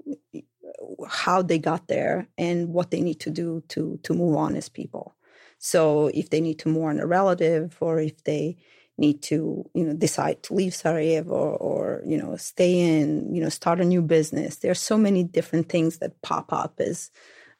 how 1.08 1.42
they 1.42 1.58
got 1.58 1.88
there 1.88 2.28
and 2.36 2.72
what 2.72 2.90
they 2.90 3.00
need 3.00 3.20
to 3.20 3.30
do 3.30 3.62
to 3.68 3.98
to 4.02 4.14
move 4.14 4.36
on 4.36 4.56
as 4.56 4.68
people. 4.68 5.14
So 5.58 6.08
if 6.14 6.30
they 6.30 6.40
need 6.40 6.58
to 6.60 6.68
mourn 6.68 7.00
a 7.00 7.06
relative 7.06 7.76
or 7.80 7.98
if 7.98 8.22
they 8.24 8.56
need 8.98 9.22
to 9.22 9.68
you 9.74 9.84
know 9.84 9.94
decide 9.94 10.42
to 10.42 10.54
leave 10.54 10.74
Sarajevo 10.74 11.32
or, 11.32 11.56
or, 11.56 12.02
you 12.06 12.18
know 12.18 12.36
stay 12.36 12.80
in 12.80 13.34
you 13.34 13.40
know 13.40 13.48
start 13.48 13.80
a 13.80 13.84
new 13.84 14.02
business. 14.02 14.56
There 14.56 14.70
are 14.70 14.86
so 14.90 14.98
many 14.98 15.24
different 15.24 15.68
things 15.68 15.98
that 15.98 16.20
pop 16.22 16.52
up 16.52 16.74
as 16.80 17.10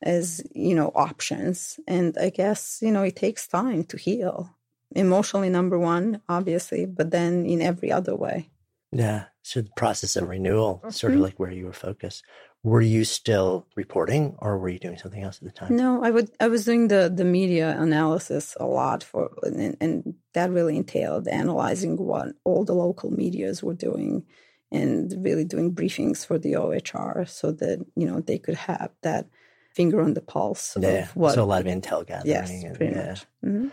as 0.03 0.43
you 0.55 0.75
know 0.75 0.93
options. 0.95 1.81
And 1.87 2.17
i 2.19 2.31
guess 2.31 2.79
you 2.83 2.91
know 2.91 3.03
it 3.03 3.17
takes 3.17 3.47
time 3.47 3.85
to 3.85 3.97
heal. 3.97 4.55
Emotionally 4.95 5.51
number 5.51 5.79
one 5.79 6.21
obviously 6.29 6.87
but 6.87 7.11
then 7.11 7.47
in 7.47 7.63
every 7.63 7.93
other 7.93 8.17
way. 8.17 8.51
Yeah 8.93 9.25
so 9.43 9.63
the 9.63 9.71
process 9.77 10.17
of 10.17 10.29
renewal 10.29 10.77
mm-hmm. 10.77 10.91
sort 10.91 11.15
of 11.15 11.21
like 11.21 11.39
where 11.39 11.51
you 11.51 11.65
were 11.67 11.73
focused 11.73 12.23
Were 12.65 12.81
you 12.81 13.05
still 13.05 13.67
reporting 13.77 14.35
or 14.39 14.59
were 14.59 14.69
you 14.69 14.81
doing 14.81 14.99
something 14.99 15.23
else 15.23 15.39
at 15.41 15.45
the 15.45 15.53
time? 15.53 15.77
No, 15.77 16.03
I 16.05 16.11
would. 16.11 16.31
I 16.41 16.49
was 16.49 16.65
doing 16.65 16.89
the 16.89 17.11
the 17.15 17.25
media 17.25 17.77
analysis 17.81 18.57
a 18.59 18.67
lot 18.67 19.05
for, 19.05 19.31
and, 19.45 19.77
and 19.81 20.15
that 20.35 20.51
really 20.51 20.77
entailed 20.77 21.29
analyzing 21.29 21.97
what 21.97 22.35
all 22.45 22.65
the 22.65 22.75
local 22.75 23.11
medias 23.11 23.63
were 23.63 23.75
doing, 23.75 24.25
and 24.73 25.15
really 25.25 25.45
doing 25.45 25.73
briefings 25.75 26.27
for 26.27 26.37
the 26.37 26.55
OHR 26.55 27.29
so 27.29 27.53
that 27.53 27.79
you 27.95 28.07
know 28.07 28.21
they 28.21 28.39
could 28.39 28.57
have 28.57 28.91
that 29.03 29.29
finger 29.75 30.01
on 30.03 30.15
the 30.15 30.21
pulse 30.21 30.77
Yeah. 30.81 30.89
of 31.05 31.15
what. 31.17 31.35
so 31.35 31.45
a 31.45 31.47
lot 31.47 31.61
of 31.61 31.69
intel 31.69 32.05
gathering. 32.05 32.29
yes, 32.35 32.51
and- 32.51 32.75
pretty 32.77 32.97
yeah. 32.97 33.07
much. 33.07 33.27
Mhm. 33.45 33.71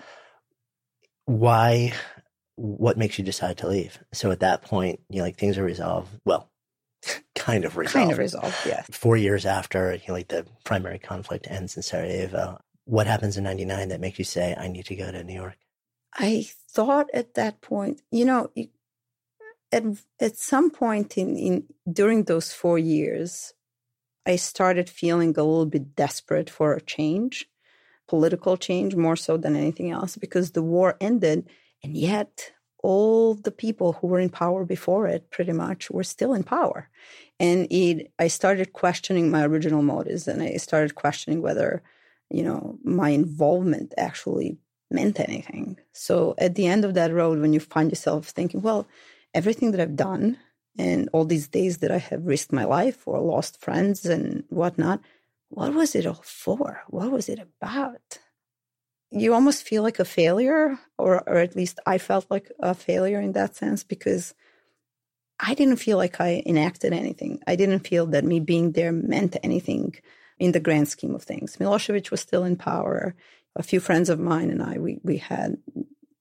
Why? 1.26 1.94
What 2.58 2.98
makes 2.98 3.18
you 3.18 3.26
decide 3.26 3.58
to 3.58 3.68
leave? 3.68 4.00
So 4.14 4.32
at 4.32 4.40
that 4.40 4.62
point, 4.62 5.02
you 5.10 5.18
know, 5.18 5.24
like 5.24 5.38
things 5.38 5.58
are 5.58 5.64
resolved. 5.64 6.10
Well, 6.24 6.50
kind 7.46 7.66
of 7.66 7.78
resolved. 7.78 7.94
Kind 7.94 8.12
of 8.12 8.18
resolved. 8.18 8.56
Yes. 8.66 8.88
Four 8.92 9.18
years 9.18 9.46
after, 9.46 9.94
you 9.94 10.08
know, 10.08 10.14
like 10.14 10.30
the 10.30 10.46
primary 10.64 11.00
conflict 11.00 11.48
ends 11.50 11.78
in 11.78 11.84
Sarajevo. 11.84 12.60
What 12.86 13.08
happens 13.08 13.38
in 13.38 13.44
'99 13.44 13.90
that 13.90 14.02
makes 14.02 14.20
you 14.20 14.26
say, 14.26 14.56
"I 14.58 14.68
need 14.68 14.86
to 14.86 14.96
go 14.96 15.12
to 15.12 15.24
New 15.24 15.34
York"? 15.34 15.58
I 16.14 16.48
thought 16.70 17.08
at 17.14 17.36
that 17.36 17.62
point, 17.62 18.02
you 18.12 18.26
know, 18.26 18.52
at 19.72 19.84
at 20.20 20.38
some 20.38 20.72
point 20.72 21.18
in, 21.18 21.38
in 21.38 21.64
during 21.92 22.24
those 22.24 22.54
four 22.54 22.80
years, 22.80 23.54
I 24.26 24.38
started 24.38 24.90
feeling 24.90 25.30
a 25.30 25.44
little 25.44 25.66
bit 25.66 25.96
desperate 25.96 26.50
for 26.50 26.74
a 26.74 26.82
change, 26.82 27.48
political 28.08 28.58
change 28.58 28.96
more 28.96 29.16
so 29.16 29.38
than 29.38 29.56
anything 29.56 29.92
else, 29.92 30.16
because 30.18 30.52
the 30.52 30.64
war 30.64 30.98
ended, 31.00 31.50
and 31.84 31.96
yet 31.96 32.52
all 32.86 33.34
the 33.34 33.58
people 33.66 33.94
who 33.94 34.08
were 34.08 34.20
in 34.20 34.30
power 34.30 34.64
before 34.64 35.08
it 35.08 35.32
pretty 35.32 35.54
much 35.54 35.90
were 35.90 36.04
still 36.04 36.34
in 36.36 36.44
power. 36.44 36.88
And 37.40 37.68
it 37.72 38.12
I 38.20 38.28
started 38.28 38.74
questioning 38.74 39.32
my 39.32 39.44
original 39.44 39.82
motives 39.82 40.28
and 40.28 40.44
I 40.44 40.58
started 40.58 40.94
questioning 40.94 41.42
whether, 41.42 41.82
you 42.30 42.44
know, 42.44 42.78
my 42.84 43.10
involvement 43.10 43.94
actually 43.98 44.58
meant 44.92 45.20
anything. 45.20 45.80
So 45.94 46.36
at 46.38 46.54
the 46.56 46.68
end 46.68 46.86
of 46.86 46.94
that 46.94 47.12
road, 47.12 47.40
when 47.40 47.54
you 47.54 47.60
find 47.60 47.90
yourself 47.92 48.28
thinking, 48.28 48.62
well, 48.62 48.88
everything 49.34 49.72
that 49.72 49.82
I've 49.82 49.96
done 50.12 50.38
and 50.78 51.10
all 51.12 51.26
these 51.26 51.48
days 51.48 51.80
that 51.80 51.92
I 51.92 51.98
have 51.98 52.28
risked 52.28 52.54
my 52.54 52.66
life 52.66 53.08
or 53.08 53.20
lost 53.20 53.62
friends 53.62 54.06
and 54.06 54.44
whatnot, 54.50 55.00
what 55.50 55.74
was 55.74 55.96
it 55.96 56.06
all 56.06 56.24
for? 56.24 56.84
What 56.88 57.12
was 57.12 57.30
it 57.30 57.40
about? 57.40 58.20
You 59.12 59.34
almost 59.34 59.64
feel 59.64 59.84
like 59.84 60.00
a 60.00 60.06
failure, 60.06 60.78
or, 60.98 61.24
or 61.28 61.38
at 61.38 61.56
least 61.56 61.80
I 61.86 61.98
felt 61.98 62.30
like 62.30 62.52
a 62.60 62.74
failure 62.74 63.22
in 63.22 63.34
that 63.34 63.56
sense 63.56 63.84
because 63.84 64.34
I 65.40 65.54
didn't 65.54 65.78
feel 65.78 65.98
like 65.98 66.20
I 66.20 66.44
enacted 66.46 66.94
anything. 66.94 67.40
I 67.48 67.56
didn't 67.56 67.88
feel 67.88 68.06
that 68.08 68.24
me 68.24 68.40
being 68.40 68.72
there 68.72 68.92
meant 68.92 69.38
anything 69.44 69.96
in 70.40 70.52
the 70.52 70.60
grand 70.60 70.88
scheme 70.88 71.16
of 71.16 71.24
things. 71.24 71.58
Milosevic 71.58 72.12
was 72.12 72.22
still 72.22 72.44
in 72.44 72.56
power. 72.56 73.16
A 73.56 73.64
few 73.64 73.80
friends 73.80 74.10
of 74.10 74.20
mine 74.20 74.50
and 74.50 74.62
I, 74.62 74.78
we 74.80 75.00
we 75.04 75.18
had, 75.18 75.58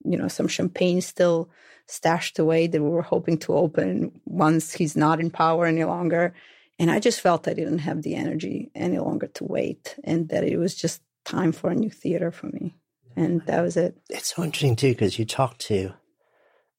you 0.04 0.16
know, 0.16 0.28
some 0.28 0.48
champagne 0.48 1.00
still 1.00 1.50
stashed 1.86 2.38
away 2.38 2.66
that 2.66 2.82
we 2.82 2.88
were 2.88 3.02
hoping 3.02 3.38
to 3.38 3.54
open 3.54 4.20
once 4.24 4.72
he's 4.72 4.96
not 4.96 5.20
in 5.20 5.30
power 5.30 5.66
any 5.66 5.84
longer. 5.84 6.34
And 6.78 6.90
I 6.90 6.98
just 7.00 7.20
felt 7.20 7.48
I 7.48 7.54
didn't 7.54 7.78
have 7.78 8.02
the 8.02 8.14
energy 8.14 8.70
any 8.74 8.98
longer 8.98 9.28
to 9.28 9.44
wait, 9.44 9.96
and 10.04 10.28
that 10.28 10.44
it 10.44 10.58
was 10.58 10.74
just 10.74 11.02
time 11.24 11.52
for 11.52 11.70
a 11.70 11.74
new 11.74 11.90
theater 11.90 12.30
for 12.30 12.46
me. 12.46 12.74
And 13.16 13.42
that 13.46 13.62
was 13.62 13.76
it. 13.76 13.96
It's 14.10 14.34
so 14.34 14.42
interesting 14.42 14.76
too 14.76 14.92
because 14.92 15.18
you 15.18 15.24
talk 15.24 15.58
to 15.58 15.92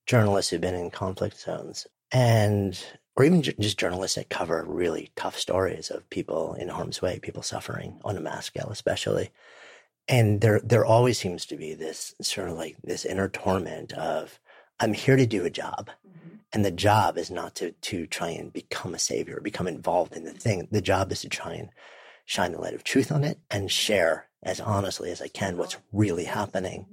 journalists 0.05 0.51
who've 0.51 0.61
been 0.61 0.75
in 0.75 0.91
conflict 0.91 1.39
zones, 1.39 1.87
and 2.11 2.79
or 3.15 3.23
even 3.23 3.41
ju- 3.41 3.53
just 3.59 3.79
journalists 3.79 4.15
that 4.15 4.29
cover 4.29 4.63
really 4.67 5.11
tough 5.15 5.37
stories 5.37 5.89
of 5.89 6.09
people 6.09 6.53
in 6.55 6.67
harm's 6.67 7.01
way, 7.01 7.19
people 7.19 7.41
suffering 7.41 7.99
on 8.03 8.17
a 8.17 8.21
mass 8.21 8.45
scale, 8.45 8.67
especially. 8.69 9.29
And 10.07 10.41
there, 10.41 10.59
there 10.63 10.85
always 10.85 11.17
seems 11.17 11.45
to 11.47 11.55
be 11.55 11.73
this 11.73 12.13
sort 12.21 12.49
of 12.49 12.57
like 12.57 12.75
this 12.83 13.05
inner 13.05 13.29
torment 13.29 13.93
of, 13.93 14.39
I'm 14.79 14.93
here 14.93 15.15
to 15.15 15.25
do 15.25 15.45
a 15.45 15.49
job. 15.49 15.89
Mm-hmm. 16.07 16.35
And 16.53 16.65
the 16.65 16.71
job 16.71 17.17
is 17.17 17.31
not 17.31 17.55
to, 17.55 17.71
to 17.71 18.05
try 18.05 18.29
and 18.29 18.53
become 18.53 18.93
a 18.93 18.99
savior, 18.99 19.39
become 19.41 19.67
involved 19.67 20.15
in 20.15 20.25
the 20.25 20.33
thing. 20.33 20.67
The 20.69 20.81
job 20.81 21.11
is 21.11 21.21
to 21.21 21.29
try 21.29 21.53
and 21.53 21.69
shine 22.25 22.51
the 22.51 22.59
light 22.61 22.75
of 22.75 22.83
truth 22.83 23.11
on 23.11 23.23
it 23.23 23.39
and 23.49 23.71
share 23.71 24.27
as 24.45 24.61
honestly 24.61 25.11
as 25.11 25.21
I 25.21 25.27
can 25.27 25.57
what's 25.57 25.77
really 25.91 26.25
happening. 26.25 26.85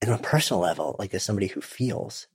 And 0.00 0.12
on 0.12 0.20
a 0.20 0.22
personal 0.22 0.62
level, 0.62 0.94
like 0.98 1.12
as 1.12 1.24
somebody 1.24 1.48
who 1.48 1.60
feels, 1.60 2.28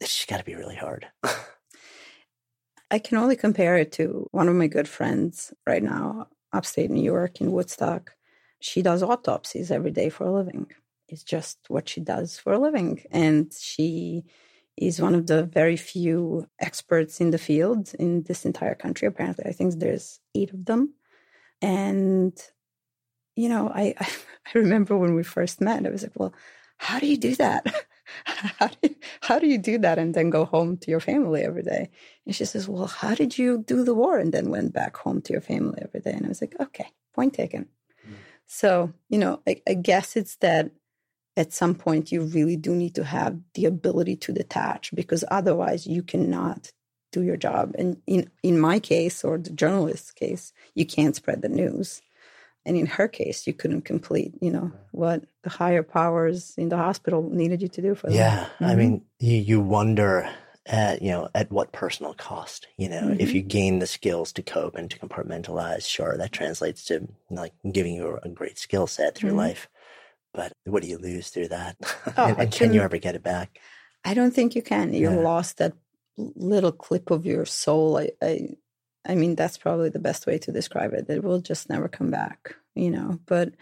it's 0.00 0.14
just 0.14 0.28
got 0.28 0.38
to 0.38 0.44
be 0.44 0.54
really 0.54 0.76
hard. 0.76 1.08
I 2.90 3.00
can 3.00 3.18
only 3.18 3.34
compare 3.34 3.76
it 3.76 3.90
to 3.92 4.28
one 4.30 4.48
of 4.48 4.54
my 4.54 4.68
good 4.68 4.88
friends 4.88 5.52
right 5.66 5.82
now, 5.82 6.28
upstate 6.52 6.90
New 6.90 7.02
York 7.02 7.40
in 7.40 7.50
Woodstock. 7.50 8.12
She 8.60 8.80
does 8.80 9.02
autopsies 9.02 9.72
every 9.72 9.90
day 9.90 10.08
for 10.08 10.24
a 10.24 10.32
living. 10.32 10.68
It's 11.08 11.24
just 11.24 11.58
what 11.66 11.88
she 11.88 12.00
does 12.00 12.38
for 12.38 12.52
a 12.52 12.58
living. 12.58 13.02
And 13.10 13.52
she 13.58 14.24
is 14.76 15.00
one 15.00 15.16
of 15.16 15.26
the 15.26 15.44
very 15.44 15.76
few 15.76 16.46
experts 16.60 17.20
in 17.20 17.30
the 17.30 17.38
field 17.38 17.92
in 17.98 18.22
this 18.22 18.44
entire 18.44 18.76
country. 18.76 19.08
Apparently, 19.08 19.44
I 19.46 19.52
think 19.52 19.74
there's 19.74 20.20
eight 20.36 20.52
of 20.52 20.64
them. 20.64 20.94
And, 21.60 22.38
you 23.36 23.48
know, 23.48 23.70
I, 23.72 23.94
I 24.00 24.58
remember 24.58 24.96
when 24.96 25.14
we 25.14 25.22
first 25.22 25.60
met, 25.60 25.86
I 25.86 25.90
was 25.90 26.02
like, 26.02 26.12
well, 26.16 26.34
how 26.78 26.98
do 26.98 27.06
you 27.06 27.16
do 27.16 27.34
that? 27.36 27.66
how, 28.24 28.68
do 28.68 28.76
you, 28.82 28.94
how 29.20 29.38
do 29.38 29.46
you 29.46 29.58
do 29.58 29.78
that 29.78 29.98
and 29.98 30.14
then 30.14 30.30
go 30.30 30.44
home 30.44 30.76
to 30.78 30.90
your 30.90 31.00
family 31.00 31.42
every 31.42 31.62
day? 31.62 31.90
And 32.24 32.34
she 32.34 32.44
says, 32.44 32.68
Well, 32.68 32.86
how 32.86 33.14
did 33.14 33.38
you 33.38 33.64
do 33.66 33.84
the 33.84 33.94
war 33.94 34.18
and 34.18 34.32
then 34.32 34.50
went 34.50 34.72
back 34.72 34.96
home 34.96 35.20
to 35.22 35.32
your 35.32 35.42
family 35.42 35.80
every 35.82 36.00
day? 36.00 36.12
And 36.12 36.26
I 36.26 36.28
was 36.28 36.40
like, 36.40 36.54
Okay, 36.60 36.88
point 37.14 37.34
taken. 37.34 37.66
Mm. 38.06 38.14
So, 38.46 38.92
you 39.08 39.18
know, 39.18 39.40
I, 39.46 39.62
I 39.68 39.74
guess 39.74 40.16
it's 40.16 40.36
that 40.36 40.70
at 41.36 41.52
some 41.52 41.74
point 41.74 42.12
you 42.12 42.22
really 42.22 42.56
do 42.56 42.74
need 42.74 42.94
to 42.94 43.04
have 43.04 43.38
the 43.54 43.66
ability 43.66 44.16
to 44.16 44.32
detach 44.32 44.94
because 44.94 45.24
otherwise 45.30 45.86
you 45.86 46.02
cannot 46.02 46.72
do 47.12 47.22
your 47.22 47.36
job. 47.36 47.74
And 47.78 48.00
in, 48.06 48.30
in 48.42 48.58
my 48.58 48.78
case, 48.78 49.22
or 49.22 49.38
the 49.38 49.50
journalist's 49.50 50.12
case, 50.12 50.52
you 50.74 50.86
can't 50.86 51.16
spread 51.16 51.42
the 51.42 51.48
news. 51.48 52.00
And 52.66 52.76
in 52.76 52.86
her 52.86 53.06
case, 53.06 53.46
you 53.46 53.54
couldn't 53.54 53.82
complete, 53.82 54.34
you 54.40 54.50
know, 54.50 54.72
what 54.90 55.22
the 55.44 55.50
higher 55.50 55.84
powers 55.84 56.52
in 56.58 56.68
the 56.68 56.76
hospital 56.76 57.22
needed 57.22 57.62
you 57.62 57.68
to 57.68 57.80
do 57.80 57.94
for 57.94 58.08
them. 58.08 58.16
Yeah, 58.16 58.48
I 58.60 58.74
Mhm. 58.74 58.76
mean, 58.76 59.02
you, 59.20 59.36
you 59.38 59.60
wonder 59.60 60.28
at 60.66 61.00
you 61.00 61.12
know 61.12 61.28
at 61.32 61.52
what 61.52 61.70
personal 61.70 62.12
cost. 62.14 62.66
You 62.76 62.88
know, 62.88 63.14
if 63.20 63.28
Mm-hmm. 63.28 63.36
you 63.36 63.42
gain 63.42 63.78
the 63.78 63.86
skills 63.86 64.32
to 64.32 64.42
cope 64.42 64.74
and 64.74 64.90
to 64.90 64.98
compartmentalize, 64.98 65.86
sure, 65.86 66.16
that 66.18 66.32
translates 66.32 66.84
to 66.86 67.06
like 67.30 67.52
giving 67.70 67.94
you 67.94 68.18
a 68.20 68.28
great 68.28 68.58
skill 68.58 68.88
set 68.88 69.14
through 69.14 69.30
Mhm. 69.30 69.36
life. 69.36 69.68
But 70.34 70.52
what 70.64 70.82
do 70.82 70.88
you 70.88 70.98
lose 70.98 71.30
through 71.30 71.48
that? 71.48 71.76
Oh, 72.18 72.26
and, 72.28 72.38
and 72.40 72.52
can 72.52 72.72
you 72.72 72.80
ever 72.82 72.98
get 72.98 73.14
it 73.14 73.22
back? 73.22 73.60
I 74.04 74.14
don't 74.14 74.34
think 74.34 74.56
you 74.56 74.62
can. 74.62 74.92
You 74.92 75.10
Yeah. 75.10 75.16
lost 75.22 75.58
that 75.58 75.74
little 76.16 76.72
clip 76.72 77.10
of 77.10 77.26
your 77.26 77.44
soul. 77.46 77.98
I, 77.98 78.10
I, 78.20 78.56
I 79.08 79.14
mean, 79.14 79.34
that's 79.34 79.58
probably 79.58 79.90
the 79.90 79.98
best 79.98 80.26
way 80.26 80.38
to 80.38 80.52
describe 80.52 80.92
it. 80.92 81.08
It 81.08 81.24
will 81.24 81.40
just 81.40 81.68
never 81.68 81.88
come 81.88 82.10
back, 82.10 82.56
you 82.74 82.90
know. 82.90 83.20
But 83.26 83.54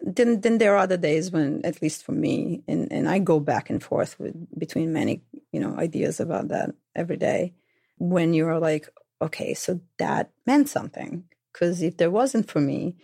then, 0.00 0.40
then 0.40 0.58
there 0.58 0.74
are 0.74 0.78
other 0.78 0.96
days 0.96 1.30
when, 1.30 1.64
at 1.64 1.80
least 1.80 2.04
for 2.04 2.12
me, 2.12 2.62
and 2.68 2.92
and 2.92 3.08
I 3.08 3.18
go 3.18 3.40
back 3.40 3.70
and 3.70 3.82
forth 3.82 4.18
with 4.18 4.34
between 4.58 4.92
many, 4.92 5.22
you 5.52 5.60
know, 5.60 5.76
ideas 5.76 6.20
about 6.20 6.48
that 6.48 6.74
every 6.94 7.16
day. 7.16 7.54
When 7.98 8.34
you're 8.34 8.58
like, 8.58 8.88
okay, 9.22 9.54
so 9.54 9.80
that 9.98 10.30
meant 10.46 10.68
something. 10.68 11.24
Because 11.52 11.82
if 11.82 11.96
there 11.96 12.10
wasn't 12.10 12.50
for 12.50 12.60
me, 12.60 12.96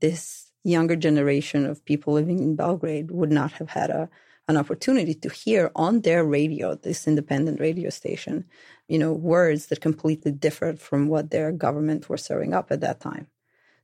this 0.00 0.52
younger 0.62 0.96
generation 0.96 1.64
of 1.64 1.84
people 1.84 2.14
living 2.14 2.38
in 2.40 2.56
Belgrade 2.56 3.10
would 3.10 3.32
not 3.32 3.52
have 3.52 3.70
had 3.70 3.90
a 3.90 4.10
an 4.48 4.56
opportunity 4.56 5.14
to 5.14 5.28
hear 5.30 5.70
on 5.74 6.00
their 6.02 6.24
radio, 6.24 6.74
this 6.74 7.06
independent 7.06 7.60
radio 7.60 7.90
station, 7.90 8.44
you 8.88 8.98
know, 8.98 9.12
words 9.12 9.66
that 9.66 9.80
completely 9.80 10.32
differed 10.32 10.78
from 10.78 11.08
what 11.08 11.30
their 11.30 11.50
government 11.52 12.08
were 12.08 12.18
serving 12.18 12.52
up 12.52 12.70
at 12.70 12.80
that 12.80 13.00
time. 13.00 13.26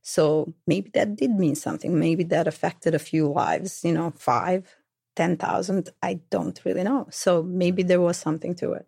So 0.03 0.53
maybe 0.67 0.89
that 0.93 1.15
did 1.15 1.31
mean 1.31 1.55
something. 1.55 1.97
Maybe 1.99 2.23
that 2.25 2.47
affected 2.47 2.93
a 2.95 2.99
few 2.99 3.27
lives, 3.31 3.81
you 3.83 3.91
know, 3.91 4.11
five, 4.11 4.75
ten 5.15 5.37
thousand. 5.37 5.89
I 6.01 6.21
don't 6.29 6.59
really 6.65 6.83
know. 6.83 7.07
So 7.11 7.43
maybe 7.43 7.83
there 7.83 8.01
was 8.01 8.17
something 8.17 8.55
to 8.55 8.73
it. 8.73 8.87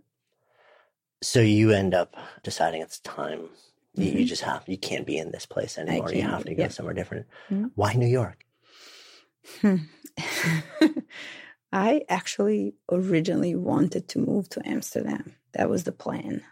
So 1.21 1.39
you 1.39 1.71
end 1.71 1.93
up 1.93 2.15
deciding 2.43 2.81
it's 2.81 2.99
time. 2.99 3.49
You, 3.95 4.05
you 4.05 4.25
Mhm. 4.25 4.27
just 4.27 4.41
have 4.41 4.63
you 4.67 4.77
can't 4.77 5.05
be 5.05 5.17
in 5.17 5.31
this 5.31 5.45
place 5.45 5.77
anymore. 5.77 6.11
You 6.11 6.23
have 6.23 6.43
to 6.45 6.53
go 6.55 6.63
yeah. 6.63 6.69
somewhere 6.69 6.95
different. 6.95 7.27
Mhm. 7.51 7.71
Why 7.75 7.93
New 7.93 8.07
York? 8.07 8.43
Hmm. 9.61 9.75
I 11.73 12.03
actually 12.07 12.75
originally 12.91 13.55
wanted 13.55 14.07
to 14.09 14.19
move 14.19 14.47
to 14.49 14.61
Amsterdam. 14.65 15.33
That 15.53 15.71
was 15.71 15.85
the 15.85 15.91
plan. 15.91 16.43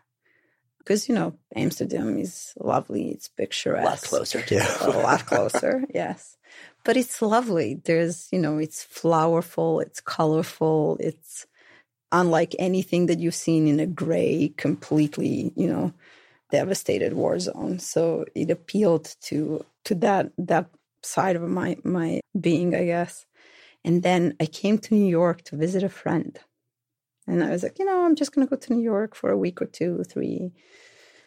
Because, 0.80 1.08
you 1.08 1.14
know, 1.14 1.36
Amsterdam 1.56 2.18
is 2.18 2.54
lovely, 2.60 3.10
it's 3.10 3.28
picturesque. 3.28 3.86
A 3.86 3.90
lot 3.92 4.02
closer 4.02 4.42
too. 4.42 4.60
a 4.82 4.90
lot 4.90 5.28
closer, 5.28 5.86
yes. 5.94 6.38
But 6.84 6.98
it's 6.98 7.22
lovely. 7.22 7.80
There's, 7.86 8.30
you 8.32 8.40
know, 8.40 8.58
it's 8.58 8.84
flowerful, 8.84 9.80
it's 9.80 10.02
colorful, 10.02 10.98
it's 11.00 11.46
unlike 12.12 12.56
anything 12.58 13.06
that 13.06 13.20
you've 13.20 13.36
seen 13.36 13.68
in 13.68 13.80
a 13.80 13.86
gray, 13.86 14.52
completely, 14.58 15.54
you 15.56 15.68
know, 15.68 15.94
devastated 16.52 17.14
war 17.14 17.38
zone. 17.38 17.78
So 17.78 18.26
it 18.34 18.50
appealed 18.50 19.16
to 19.26 19.64
to 19.86 19.96
that 19.96 20.32
that 20.40 20.72
side 21.04 21.36
of 21.36 21.44
my 21.44 21.78
my 21.84 22.22
being, 22.40 22.76
I 22.76 22.86
guess. 22.86 23.28
And 23.84 24.04
then 24.04 24.36
I 24.40 24.46
came 24.46 24.78
to 24.80 24.94
New 24.94 25.06
York 25.10 25.44
to 25.46 25.56
visit 25.58 25.84
a 25.84 25.90
friend. 25.90 26.40
And 27.28 27.44
I 27.44 27.50
was 27.50 27.64
like, 27.64 27.80
you 27.80 27.86
know, 27.86 28.06
I'm 28.06 28.16
just 28.16 28.34
going 28.34 28.46
to 28.46 28.50
go 28.50 28.58
to 28.60 28.74
New 28.74 28.84
York 28.84 29.16
for 29.16 29.30
a 29.32 29.38
week 29.38 29.62
or 29.62 29.66
two, 29.66 30.04
three. 30.04 30.52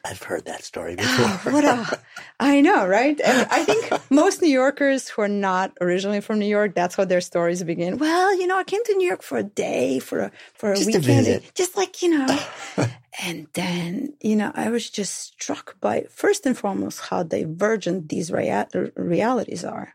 I've 0.07 0.23
heard 0.23 0.45
that 0.45 0.63
story 0.63 0.97
before. 0.97 1.53
what 1.53 1.65
a, 1.65 1.99
I 2.39 2.61
know, 2.61 2.87
right? 2.87 3.19
And 3.21 3.49
I 3.51 3.65
think 3.65 3.91
most 4.11 4.43
New 4.43 4.51
Yorkers 4.51 5.09
who 5.09 5.23
are 5.23 5.29
not 5.29 5.73
originally 5.81 6.21
from 6.21 6.39
New 6.41 6.47
York, 6.47 6.75
that's 6.75 6.95
how 6.95 7.07
their 7.07 7.23
stories 7.23 7.63
begin. 7.65 7.97
Well, 7.99 8.39
you 8.39 8.47
know, 8.47 8.59
I 8.59 8.65
came 8.65 8.85
to 8.85 8.95
New 8.97 9.07
York 9.07 9.23
for 9.23 9.39
a 9.39 9.43
day, 9.43 9.99
for 10.01 10.19
a 10.21 10.33
for 10.53 10.73
a 10.73 10.77
Just 10.77 10.87
weekend, 10.89 11.05
visit. 11.07 11.51
just 11.55 11.77
like 11.77 12.03
you 12.03 12.11
know. 12.11 12.39
and 13.23 13.47
then, 13.55 14.13
you 14.21 14.37
know, 14.37 14.53
I 14.55 14.69
was 14.69 14.91
just 14.91 15.15
struck 15.15 15.81
by 15.81 16.05
first 16.11 16.45
and 16.45 16.57
foremost 16.59 17.01
how 17.01 17.23
divergent 17.23 18.11
these 18.11 18.31
rea- 18.31 18.67
realities 18.97 19.65
are. 19.65 19.95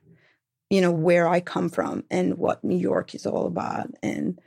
You 0.69 0.81
know, 0.81 0.91
where 0.91 1.27
I 1.27 1.39
come 1.39 1.69
from 1.69 2.03
and 2.11 2.37
what 2.37 2.63
New 2.63 2.77
York 2.77 3.15
is 3.15 3.25
all 3.25 3.47
about, 3.47 3.89
and 4.03 4.39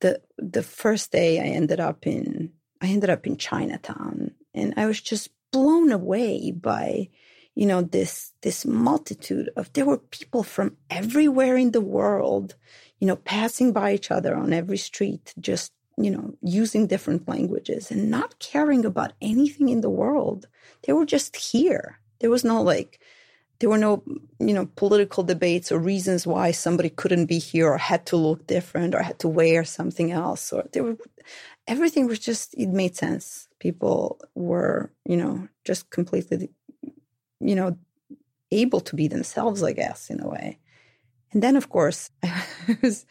the 0.00 0.20
the 0.38 0.62
first 0.62 1.12
day 1.12 1.40
I 1.40 1.44
ended 1.44 1.80
up 1.80 2.06
in 2.06 2.52
I 2.80 2.88
ended 2.88 3.10
up 3.10 3.26
in 3.26 3.36
Chinatown 3.36 4.32
and 4.54 4.74
I 4.76 4.86
was 4.86 5.00
just 5.00 5.30
blown 5.52 5.92
away 5.92 6.50
by 6.50 7.08
you 7.54 7.66
know 7.66 7.82
this 7.82 8.32
this 8.42 8.66
multitude 8.66 9.50
of 9.56 9.72
there 9.72 9.86
were 9.86 9.98
people 9.98 10.42
from 10.42 10.76
everywhere 10.90 11.56
in 11.56 11.70
the 11.70 11.80
world 11.80 12.56
you 12.98 13.06
know 13.06 13.16
passing 13.16 13.72
by 13.72 13.94
each 13.94 14.10
other 14.10 14.34
on 14.34 14.52
every 14.52 14.76
street 14.76 15.32
just 15.38 15.72
you 15.96 16.10
know 16.10 16.34
using 16.42 16.86
different 16.86 17.28
languages 17.28 17.90
and 17.90 18.10
not 18.10 18.38
caring 18.38 18.84
about 18.84 19.12
anything 19.20 19.68
in 19.68 19.80
the 19.80 19.90
world. 19.90 20.48
They 20.82 20.92
were 20.92 21.06
just 21.06 21.36
here. 21.36 22.00
There 22.20 22.30
was 22.30 22.44
no 22.44 22.62
like 22.62 23.00
there 23.58 23.70
were 23.70 23.78
no 23.78 24.02
you 24.38 24.52
know 24.52 24.66
political 24.76 25.22
debates 25.22 25.70
or 25.70 25.78
reasons 25.78 26.26
why 26.26 26.50
somebody 26.50 26.90
couldn't 26.90 27.26
be 27.26 27.38
here 27.38 27.68
or 27.68 27.78
had 27.78 28.04
to 28.06 28.16
look 28.16 28.46
different 28.46 28.94
or 28.94 29.02
had 29.02 29.18
to 29.20 29.28
wear 29.28 29.64
something 29.64 30.10
else 30.10 30.52
or 30.52 30.64
there 30.72 30.84
were 30.84 30.96
everything 31.66 32.06
was 32.06 32.18
just 32.18 32.54
it 32.54 32.68
made 32.68 32.96
sense. 32.96 33.48
People 33.58 34.20
were 34.34 34.90
you 35.04 35.16
know 35.16 35.48
just 35.64 35.90
completely 35.90 36.50
you 37.40 37.54
know 37.54 37.76
able 38.50 38.80
to 38.80 38.94
be 38.94 39.08
themselves 39.08 39.62
i 39.62 39.72
guess 39.72 40.10
in 40.10 40.20
a 40.20 40.28
way. 40.28 40.58
And 41.32 41.42
then 41.42 41.56
of 41.56 41.68
course 41.68 42.10
i 42.22 42.78
was 42.82 43.06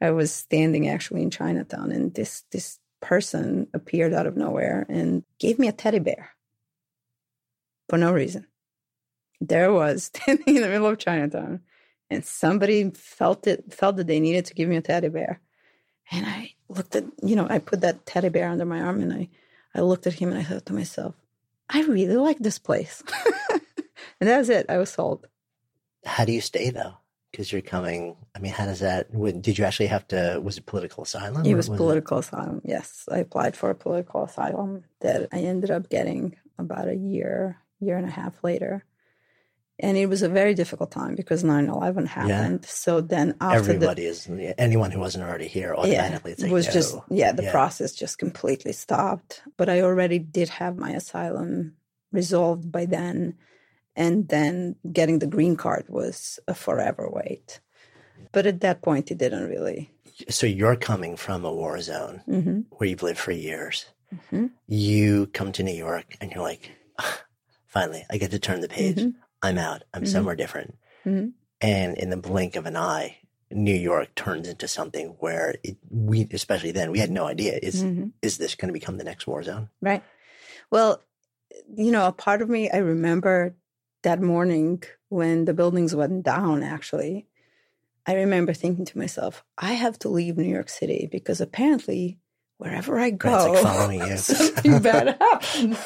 i 0.00 0.10
was 0.10 0.32
standing 0.32 0.88
actually 0.88 1.22
in 1.22 1.30
chinatown 1.30 1.92
and 1.92 2.14
this 2.14 2.44
this 2.50 2.78
person 3.00 3.66
appeared 3.74 4.14
out 4.14 4.26
of 4.26 4.36
nowhere 4.36 4.86
and 4.88 5.24
gave 5.38 5.58
me 5.58 5.68
a 5.68 5.72
teddy 5.72 5.98
bear. 5.98 6.30
For 7.88 7.98
no 7.98 8.12
reason 8.12 8.46
there 9.48 9.66
I 9.66 9.68
was 9.68 10.04
standing 10.14 10.56
in 10.56 10.62
the 10.62 10.68
middle 10.68 10.86
of 10.86 10.98
Chinatown, 10.98 11.60
and 12.10 12.24
somebody 12.24 12.90
felt 12.90 13.46
it 13.46 13.72
felt 13.72 13.96
that 13.96 14.06
they 14.06 14.20
needed 14.20 14.46
to 14.46 14.54
give 14.54 14.68
me 14.68 14.76
a 14.76 14.82
teddy 14.82 15.08
bear, 15.08 15.40
and 16.10 16.26
I 16.26 16.54
looked 16.68 16.96
at 16.96 17.04
you 17.22 17.36
know 17.36 17.46
I 17.48 17.58
put 17.58 17.80
that 17.80 18.06
teddy 18.06 18.28
bear 18.28 18.48
under 18.48 18.64
my 18.64 18.80
arm, 18.80 19.00
and 19.02 19.12
I 19.12 19.28
I 19.74 19.80
looked 19.80 20.06
at 20.06 20.14
him 20.14 20.30
and 20.30 20.38
I 20.38 20.42
thought 20.44 20.66
to 20.66 20.74
myself, 20.74 21.14
I 21.68 21.82
really 21.82 22.16
like 22.16 22.38
this 22.38 22.58
place, 22.58 23.02
and 24.20 24.28
that 24.28 24.38
was 24.38 24.50
it. 24.50 24.66
I 24.68 24.78
was 24.78 24.90
sold. 24.90 25.26
How 26.04 26.24
do 26.24 26.32
you 26.32 26.40
stay 26.40 26.70
though? 26.70 26.94
Because 27.30 27.50
you're 27.50 27.62
coming. 27.62 28.16
I 28.34 28.40
mean, 28.40 28.52
how 28.52 28.66
does 28.66 28.80
that? 28.80 29.10
Did 29.40 29.58
you 29.58 29.64
actually 29.64 29.86
have 29.86 30.06
to? 30.08 30.40
Was 30.42 30.58
it 30.58 30.66
political 30.66 31.04
asylum? 31.04 31.46
It 31.46 31.52
or 31.52 31.56
was 31.56 31.68
political 31.68 32.18
asylum. 32.18 32.60
Yes, 32.64 33.08
I 33.10 33.18
applied 33.18 33.56
for 33.56 33.70
a 33.70 33.74
political 33.74 34.24
asylum 34.24 34.84
that 35.00 35.28
I 35.32 35.38
ended 35.38 35.70
up 35.70 35.88
getting 35.88 36.36
about 36.58 36.88
a 36.88 36.94
year, 36.94 37.56
year 37.80 37.96
and 37.96 38.06
a 38.06 38.10
half 38.10 38.44
later. 38.44 38.84
And 39.78 39.96
it 39.96 40.06
was 40.06 40.22
a 40.22 40.28
very 40.28 40.54
difficult 40.54 40.90
time 40.90 41.14
because 41.16 41.42
9 41.42 41.68
11 41.68 42.06
happened. 42.06 42.64
So 42.66 43.00
then 43.00 43.34
after 43.40 43.62
the, 43.62 43.72
Everybody 43.74 44.04
is. 44.06 44.28
Anyone 44.58 44.90
who 44.90 45.00
wasn't 45.00 45.24
already 45.24 45.48
here 45.48 45.74
automatically. 45.74 46.32
it 46.38 46.50
was 46.50 46.66
no. 46.66 46.72
just 46.72 46.96
yeah 47.10 47.32
the 47.32 47.42
Yeah. 47.44 47.50
process 47.50 47.92
just 47.92 48.18
completely 48.18 48.72
stopped 48.72 49.42
but 49.56 49.68
i 49.68 49.80
already 49.80 50.18
did 50.18 50.48
have 50.60 50.76
my 50.76 50.90
asylum 50.92 51.74
resolved 52.12 52.70
by 52.70 52.84
then 52.86 53.34
and 53.96 54.28
then 54.28 54.76
getting 54.92 55.18
the 55.18 55.26
green 55.26 55.56
card 55.56 55.84
was 55.88 56.38
a 56.46 56.54
forever 56.54 57.08
wait 57.10 57.60
but 58.32 58.46
at 58.46 58.60
that 58.60 58.82
point 58.82 59.10
it 59.10 59.18
didn't 59.18 59.48
really 59.48 59.90
So 60.28 60.46
you're 60.46 60.76
coming 60.76 61.16
from 61.16 61.44
a 61.44 61.52
war 61.52 61.80
zone 61.80 62.22
hmm 62.26 62.60
where 62.76 62.88
you've 62.88 63.02
lived 63.02 63.18
for 63.18 63.32
years. 63.32 63.86
Mhm. 64.14 64.50
You 64.68 65.26
come 65.38 65.50
to 65.52 65.62
New 65.62 65.74
York 65.88 66.16
and 66.20 66.30
you're 66.30 66.42
like, 66.52 66.70
"Ah, 66.98 67.24
finally, 67.66 68.04
I 68.12 68.18
get 68.18 68.30
to 68.32 68.38
turn 68.38 68.60
the 68.60 68.68
page. 68.68 68.96
Mhm. 69.00 69.14
I'm 69.42 69.58
out. 69.58 69.82
I'm 69.92 70.02
Mhm. 70.02 70.08
somewhere 70.08 70.36
different. 70.36 70.76
Mhm. 71.04 71.32
And 71.60 71.96
in 71.98 72.10
the 72.10 72.16
blink 72.16 72.56
of 72.56 72.66
an 72.66 72.76
eye, 72.76 73.18
New 73.50 73.74
York 73.74 74.14
turns 74.14 74.48
into 74.48 74.66
something 74.66 75.08
where 75.20 75.56
it, 75.62 75.76
we, 75.90 76.26
especially 76.32 76.70
then, 76.72 76.90
we 76.90 76.98
had 77.00 77.10
no 77.10 77.26
idea 77.26 77.58
is 77.62 77.82
Mhm. 77.84 78.12
is 78.22 78.38
this 78.38 78.54
going 78.54 78.68
to 78.68 78.72
become 78.72 78.96
the 78.98 79.04
next 79.04 79.26
war 79.26 79.42
zone? 79.42 79.68
right 79.80 80.02
well 80.70 81.02
you 81.76 81.90
know 81.92 82.06
a 82.06 82.12
part 82.12 82.40
of 82.40 82.48
me 82.48 82.70
i 82.70 82.78
remember 82.78 83.54
that 84.02 84.20
morning 84.22 84.82
when 85.10 85.44
the 85.44 85.52
buildings 85.52 85.94
went 85.94 86.22
down 86.24 86.62
actually 86.62 87.26
i 88.06 88.14
remember 88.14 88.52
thinking 88.54 88.84
to 88.86 88.96
myself 88.98 89.44
i 89.58 89.72
have 89.74 89.98
to 89.98 90.08
leave 90.08 90.36
new 90.38 90.48
york 90.58 90.68
city 90.70 91.08
because 91.12 91.40
apparently 91.42 92.18
wherever 92.58 92.98
i 92.98 93.10
go 93.10 93.52
Right, 93.62 93.98
like 93.98 94.18
something 94.18 94.80
bad 94.80 95.16
happens 95.20 95.78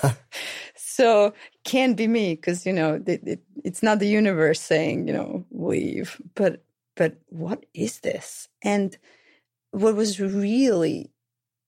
so 0.96 1.34
can't 1.64 1.96
be 1.96 2.06
me 2.06 2.34
because 2.34 2.64
you 2.64 2.72
know 2.72 3.02
it, 3.06 3.20
it, 3.26 3.40
it's 3.64 3.82
not 3.82 3.98
the 3.98 4.08
universe 4.08 4.60
saying 4.60 5.06
you 5.06 5.12
know 5.12 5.44
leave 5.50 6.20
but 6.34 6.64
but 6.96 7.16
what 7.28 7.66
is 7.74 8.00
this 8.00 8.48
and 8.62 8.96
what 9.72 9.94
was 9.94 10.18
really 10.18 11.10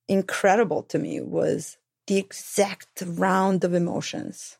incredible 0.08 0.82
to 0.82 0.98
me 0.98 1.20
was 1.20 1.76
the 2.06 2.16
exact 2.16 3.02
round 3.06 3.64
of 3.64 3.74
emotions 3.74 4.56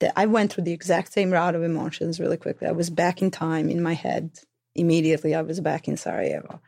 that 0.00 0.12
I 0.16 0.26
went 0.26 0.52
through 0.52 0.64
the 0.64 0.72
exact 0.72 1.12
same 1.12 1.30
round 1.30 1.54
of 1.54 1.62
emotions 1.62 2.18
really 2.18 2.36
quickly. 2.36 2.66
I 2.66 2.72
was 2.72 2.90
back 2.90 3.22
in 3.22 3.30
time 3.30 3.70
in 3.70 3.82
my 3.82 3.92
head 3.92 4.40
immediately. 4.74 5.34
I 5.34 5.42
was 5.42 5.60
back 5.60 5.86
in 5.86 5.96
Sarajevo. 5.96 6.60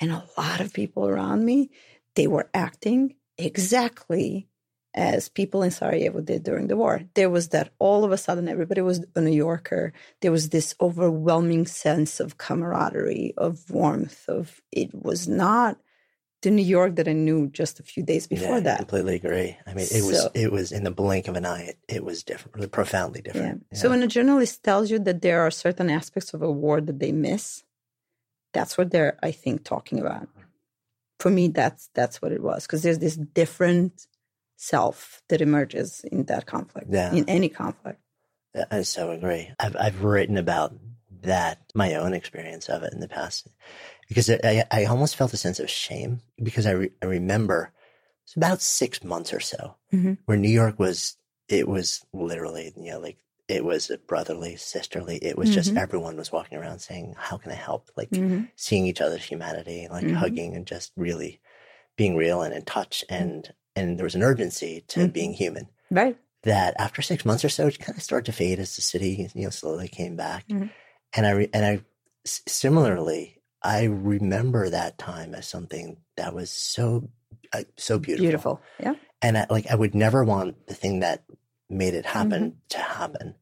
And 0.00 0.12
a 0.12 0.24
lot 0.38 0.60
of 0.60 0.72
people 0.72 1.08
around 1.08 1.44
me, 1.44 1.70
they 2.14 2.28
were 2.28 2.48
acting 2.54 3.16
exactly 3.36 4.48
as 4.94 5.28
people 5.28 5.62
in 5.62 5.70
Sarajevo 5.70 6.20
did 6.20 6.44
during 6.44 6.68
the 6.68 6.76
war. 6.76 7.02
There 7.14 7.30
was 7.30 7.50
that 7.50 7.72
all 7.78 8.04
of 8.04 8.12
a 8.12 8.18
sudden 8.18 8.48
everybody 8.48 8.80
was 8.80 9.04
a 9.16 9.20
New 9.20 9.32
Yorker. 9.32 9.92
There 10.22 10.32
was 10.32 10.50
this 10.50 10.74
overwhelming 10.80 11.66
sense 11.66 12.20
of 12.20 12.38
camaraderie, 12.38 13.34
of 13.36 13.70
warmth, 13.70 14.28
of 14.28 14.60
it 14.72 14.94
was 14.94 15.28
not 15.28 15.78
the 16.42 16.50
New 16.50 16.62
York 16.64 16.96
that 16.96 17.08
I 17.08 17.12
knew 17.12 17.48
just 17.48 17.80
a 17.80 17.82
few 17.82 18.02
days 18.02 18.26
before 18.26 18.52
Yeah, 18.56 18.56
I 18.58 18.60
that. 18.62 18.78
completely 18.78 19.16
agree. 19.16 19.56
I 19.66 19.74
mean, 19.74 19.86
it 19.90 20.04
was 20.04 20.28
it 20.34 20.52
was 20.52 20.72
in 20.72 20.84
the 20.84 20.90
blink 20.90 21.28
of 21.28 21.36
an 21.36 21.46
eye. 21.46 21.62
It, 21.62 21.78
it 21.88 22.04
was 22.04 22.22
different, 22.22 22.70
profoundly 22.72 23.20
Yeah. 23.20 23.32
different. 23.32 23.66
So 23.74 23.90
when 23.90 24.02
a 24.02 24.06
journalist 24.06 24.62
tells 24.62 24.90
you 24.90 24.98
that 25.00 25.22
there 25.22 25.42
are 25.42 25.50
certain 25.50 25.90
aspects 25.90 26.34
of 26.34 26.42
a 26.42 26.50
war 26.50 26.80
that 26.80 27.00
they 27.00 27.12
miss, 27.12 27.64
that's 28.52 28.78
what 28.78 28.90
they're, 28.90 29.18
I 29.22 29.32
think, 29.32 29.64
talking 29.64 30.00
about. 30.00 30.28
For 31.20 31.30
me, 31.30 31.48
that's 31.48 31.90
that's 31.94 32.22
what 32.22 32.32
it 32.32 32.42
was 32.42 32.66
because 32.66 32.82
there's 32.82 33.00
this 33.00 33.16
different 33.16 34.06
self 34.56 35.22
that 35.28 35.40
emerges 35.40 36.04
in 36.10 36.24
that 36.24 36.46
conflict, 36.46 36.88
Yeah. 36.90 37.12
in 37.12 37.28
any 37.28 37.48
conflict. 37.48 38.00
I 38.70 38.82
so 38.82 39.10
agree. 39.10 39.50
I've 39.58 39.76
I've 39.76 40.02
written 40.04 40.36
about 40.36 40.74
that 41.22 41.60
my 41.74 41.94
own 41.94 42.14
experience 42.14 42.68
of 42.68 42.82
it 42.84 42.92
in 42.92 43.00
the 43.00 43.08
past 43.08 43.48
because 44.08 44.30
I 44.30 44.64
I 44.70 44.84
almost 44.84 45.16
felt 45.16 45.32
a 45.32 45.36
sense 45.36 45.58
of 45.58 45.68
shame 45.70 46.20
because 46.42 46.66
I 46.66 46.72
re, 46.72 46.90
I 47.02 47.06
remember 47.06 47.72
it's 48.24 48.36
about 48.36 48.62
six 48.62 49.02
months 49.02 49.32
or 49.32 49.40
so 49.40 49.74
Mhm. 49.92 50.18
where 50.26 50.36
New 50.36 50.50
York 50.50 50.78
was 50.78 51.16
it 51.48 51.66
was 51.66 52.04
literally 52.12 52.72
you 52.76 52.92
know 52.92 53.00
like 53.00 53.18
it 53.48 53.64
was 53.64 53.90
a 53.90 53.98
brotherly 53.98 54.54
sisterly 54.56 55.16
it 55.16 55.36
was 55.36 55.50
just 55.52 55.74
Mhm. 55.74 55.78
everyone 55.82 56.16
was 56.16 56.30
walking 56.30 56.56
around 56.56 56.78
saying 56.78 57.14
how 57.18 57.36
can 57.36 57.50
I 57.50 57.56
help 57.56 57.90
like 57.96 58.10
Mhm. 58.10 58.50
seeing 58.54 58.86
each 58.86 59.00
other's 59.00 59.24
humanity 59.24 59.88
like 59.90 60.06
Mhm. 60.06 60.14
hugging 60.14 60.54
and 60.54 60.64
just 60.66 60.92
really 60.96 61.40
being 61.96 62.14
real 62.16 62.40
and 62.42 62.54
in 62.54 62.64
touch 62.64 63.04
and 63.08 63.52
and 63.76 63.98
there 63.98 64.04
was 64.04 64.14
an 64.14 64.22
urgency 64.22 64.84
to 64.88 65.00
Mhm. 65.00 65.12
being 65.12 65.32
human 65.32 65.68
Right. 65.90 66.16
that 66.42 66.74
after 66.78 67.02
six 67.02 67.24
months 67.24 67.44
or 67.44 67.48
so, 67.48 67.66
it 67.66 67.78
kind 67.78 67.96
of 67.98 68.02
started 68.04 68.26
to 68.26 68.32
fade 68.32 68.58
as 68.58 68.74
the 68.76 68.82
city, 68.82 69.28
you 69.34 69.44
know, 69.44 69.50
slowly 69.50 69.88
came 69.88 70.16
back. 70.16 70.46
Mhm. 70.48 70.70
And 71.14 71.26
I, 71.26 71.30
re- 71.30 71.50
and 71.52 71.64
I, 71.64 71.80
similarly, 72.48 73.40
I 73.62 73.84
remember 73.84 74.70
that 74.70 74.98
time 74.98 75.34
as 75.34 75.48
something 75.48 75.98
that 76.16 76.34
was 76.34 76.50
so, 76.50 77.10
uh, 77.52 77.64
so 77.76 77.98
beautiful. 77.98 78.24
Beautiful. 78.26 78.62
Yeah. 78.80 78.94
And 79.22 79.38
I, 79.38 79.46
like, 79.48 79.70
I 79.70 79.74
would 79.74 79.94
never 79.94 80.22
want 80.24 80.66
the 80.66 80.74
thing 80.74 81.00
that 81.00 81.24
made 81.70 81.94
it 81.94 82.04
happen 82.06 82.42
Mm-hmm. 82.50 82.58
to 82.70 82.78
happen. 82.78 83.34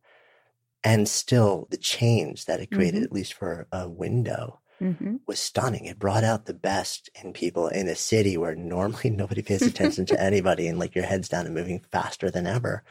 And 0.85 1.09
still 1.09 1.67
the 1.71 1.77
change 1.77 2.47
that 2.47 2.61
it 2.61 2.71
created, 2.71 3.03
Mhm. 3.03 3.05
at 3.07 3.13
least 3.13 3.35
for 3.35 3.67
a 3.73 3.89
window, 3.89 4.61
mm-hmm. 4.83 5.17
was 5.27 5.39
stunning. 5.39 5.85
It 5.85 5.99
brought 5.99 6.25
out 6.25 6.47
the 6.47 6.55
best 6.55 7.09
in 7.23 7.33
people 7.33 7.69
in 7.69 7.89
a 7.89 7.95
city 7.95 8.37
where 8.37 8.55
normally 8.55 9.11
nobody 9.11 9.43
pays 9.43 9.63
attention 9.63 10.07
to 10.07 10.21
anybody 10.21 10.67
and 10.67 10.79
like 10.79 10.95
your 10.95 11.05
head's 11.05 11.29
down 11.29 11.47
and 11.47 11.55
moving 11.55 11.81
faster 11.91 12.31
than 12.31 12.47
ever. 12.47 12.83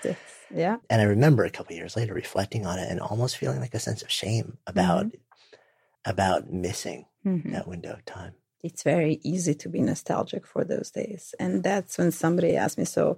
Yeah. 0.54 0.78
And 0.90 1.02
I 1.02 1.06
remember 1.06 1.44
a 1.44 1.50
couple 1.50 1.76
years 1.76 1.96
later 1.96 2.14
reflecting 2.14 2.66
on 2.66 2.80
it 2.80 2.90
and 2.90 3.00
almost 3.00 3.38
feeling 3.38 3.60
like 3.60 3.74
a 3.74 3.80
sense 3.80 4.02
of 4.02 4.12
shame 4.12 4.58
about 4.68 5.08
mm-hmm. 5.08 6.10
about 6.10 6.52
missing 6.52 7.06
mm-hmm. 7.26 7.52
that 7.52 7.68
window 7.68 7.94
of 7.94 8.06
time. 8.06 8.34
It's 8.64 8.84
very 8.84 9.20
easy 9.24 9.56
to 9.56 9.70
be 9.70 9.82
nostalgic 9.82 10.46
for 10.46 10.64
those 10.64 10.92
days. 10.92 11.34
And 11.40 11.64
that's 11.64 11.98
when 11.98 12.12
somebody 12.12 12.56
asked 12.56 12.78
me, 12.78 12.86
so 12.86 13.18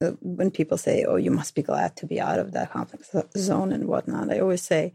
uh, 0.00 0.12
when 0.20 0.50
people 0.50 0.76
say, 0.76 1.04
oh, 1.04 1.16
you 1.16 1.30
must 1.30 1.54
be 1.54 1.62
glad 1.62 1.94
to 1.96 2.06
be 2.06 2.20
out 2.20 2.40
of 2.40 2.52
that 2.52 2.72
conflict 2.72 3.06
zone 3.38 3.72
and 3.72 3.86
whatnot, 3.86 4.32
I 4.32 4.40
always 4.40 4.62
say, 4.62 4.92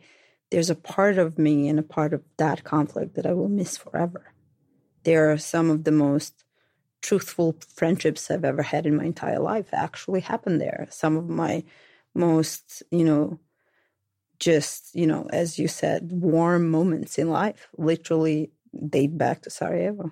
there's 0.49 0.69
a 0.69 0.75
part 0.75 1.17
of 1.17 1.37
me 1.37 1.67
and 1.67 1.79
a 1.79 1.83
part 1.83 2.13
of 2.13 2.23
that 2.37 2.63
conflict 2.63 3.15
that 3.15 3.25
I 3.25 3.33
will 3.33 3.49
miss 3.49 3.77
forever. 3.77 4.33
There 5.03 5.31
are 5.31 5.37
some 5.37 5.69
of 5.69 5.83
the 5.83 5.91
most 5.91 6.43
truthful 7.01 7.55
friendships 7.75 8.29
I've 8.29 8.45
ever 8.45 8.63
had 8.63 8.85
in 8.85 8.97
my 8.97 9.05
entire 9.05 9.39
life 9.39 9.67
actually 9.71 10.21
happened 10.21 10.59
there. 10.59 10.87
Some 10.89 11.17
of 11.17 11.29
my 11.29 11.63
most, 12.15 12.83
you 12.91 13.03
know, 13.03 13.39
just, 14.39 14.93
you 14.95 15.07
know, 15.07 15.27
as 15.31 15.57
you 15.57 15.67
said, 15.67 16.11
warm 16.11 16.69
moments 16.69 17.17
in 17.17 17.29
life 17.29 17.67
literally 17.77 18.51
date 18.89 19.17
back 19.17 19.41
to 19.43 19.49
Sarajevo. 19.49 20.11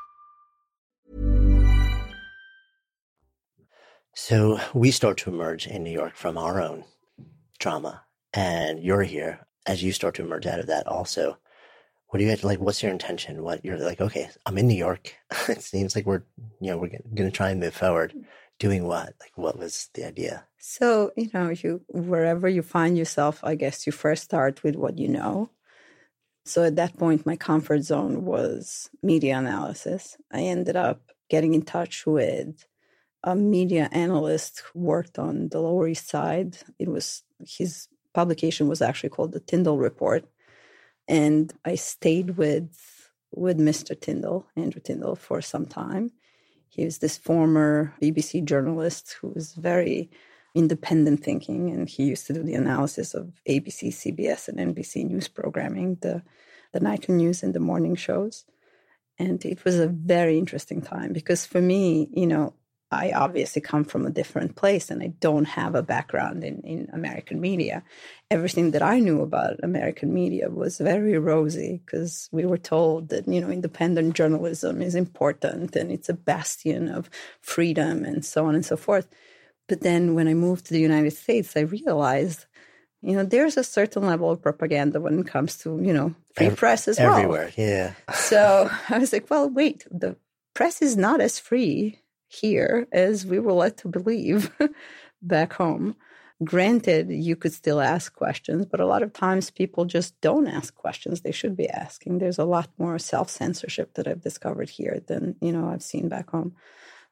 So 4.13 4.59
we 4.73 4.91
start 4.91 5.17
to 5.19 5.29
emerge 5.29 5.67
in 5.67 5.83
New 5.83 5.91
York 5.91 6.15
from 6.15 6.37
our 6.37 6.61
own 6.61 6.83
trauma, 7.59 8.03
and 8.33 8.83
you're 8.83 9.03
here 9.03 9.47
as 9.65 9.81
you 9.81 9.93
start 9.93 10.15
to 10.15 10.23
emerge 10.23 10.45
out 10.45 10.59
of 10.59 10.67
that 10.67 10.85
also. 10.85 11.37
What 12.07 12.17
do 12.17 12.25
you 12.25 12.31
have, 12.31 12.43
like? 12.43 12.59
What's 12.59 12.83
your 12.83 12.91
intention? 12.91 13.41
What 13.41 13.63
you're 13.63 13.77
like? 13.77 14.01
Okay, 14.01 14.29
I'm 14.45 14.57
in 14.57 14.67
New 14.67 14.77
York. 14.77 15.15
it 15.47 15.61
seems 15.61 15.95
like 15.95 16.05
we're 16.05 16.23
you 16.59 16.71
know 16.71 16.77
we're 16.77 16.89
going 16.89 17.29
to 17.29 17.31
try 17.31 17.51
and 17.51 17.59
move 17.61 17.73
forward. 17.73 18.13
Mm. 18.15 18.25
Doing 18.59 18.83
what? 18.83 19.15
Like, 19.19 19.31
what 19.35 19.57
was 19.57 19.89
the 19.93 20.05
idea? 20.05 20.45
So 20.59 21.13
you 21.15 21.29
know, 21.33 21.49
you 21.49 21.81
wherever 21.87 22.49
you 22.49 22.63
find 22.63 22.97
yourself, 22.97 23.39
I 23.43 23.55
guess 23.55 23.87
you 23.87 23.93
first 23.93 24.23
start 24.23 24.61
with 24.61 24.75
what 24.75 24.99
you 24.99 25.07
know. 25.07 25.51
So 26.45 26.65
at 26.65 26.75
that 26.75 26.97
point, 26.97 27.25
my 27.25 27.37
comfort 27.37 27.83
zone 27.83 28.25
was 28.25 28.89
media 29.01 29.37
analysis. 29.37 30.17
I 30.31 30.41
ended 30.41 30.75
up 30.75 31.01
getting 31.29 31.53
in 31.53 31.61
touch 31.61 32.05
with 32.05 32.65
a 33.23 33.35
media 33.35 33.89
analyst 33.91 34.63
who 34.65 34.79
worked 34.79 35.19
on 35.19 35.49
the 35.49 35.59
Lower 35.59 35.87
East 35.87 36.09
Side. 36.09 36.57
It 36.79 36.89
was 36.89 37.23
his 37.45 37.87
publication 38.13 38.67
was 38.67 38.81
actually 38.81 39.09
called 39.09 39.31
the 39.31 39.39
Tyndall 39.39 39.77
Report, 39.77 40.25
and 41.07 41.53
I 41.65 41.75
stayed 41.75 42.37
with 42.37 43.09
with 43.33 43.57
Mr. 43.59 43.99
Tyndall, 43.99 44.45
Andrew 44.55 44.81
Tyndall, 44.81 45.15
for 45.15 45.41
some 45.41 45.65
time. 45.65 46.11
He 46.69 46.83
was 46.83 46.97
this 46.97 47.17
former 47.17 47.93
BBC 48.01 48.43
journalist 48.43 49.17
who 49.19 49.29
was 49.29 49.53
very 49.53 50.09
independent 50.53 51.23
thinking, 51.23 51.69
and 51.69 51.87
he 51.87 52.03
used 52.03 52.27
to 52.27 52.33
do 52.33 52.43
the 52.43 52.55
analysis 52.55 53.13
of 53.13 53.41
ABC, 53.47 53.89
CBS, 53.89 54.47
and 54.47 54.57
NBC 54.57 55.05
news 55.05 55.27
programming, 55.27 55.97
the 56.01 56.21
the 56.73 56.79
night 56.79 57.09
news 57.09 57.43
and 57.43 57.53
the 57.53 57.59
morning 57.59 57.95
shows. 57.95 58.45
And 59.19 59.43
it 59.45 59.63
was 59.65 59.77
a 59.77 59.87
very 59.87 60.37
interesting 60.37 60.81
time 60.81 61.13
because 61.13 61.45
for 61.45 61.61
me, 61.61 62.09
you 62.13 62.25
know, 62.25 62.53
I 62.91 63.13
obviously 63.13 63.61
come 63.61 63.85
from 63.85 64.05
a 64.05 64.09
different 64.09 64.57
place 64.57 64.91
and 64.91 65.01
I 65.01 65.07
don't 65.07 65.45
have 65.45 65.75
a 65.75 65.81
background 65.81 66.43
in, 66.43 66.59
in 66.61 66.89
American 66.91 67.39
media. 67.39 67.83
Everything 68.29 68.71
that 68.71 68.81
I 68.81 68.99
knew 68.99 69.21
about 69.21 69.63
American 69.63 70.13
media 70.13 70.49
was 70.49 70.77
very 70.77 71.17
rosy 71.17 71.81
because 71.85 72.27
we 72.33 72.45
were 72.45 72.57
told 72.57 73.07
that, 73.09 73.29
you 73.29 73.39
know, 73.39 73.49
independent 73.49 74.13
journalism 74.13 74.81
is 74.81 74.95
important 74.95 75.73
and 75.77 75.89
it's 75.89 76.09
a 76.09 76.13
bastion 76.13 76.89
of 76.89 77.09
freedom 77.39 78.03
and 78.03 78.25
so 78.25 78.45
on 78.45 78.55
and 78.55 78.65
so 78.65 78.75
forth. 78.75 79.07
But 79.69 79.81
then 79.81 80.13
when 80.13 80.27
I 80.27 80.33
moved 80.33 80.65
to 80.65 80.73
the 80.73 80.81
United 80.81 81.11
States, 81.11 81.55
I 81.55 81.61
realized, 81.61 82.45
you 83.01 83.15
know, 83.15 83.23
there's 83.23 83.55
a 83.55 83.63
certain 83.63 84.05
level 84.05 84.29
of 84.29 84.41
propaganda 84.41 84.99
when 84.99 85.19
it 85.19 85.27
comes 85.27 85.57
to, 85.59 85.79
you 85.81 85.93
know, 85.93 86.13
free 86.35 86.47
Every, 86.47 86.57
press 86.57 86.89
as 86.89 86.99
well. 86.99 87.13
Everywhere, 87.13 87.53
yeah. 87.55 87.93
so 88.13 88.69
I 88.89 88.97
was 88.97 89.13
like, 89.13 89.29
well, 89.29 89.49
wait, 89.49 89.87
the 89.89 90.17
press 90.53 90.81
is 90.81 90.97
not 90.97 91.21
as 91.21 91.39
free 91.39 92.00
here 92.31 92.87
as 92.91 93.25
we 93.25 93.39
were 93.39 93.53
led 93.53 93.77
to 93.77 93.87
believe 93.87 94.51
back 95.21 95.53
home. 95.53 95.95
Granted, 96.43 97.11
you 97.11 97.35
could 97.35 97.53
still 97.53 97.79
ask 97.79 98.15
questions, 98.15 98.65
but 98.65 98.79
a 98.79 98.85
lot 98.87 99.03
of 99.03 99.13
times 99.13 99.51
people 99.51 99.85
just 99.85 100.19
don't 100.21 100.47
ask 100.47 100.73
questions 100.73 101.21
they 101.21 101.31
should 101.31 101.55
be 101.55 101.69
asking. 101.69 102.17
There's 102.17 102.39
a 102.39 102.45
lot 102.45 102.69
more 102.79 102.97
self 102.97 103.29
censorship 103.29 103.93
that 103.93 104.07
I've 104.07 104.21
discovered 104.21 104.69
here 104.69 105.01
than 105.05 105.35
you 105.39 105.51
know 105.51 105.69
I've 105.69 105.83
seen 105.83 106.09
back 106.09 106.31
home. 106.31 106.55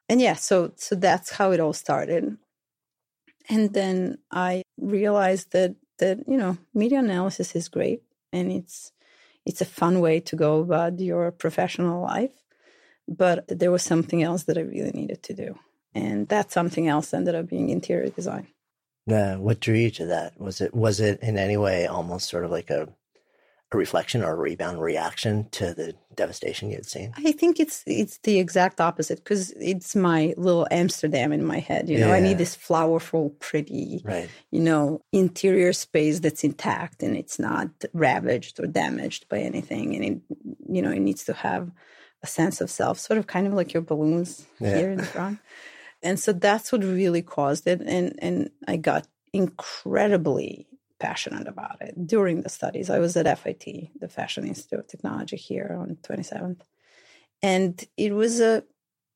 And 0.08 0.20
yeah, 0.20 0.34
so 0.34 0.72
so 0.76 0.96
that's 0.96 1.30
how 1.30 1.52
it 1.52 1.60
all 1.60 1.72
started. 1.72 2.36
And 3.48 3.72
then 3.72 4.18
I 4.32 4.62
realized 4.78 5.52
that 5.52 5.76
that 5.98 6.18
you 6.26 6.36
know 6.36 6.58
media 6.74 6.98
analysis 6.98 7.54
is 7.54 7.68
great 7.68 8.02
and 8.32 8.50
it's 8.50 8.90
it's 9.46 9.60
a 9.60 9.64
fun 9.64 10.00
way 10.00 10.18
to 10.20 10.34
go 10.34 10.60
about 10.60 10.98
your 10.98 11.30
professional 11.30 12.02
life 12.02 12.32
but 13.10 13.44
there 13.48 13.70
was 13.72 13.82
something 13.82 14.22
else 14.22 14.44
that 14.44 14.56
I 14.56 14.62
really 14.62 14.92
needed 14.92 15.22
to 15.24 15.34
do. 15.34 15.58
And 15.94 16.28
that 16.28 16.52
something 16.52 16.86
else 16.86 17.12
ended 17.12 17.34
up 17.34 17.48
being 17.48 17.68
interior 17.68 18.08
design. 18.10 18.46
Uh, 19.10 19.34
what 19.34 19.58
drew 19.60 19.74
you 19.74 19.90
to 19.90 20.06
that? 20.06 20.40
Was 20.40 20.60
it 20.60 20.72
was 20.72 21.00
it 21.00 21.18
in 21.20 21.36
any 21.36 21.56
way 21.56 21.86
almost 21.86 22.28
sort 22.28 22.44
of 22.44 22.50
like 22.52 22.70
a 22.70 22.88
a 23.72 23.76
reflection 23.76 24.22
or 24.24 24.32
a 24.32 24.36
rebound 24.36 24.80
reaction 24.80 25.48
to 25.50 25.72
the 25.74 25.94
devastation 26.14 26.70
you 26.70 26.76
had 26.76 26.86
seen? 26.86 27.12
I 27.16 27.32
think 27.32 27.58
it's 27.58 27.82
it's 27.86 28.18
the 28.18 28.38
exact 28.38 28.80
opposite 28.80 29.18
because 29.18 29.50
it's 29.52 29.96
my 29.96 30.34
little 30.36 30.66
Amsterdam 30.70 31.32
in 31.32 31.44
my 31.44 31.58
head. 31.58 31.88
You 31.88 31.98
know, 31.98 32.12
I 32.12 32.20
need 32.20 32.38
this 32.38 32.54
flowerful, 32.56 33.30
pretty, 33.40 34.02
Right. 34.04 34.28
you 34.50 34.60
know, 34.60 35.02
interior 35.12 35.72
space 35.72 36.20
that's 36.20 36.44
intact 36.44 37.02
and 37.02 37.16
it's 37.16 37.38
not 37.38 37.68
ravaged 37.92 38.60
or 38.60 38.66
damaged 38.66 39.28
by 39.28 39.38
anything, 39.38 39.94
and 39.96 40.04
it, 40.04 40.18
you 40.68 40.82
know, 40.82 40.90
it 40.90 41.00
needs 41.00 41.24
to 41.24 41.32
have 41.32 41.70
a 42.22 42.26
sense 42.26 42.60
of 42.60 42.70
self, 42.70 42.98
sort 42.98 43.18
of 43.18 43.26
kind 43.26 43.46
of 43.46 43.54
like 43.54 43.72
your 43.72 43.82
balloons 43.82 44.46
Yeah. 44.60 44.72
here 44.74 44.90
in 44.90 44.98
the 44.98 45.06
front. 45.06 45.38
And 46.02 46.18
so 46.18 46.32
that's 46.32 46.72
what 46.72 46.82
really 46.82 47.22
caused 47.22 47.66
it, 47.66 47.80
and 47.82 48.14
and 48.22 48.50
I 48.66 48.76
got 48.76 49.06
incredibly 49.32 50.66
passionate 50.98 51.48
about 51.48 51.80
it 51.80 51.94
during 52.06 52.42
the 52.42 52.48
studies. 52.48 52.90
I 52.90 52.98
was 52.98 53.16
at 53.16 53.26
FIT, 53.38 53.90
the 54.00 54.08
Fashion 54.08 54.46
Institute 54.46 54.78
of 54.80 54.86
Technology 54.86 55.36
here 55.36 55.76
on 55.78 55.96
27th. 56.02 56.60
And 57.42 57.82
it 57.96 58.12
was 58.14 58.40
a 58.40 58.64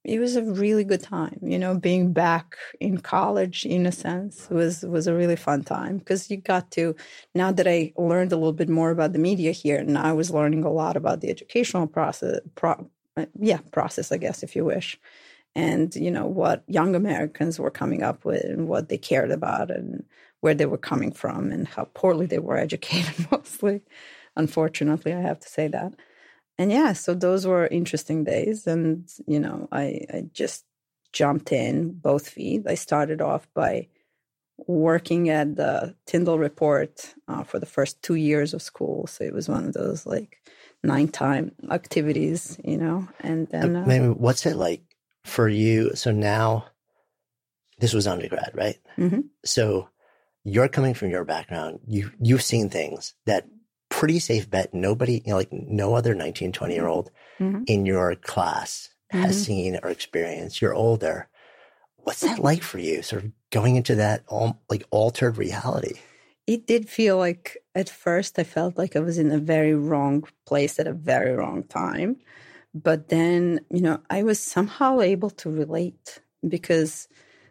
it 0.05 0.19
was 0.21 0.37
a 0.37 0.43
really 0.43 0.85
good 0.85 1.03
time, 1.03 1.39
you 1.43 1.59
know, 1.59 1.79
being 1.79 2.13
back 2.13 2.57
in 2.79 2.99
college 2.99 3.65
in 3.65 3.87
a 3.87 3.93
sense 3.93 4.49
was 4.51 4.83
was 4.83 5.07
a 5.07 5.15
really 5.15 5.37
fun 5.37 5.63
time 5.65 5.99
because 5.99 6.31
you 6.31 6.37
got 6.39 6.71
to 6.73 6.95
now 7.35 7.53
that 7.53 7.67
I 7.67 7.93
learned 7.97 8.33
a 8.33 8.37
little 8.37 8.53
bit 8.53 8.69
more 8.69 8.91
about 8.91 9.13
the 9.15 9.19
media 9.19 9.53
here 9.53 9.79
and 9.79 9.97
I 9.99 10.13
was 10.13 10.31
learning 10.31 10.65
a 10.65 10.71
lot 10.71 10.97
about 10.97 11.21
the 11.23 11.31
educational 11.31 11.87
process 11.87 12.41
pro, 12.55 12.91
uh, 13.17 13.27
yeah, 13.39 13.61
process 13.73 14.13
I 14.13 14.17
guess 14.19 14.43
if 14.43 14.57
you 14.57 14.65
wish. 14.65 14.99
And 15.57 15.95
you 15.95 16.11
know 16.11 16.27
what 16.27 16.65
young 16.67 16.95
Americans 16.97 17.61
were 17.61 17.71
coming 17.71 18.03
up 18.03 18.25
with 18.25 18.45
and 18.45 18.67
what 18.69 18.89
they 18.89 18.99
cared 18.99 19.31
about 19.31 19.71
and 19.71 20.05
where 20.41 20.55
they 20.55 20.67
were 20.67 20.79
coming 20.79 21.13
from 21.13 21.53
and 21.53 21.67
how 21.69 21.85
poorly 21.95 22.27
they 22.27 22.39
were 22.39 22.57
educated 22.69 23.27
mostly. 23.31 23.83
Unfortunately, 24.37 25.13
I 25.15 25.21
have 25.21 25.41
to 25.41 25.49
say 25.49 25.69
that. 25.69 25.95
And 26.59 26.71
yeah, 26.71 26.93
so 26.93 27.15
those 27.15 27.47
were 27.47 27.67
interesting 27.67 28.25
days. 28.25 28.67
And, 28.67 29.09
you 29.27 29.41
know, 29.41 29.69
I, 29.73 30.05
I 30.13 30.25
just 30.33 30.65
jumped 31.13 31.53
in 31.53 31.93
both 31.93 32.29
feet. 32.29 32.65
I 32.69 32.75
started 32.75 33.21
off 33.21 33.49
by 33.55 33.89
working 34.67 35.31
at 35.31 35.57
the 35.57 35.97
Tyndall 36.07 36.39
Report 36.39 37.15
uh, 37.27 37.43
for 37.43 37.59
the 37.59 37.67
first 37.67 38.03
two 38.03 38.15
years 38.15 38.55
of 38.55 38.63
school. 38.63 39.07
So 39.07 39.25
it 39.25 39.33
was 39.33 39.49
one 39.49 39.65
of 39.65 39.73
those 39.73 40.07
like 40.07 40.39
nine 40.85 41.09
time 41.09 41.53
activities, 41.71 42.59
you 42.65 42.77
know, 42.77 43.09
and 43.21 43.49
then. 43.49 43.75
Uh, 43.77 43.85
maybe 43.87 44.07
what's 44.09 44.47
it 44.47 44.57
like 44.57 44.83
for 45.25 45.49
you? 45.49 45.95
So 45.97 46.11
now, 46.13 46.67
this 47.79 47.93
was 47.93 48.07
undergrad, 48.07 48.53
right? 48.55 48.77
Mhm. 48.97 49.25
So 49.45 49.89
you're 50.45 50.69
coming 50.69 50.95
from 50.95 51.11
your 51.11 51.25
background. 51.25 51.81
You 51.89 52.11
you've 52.21 52.43
seen 52.43 52.69
things 52.71 53.15
that 53.27 53.47
pretty 53.89 54.19
safe 54.19 54.49
bet 54.51 54.75
nobody, 54.75 55.23
you 55.25 55.31
know, 55.33 55.37
like 55.37 55.53
no 55.53 55.95
other 55.95 56.15
19, 56.15 56.53
20 56.53 56.75
year 56.75 56.87
old 56.87 57.11
Mhm. 57.41 57.65
in 57.67 57.87
your 57.87 58.15
class 58.17 58.91
has 59.11 59.37
Mhm. 59.37 59.45
seen 59.47 59.79
or 59.83 59.89
experienced. 59.91 60.61
You're 60.61 60.75
older. 60.75 61.29
What's 61.97 62.21
that 62.21 62.39
like 62.39 62.63
for 62.63 62.79
you? 62.79 63.03
Sort 63.03 63.25
of 63.25 63.33
going 63.51 63.77
into 63.77 63.95
that 63.97 64.25
al- 64.31 64.61
like 64.69 64.85
altered 64.91 65.37
reality. 65.39 65.95
It 66.47 66.67
did 66.67 66.89
feel 66.89 67.17
like 67.19 67.57
at 67.75 67.89
first 67.89 68.39
I 68.39 68.45
felt 68.45 68.77
like 68.77 68.97
I 68.97 69.01
was 69.01 69.19
in 69.19 69.31
a 69.31 69.39
very 69.39 69.75
wrong 69.75 70.25
place 70.47 70.79
at 70.79 70.87
a 70.87 70.93
very 70.93 71.33
wrong 71.33 71.63
time. 71.65 72.17
But 72.75 73.09
then, 73.09 73.61
you 73.71 73.81
know, 73.81 74.01
I 74.11 74.23
was 74.23 74.41
somehow 74.41 75.01
able 75.01 75.31
to 75.31 75.51
relate 75.51 76.21
because 76.47 77.09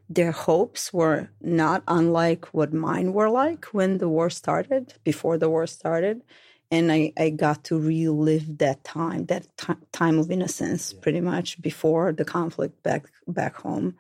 their 0.10 0.32
hopes 0.32 0.94
were 0.94 1.30
not 1.42 1.84
unlike 1.88 2.54
what 2.54 2.74
mine 2.74 3.14
were 3.14 3.30
like 3.30 3.66
when 3.68 3.98
the 3.98 4.10
war 4.10 4.30
started, 4.30 4.94
before 5.04 5.38
the 5.38 5.50
war 5.50 5.66
started. 5.66 6.22
And 6.70 6.92
I, 6.92 7.14
I 7.18 7.30
got 7.30 7.64
to 7.66 7.80
relive 7.80 8.58
that 8.58 8.84
time, 8.84 9.26
that 9.28 9.48
ti 9.58 9.74
time 9.92 10.20
of 10.20 10.30
innocence, 10.32 10.92
pretty 10.94 11.22
much 11.22 11.62
before 11.62 12.12
the 12.12 12.26
conflict 12.26 12.82
back 12.84 13.06
back 13.28 13.56
home. 13.56 13.96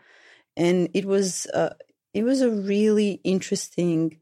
And 0.58 0.90
it 0.94 1.06
was 1.06 1.48
uh, 1.48 1.74
it 2.14 2.24
was 2.24 2.42
a 2.42 2.50
really 2.50 3.22
interesting 3.24 4.20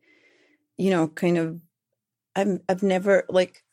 you 0.81 0.89
know, 0.89 1.07
kind 1.09 1.37
of, 1.37 1.61
I'm, 2.35 2.61
I've 2.69 2.83
never 2.83 3.25
like. 3.29 3.63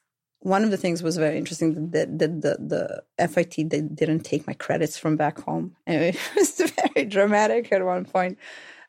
One 0.40 0.62
of 0.62 0.70
the 0.70 0.76
things 0.76 1.02
was 1.02 1.16
very 1.16 1.36
interesting 1.36 1.90
that 1.90 2.16
the, 2.16 2.28
the 2.28 3.02
the 3.18 3.28
FIT 3.28 3.70
they 3.70 3.80
didn't 3.80 4.20
take 4.20 4.46
my 4.46 4.52
credits 4.52 4.96
from 4.96 5.16
back 5.16 5.40
home, 5.40 5.74
and 5.86 6.02
it 6.14 6.18
was 6.36 6.60
very 6.94 7.06
dramatic 7.06 7.72
at 7.72 7.84
one 7.84 8.04
point. 8.04 8.38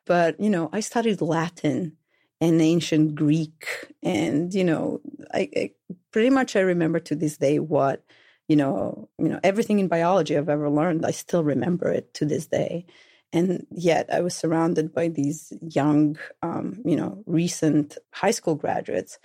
But 0.06 0.40
you 0.40 0.50
know, 0.50 0.70
I 0.74 0.82
studied 0.82 1.22
Latin 1.22 1.98
and 2.42 2.62
ancient 2.62 3.16
Greek, 3.16 3.66
and 4.04 4.54
you 4.54 4.64
know, 4.64 5.02
I, 5.34 5.50
I 5.56 5.72
pretty 6.12 6.30
much 6.30 6.56
I 6.56 6.62
remember 6.62 7.00
to 7.00 7.16
this 7.16 7.38
day 7.38 7.60
what 7.60 8.04
you 8.48 8.56
know, 8.56 9.10
you 9.18 9.30
know, 9.30 9.40
everything 9.44 9.80
in 9.80 9.88
biology 9.88 10.38
I've 10.38 10.50
ever 10.50 10.70
learned, 10.70 11.06
I 11.06 11.12
still 11.12 11.44
remember 11.44 11.92
it 11.92 12.14
to 12.16 12.26
this 12.26 12.48
day 12.48 12.86
and 13.32 13.66
yet 13.70 14.12
I 14.12 14.22
was 14.22 14.34
surrounded 14.34 14.94
by 14.94 15.08
these 15.08 15.54
young, 15.62 16.18
um, 16.42 16.82
you 16.84 16.96
know, 16.96 17.24
recent 17.26 17.98
high 18.12 18.32
school 18.32 18.56
graduates 18.56 19.20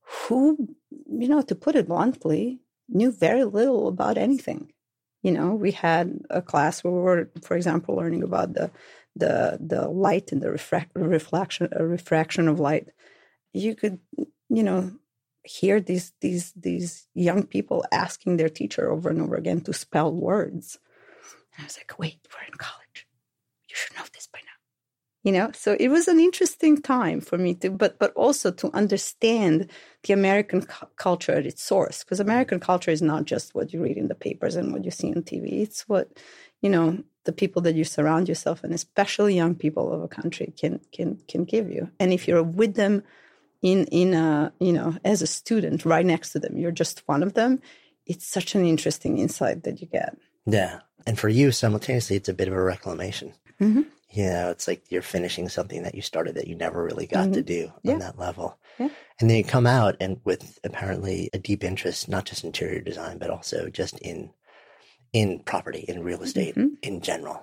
who, 0.00 0.56
you 0.90 1.28
know, 1.28 1.42
to 1.42 1.54
put 1.54 1.76
it 1.76 1.88
bluntly, 1.88 2.60
knew 2.88 3.12
very 3.12 3.44
little 3.44 3.88
about 3.88 4.16
anything. 4.16 4.72
You 5.22 5.32
know, 5.32 5.54
we 5.54 5.70
had 5.70 6.18
a 6.30 6.42
class 6.42 6.82
where 6.82 6.92
we 6.92 7.00
were, 7.00 7.30
for 7.42 7.56
example, 7.56 7.96
learning 7.96 8.22
about 8.22 8.54
the 8.54 8.70
the 9.14 9.58
the 9.60 9.88
light 9.88 10.32
and 10.32 10.40
the 10.40 10.50
reflection 10.50 11.68
refraction 11.78 12.48
of 12.48 12.58
light. 12.58 12.88
You 13.52 13.74
could, 13.74 14.00
you 14.48 14.62
know, 14.62 14.92
hear 15.44 15.78
these 15.80 16.12
these 16.20 16.52
these 16.52 17.06
young 17.14 17.44
people 17.44 17.84
asking 17.92 18.36
their 18.38 18.48
teacher 18.48 18.90
over 18.90 19.10
and 19.10 19.20
over 19.20 19.36
again 19.36 19.60
to 19.62 19.72
spell 19.74 20.12
words. 20.12 20.78
And 21.54 21.64
I 21.64 21.66
was 21.66 21.76
like, 21.76 21.98
wait, 21.98 22.26
we're 22.32 22.46
in 22.46 22.54
college 22.54 22.81
should 23.82 23.96
know 23.96 24.04
this 24.14 24.28
by 24.32 24.38
now 24.40 24.58
you 25.22 25.32
know 25.32 25.50
so 25.52 25.76
it 25.78 25.88
was 25.88 26.08
an 26.08 26.20
interesting 26.20 26.80
time 26.80 27.20
for 27.20 27.38
me 27.38 27.54
to 27.54 27.70
but 27.70 27.98
but 27.98 28.12
also 28.14 28.50
to 28.50 28.70
understand 28.74 29.68
the 30.04 30.12
american 30.12 30.62
cu- 30.62 30.86
culture 30.96 31.32
at 31.32 31.46
its 31.46 31.62
source 31.62 32.04
because 32.04 32.20
american 32.20 32.60
culture 32.60 32.90
is 32.90 33.02
not 33.02 33.24
just 33.24 33.54
what 33.54 33.72
you 33.72 33.82
read 33.82 33.96
in 33.96 34.08
the 34.08 34.14
papers 34.14 34.56
and 34.56 34.72
what 34.72 34.84
you 34.84 34.90
see 34.90 35.08
on 35.08 35.22
tv 35.22 35.62
it's 35.62 35.88
what 35.88 36.08
you 36.60 36.70
know 36.70 37.02
the 37.24 37.32
people 37.32 37.62
that 37.62 37.76
you 37.76 37.84
surround 37.84 38.28
yourself 38.28 38.64
and 38.64 38.74
especially 38.74 39.34
young 39.34 39.54
people 39.54 39.92
of 39.92 40.02
a 40.02 40.08
country 40.08 40.52
can 40.56 40.80
can 40.92 41.18
can 41.28 41.44
give 41.44 41.70
you 41.70 41.90
and 42.00 42.12
if 42.12 42.26
you're 42.26 42.42
with 42.42 42.74
them 42.74 43.02
in 43.62 43.84
in 43.86 44.12
a 44.14 44.52
you 44.58 44.72
know 44.72 44.96
as 45.04 45.22
a 45.22 45.26
student 45.26 45.84
right 45.84 46.06
next 46.06 46.32
to 46.32 46.38
them 46.38 46.56
you're 46.56 46.72
just 46.72 47.02
one 47.06 47.22
of 47.22 47.34
them 47.34 47.60
it's 48.06 48.26
such 48.26 48.56
an 48.56 48.66
interesting 48.66 49.18
insight 49.18 49.62
that 49.62 49.80
you 49.80 49.86
get 49.86 50.16
Yeah. 50.46 50.80
And 51.06 51.18
for 51.18 51.28
you, 51.28 51.50
simultaneously, 51.52 52.16
it's 52.16 52.28
a 52.28 52.34
bit 52.34 52.48
of 52.48 52.54
a 52.54 52.62
reclamation. 52.62 53.32
Mhm. 53.60 53.86
You 54.10 54.26
know, 54.26 54.50
it's 54.50 54.68
like 54.68 54.90
you're 54.90 55.00
finishing 55.00 55.48
something 55.48 55.84
that 55.84 55.94
you 55.94 56.02
started 56.02 56.34
that 56.34 56.46
you 56.46 56.54
never 56.54 56.84
really 56.84 57.06
got 57.06 57.32
to 57.32 57.42
do 57.42 57.72
Yeah. 57.82 57.94
on 57.94 57.98
that 58.00 58.18
level. 58.18 58.58
Yeah. 58.78 58.90
And 59.18 59.30
then 59.30 59.38
you 59.38 59.44
come 59.44 59.66
out 59.66 59.96
and 60.00 60.20
with 60.24 60.58
apparently 60.64 61.30
a 61.32 61.38
deep 61.38 61.64
interest, 61.64 62.08
not 62.10 62.26
just 62.26 62.44
interior 62.44 62.80
design, 62.80 63.16
but 63.18 63.30
also 63.30 63.68
just 63.70 63.98
in 64.00 64.30
in 65.14 65.40
property, 65.40 65.84
in 65.88 66.02
real 66.02 66.22
estate 66.22 66.54
Mhm. 66.56 66.70
in 66.82 67.00
general. 67.02 67.42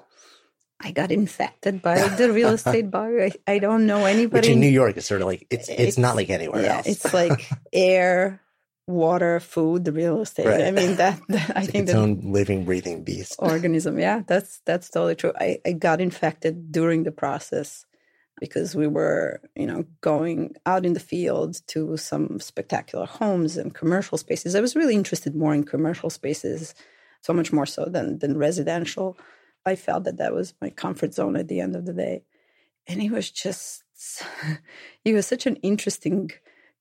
I 0.80 0.92
got 0.92 1.12
infected 1.12 1.82
by 1.82 2.08
the 2.08 2.32
real 2.32 2.50
estate 2.54 2.90
bug. 2.90 3.14
I, 3.20 3.32
I 3.48 3.60
don't 3.60 3.86
know 3.86 4.06
anybody. 4.06 4.48
Which 4.48 4.54
in 4.56 4.60
New 4.60 4.70
York 4.70 4.96
is 4.98 5.06
sort 5.06 5.22
of 5.22 5.28
like 5.28 5.46
it's 5.50 5.70
it's, 5.70 5.98
not 5.98 6.16
like 6.16 6.30
anywhere 6.30 6.64
yeah, 6.64 6.78
else. 6.78 6.88
It's 6.88 7.14
like 7.14 7.48
air, 7.74 8.42
water, 8.90 9.40
food, 9.40 9.86
the 9.86 9.92
real 9.92 10.22
estate. 10.22 10.48
Right. 10.48 10.66
I 10.66 10.72
mean 10.72 10.96
that, 10.96 11.20
that 11.30 11.56
I 11.56 11.66
think 11.66 11.84
its 11.84 11.94
that 11.94 12.00
own 12.00 12.20
living, 12.24 12.66
breathing 12.66 13.04
beast. 13.04 13.36
organism. 13.40 14.00
Yeah, 14.00 14.24
that's 14.28 14.62
that's 14.66 14.90
totally 14.90 15.16
true. 15.16 15.34
I, 15.40 15.60
I 15.66 15.74
got 15.74 16.02
infected 16.02 16.72
during 16.72 17.04
the 17.04 17.12
process 17.12 17.86
because 18.40 18.76
we 18.76 18.88
were, 18.88 19.42
you 19.56 19.68
know, 19.68 19.86
going 20.02 20.56
out 20.66 20.86
in 20.86 20.94
the 20.94 21.00
field 21.00 21.62
to 21.68 21.98
some 21.98 22.40
spectacular 22.40 23.06
homes 23.06 23.58
and 23.58 23.76
commercial 23.76 24.18
spaces. 24.18 24.56
I 24.56 24.62
was 24.62 24.76
really 24.76 24.96
interested 24.96 25.36
more 25.36 25.54
in 25.54 25.66
commercial 25.66 26.10
spaces, 26.10 26.74
so 27.22 27.34
much 27.34 27.54
more 27.54 27.66
so 27.66 27.86
than 27.86 28.20
than 28.20 28.38
residential. 28.38 29.18
I 29.66 29.76
felt 29.76 30.06
that 30.06 30.18
that 30.18 30.34
was 30.34 30.54
my 30.62 30.70
comfort 30.70 31.14
zone 31.14 31.36
at 31.36 31.48
the 31.48 31.60
end 31.60 31.76
of 31.76 31.86
the 31.86 31.94
day, 31.94 32.24
and 32.88 33.02
it 33.02 33.12
was 33.12 33.30
just 33.30 33.84
it 35.06 35.14
was 35.14 35.28
such 35.28 35.46
an 35.46 35.58
interesting 35.58 36.32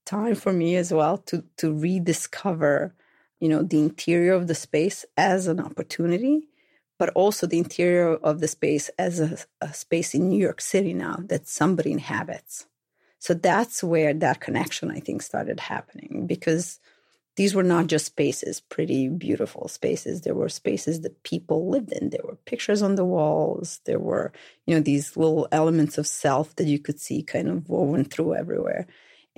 time 0.09 0.35
for 0.35 0.53
me 0.53 0.75
as 0.75 0.91
well 0.91 1.19
to 1.19 1.45
to 1.59 1.73
rediscover 1.73 2.95
you 3.41 3.49
know 3.49 3.63
the 3.63 3.79
interior 3.79 4.33
of 4.33 4.47
the 4.47 4.55
space 4.55 5.05
as 5.19 5.47
an 5.47 5.61
opportunity 5.61 6.49
but 6.99 7.11
also 7.11 7.47
the 7.47 7.59
interior 7.59 8.15
of 8.15 8.41
the 8.41 8.49
space 8.49 8.89
as 8.99 9.21
a, 9.21 9.39
a, 9.61 9.73
space 9.75 10.15
in 10.15 10.29
new 10.29 10.41
york 10.41 10.61
city 10.63 10.95
now 10.95 11.17
that 11.31 11.47
somebody 11.47 11.93
inhabits 11.93 12.67
so 13.19 13.35
that's 13.35 13.85
where 13.85 14.15
that 14.15 14.41
connection 14.41 14.91
i 14.91 14.99
think 14.99 15.21
started 15.21 15.61
happening 15.61 16.27
because 16.27 16.81
these 17.37 17.55
were 17.55 17.63
not 17.63 17.87
just 17.87 18.07
spaces, 18.07 18.59
pretty 18.59 19.09
beautiful 19.09 19.69
spaces. 19.69 20.23
There 20.23 20.35
were 20.35 20.49
spaces 20.49 21.03
that 21.03 21.23
people 21.23 21.71
lived 21.71 21.93
in. 21.93 22.11
There 22.11 22.25
were 22.25 22.35
pictures 22.47 22.83
on 22.83 22.97
the 22.97 23.05
walls. 23.05 23.79
There 23.85 24.01
were, 24.01 24.33
you 24.67 24.75
know, 24.75 24.81
these 24.81 25.17
little 25.17 25.47
elements 25.53 25.99
of 25.99 26.09
self 26.09 26.57
that 26.57 26.67
you 26.67 26.81
could 26.81 26.99
see 26.99 27.23
kind 27.23 27.49
of 27.49 27.69
woven 27.69 28.05
through 28.07 28.35
everywhere. 28.35 28.89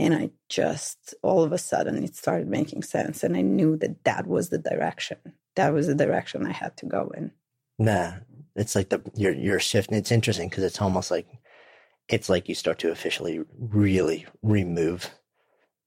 And 0.01 0.15
I 0.15 0.31
just, 0.49 1.15
all 1.23 1.43
of 1.43 1.53
a 1.53 1.59
sudden, 1.59 2.03
it 2.03 2.17
started 2.17 2.49
making 2.49 2.83
sense. 2.85 3.23
And 3.23 3.37
I 3.37 3.43
knew 3.43 3.77
that 3.77 4.03
that 4.05 4.27
was 4.27 4.49
the 4.49 4.59
direction. 4.59 5.19
That 5.57 5.75
was 5.75 5.89
the 5.89 5.95
direction 5.95 6.47
I 6.47 6.53
had 6.53 6.77
to 6.79 6.87
go 6.87 7.13
in. 7.15 7.33
Nah, 7.79 8.13
it's 8.57 8.75
like 8.75 8.89
the 8.89 9.03
your 9.15 9.33
your 9.33 9.61
shift. 9.61 9.91
And 9.91 9.99
it's 9.99 10.11
interesting 10.11 10.49
because 10.49 10.65
it's 10.65 10.81
almost 10.81 11.11
like 11.11 11.29
it's 12.09 12.31
like 12.31 12.49
you 12.49 12.55
start 12.55 12.79
to 12.79 12.91
officially 12.91 13.41
really 13.59 14.27
remove 14.43 15.11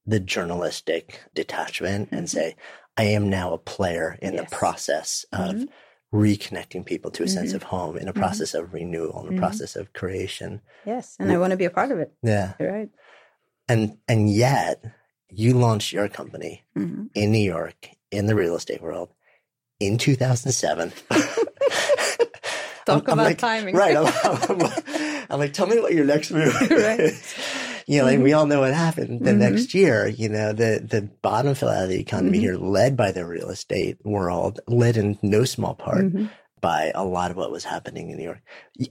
the 0.05 0.19
journalistic 0.19 1.19
detachment 1.33 2.09
and 2.11 2.27
mm-hmm. 2.27 2.37
say, 2.37 2.55
I 2.97 3.05
am 3.05 3.29
now 3.29 3.53
a 3.53 3.57
player 3.57 4.19
in 4.21 4.33
yes. 4.33 4.43
the 4.43 4.55
process 4.55 5.25
of 5.31 5.55
mm-hmm. 5.55 6.17
reconnecting 6.17 6.85
people 6.85 7.09
to 7.11 7.23
a 7.23 7.25
mm-hmm. 7.25 7.33
sense 7.33 7.53
of 7.53 7.63
home, 7.63 7.97
in 7.97 8.07
a 8.07 8.11
mm-hmm. 8.11 8.19
process 8.19 8.53
of 8.53 8.73
renewal, 8.73 9.21
in 9.21 9.27
a 9.27 9.29
mm-hmm. 9.31 9.39
process 9.39 9.75
of 9.75 9.93
creation. 9.93 10.61
Yes, 10.85 11.15
and 11.19 11.31
I 11.31 11.37
want 11.39 11.51
to 11.51 11.57
be 11.57 11.65
a 11.65 11.71
part 11.71 11.91
of 11.91 11.99
it. 11.99 12.13
Yeah, 12.21 12.53
You're 12.59 12.71
right. 12.71 12.89
And 13.67 13.97
and 14.07 14.29
yet, 14.29 14.83
you 15.29 15.53
launched 15.53 15.93
your 15.93 16.09
company 16.09 16.63
mm-hmm. 16.77 17.05
in 17.15 17.31
New 17.31 17.39
York 17.39 17.89
in 18.11 18.27
the 18.27 18.35
real 18.35 18.55
estate 18.55 18.81
world 18.81 19.09
in 19.79 19.97
2007. 19.97 20.91
Talk 22.85 22.87
I'm, 22.87 22.97
about 22.97 23.09
I'm 23.11 23.17
like, 23.17 23.37
timing, 23.37 23.75
right? 23.75 23.95
I'm, 23.95 24.05
I'm, 24.23 25.23
I'm, 25.29 25.39
like, 25.39 25.53
tell 25.53 25.67
me 25.67 25.79
what 25.79 25.93
your 25.93 26.05
next 26.05 26.31
move 26.31 26.53
right. 26.69 26.99
is 26.99 27.33
you 27.87 27.97
know, 27.97 28.05
mm-hmm. 28.05 28.15
and 28.15 28.23
we 28.23 28.33
all 28.33 28.45
know 28.45 28.61
what 28.61 28.73
happened 28.73 29.21
the 29.21 29.31
mm-hmm. 29.31 29.39
next 29.39 29.73
year. 29.73 30.07
You 30.07 30.29
know, 30.29 30.53
the 30.53 30.85
the 30.85 31.09
bottom 31.21 31.55
fell 31.55 31.69
out 31.69 31.83
of 31.83 31.89
the 31.89 31.99
economy 31.99 32.37
mm-hmm. 32.37 32.47
here, 32.47 32.55
led 32.57 32.95
by 32.95 33.11
the 33.11 33.25
real 33.25 33.49
estate 33.49 33.97
world, 34.03 34.59
led 34.67 34.97
in 34.97 35.17
no 35.21 35.43
small 35.43 35.75
part 35.75 36.05
mm-hmm. 36.05 36.27
By 36.63 36.93
a 36.95 37.03
lot 37.03 37.29
of 37.29 37.35
what 37.35 37.51
was 37.51 37.65
happening 37.65 38.09
in 38.09 38.15
New 38.15 38.23
York. 38.23 38.41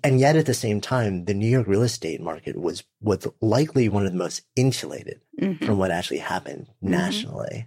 And 0.05 0.21
yet, 0.21 0.37
at 0.37 0.45
the 0.45 0.53
same 0.53 0.79
time, 0.79 1.25
the 1.25 1.33
New 1.33 1.49
York 1.49 1.67
real 1.67 1.83
estate 1.83 2.21
market 2.21 2.61
was 2.61 2.85
was 3.01 3.27
likely 3.41 3.89
one 3.89 4.05
of 4.05 4.13
the 4.13 4.19
most 4.19 4.43
insulated 4.55 5.23
mm-hmm. 5.41 5.65
from 5.65 5.79
what 5.79 5.91
actually 5.91 6.19
happened 6.19 6.67
mm-hmm. 6.67 6.91
nationally. 6.91 7.67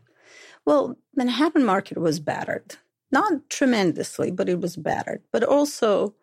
Well, 0.63 0.95
Manhattan 1.15 1.65
market 1.65 1.97
was 1.97 2.19
battered, 2.19 2.75
not 3.11 3.49
tremendously, 3.49 4.29
but 4.29 4.47
it 4.47 4.61
was 4.61 4.77
battered. 4.77 5.23
But 5.31 5.43
also 5.43 6.13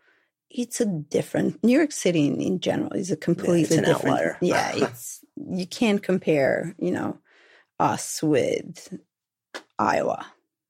it's 0.48 0.80
a 0.80 0.86
different 0.86 1.62
New 1.64 1.76
York 1.76 1.90
City 1.90 2.26
in, 2.26 2.40
in 2.40 2.60
general 2.60 2.92
is 2.92 3.10
a 3.10 3.16
completely 3.16 3.76
yeah, 3.76 3.82
different. 3.82 4.14
Outlier. 4.14 4.38
Yeah, 4.40 4.72
it's 4.76 5.24
you 5.50 5.66
can't 5.66 6.02
compare, 6.02 6.76
you 6.78 6.92
know, 6.92 7.18
us 7.80 8.22
with 8.22 8.96
Iowa. 9.76 10.24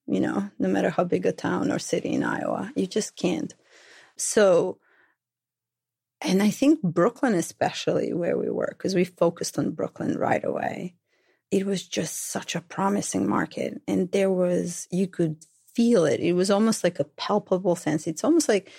You 0.07 0.21
know, 0.21 0.51
no 0.59 0.69
matter 0.69 0.91
how 0.91 1.05
big 1.05 1.27
a 1.27 1.33
town 1.33 1.71
or 1.71 1.79
city 1.79 2.11
in 2.11 2.25
Iowa, 2.25 2.73
you 2.75 2.87
just 2.87 3.17
can't. 3.17 3.55
So, 4.17 4.79
and 6.21 6.43
I 6.43 6.51
think 6.51 6.83
Brooklyn, 6.83 7.35
especially 7.35 8.13
where 8.13 8.37
we 8.37 8.51
were, 8.51 8.75
because 8.77 8.95
we 8.95 9.05
focused 9.05 9.59
on 9.59 9.73
Brooklyn 9.73 10.19
right 10.19 10.45
away, 10.45 10.95
it 11.51 11.67
was 11.67 11.87
just 11.87 12.31
such 12.31 12.55
a 12.55 12.61
promising 12.61 13.29
market. 13.29 13.81
And 13.87 14.11
there 14.11 14.31
was, 14.31 14.89
you 14.91 15.07
could 15.07 15.45
feel 15.75 16.05
it. 16.05 16.21
It 16.21 16.33
was 16.33 16.51
almost 16.51 16.85
like 16.85 16.99
a 16.99 17.05
palpable 17.05 17.77
sense. 17.77 18.07
It's 18.07 18.25
almost 18.25 18.49
like 18.49 18.71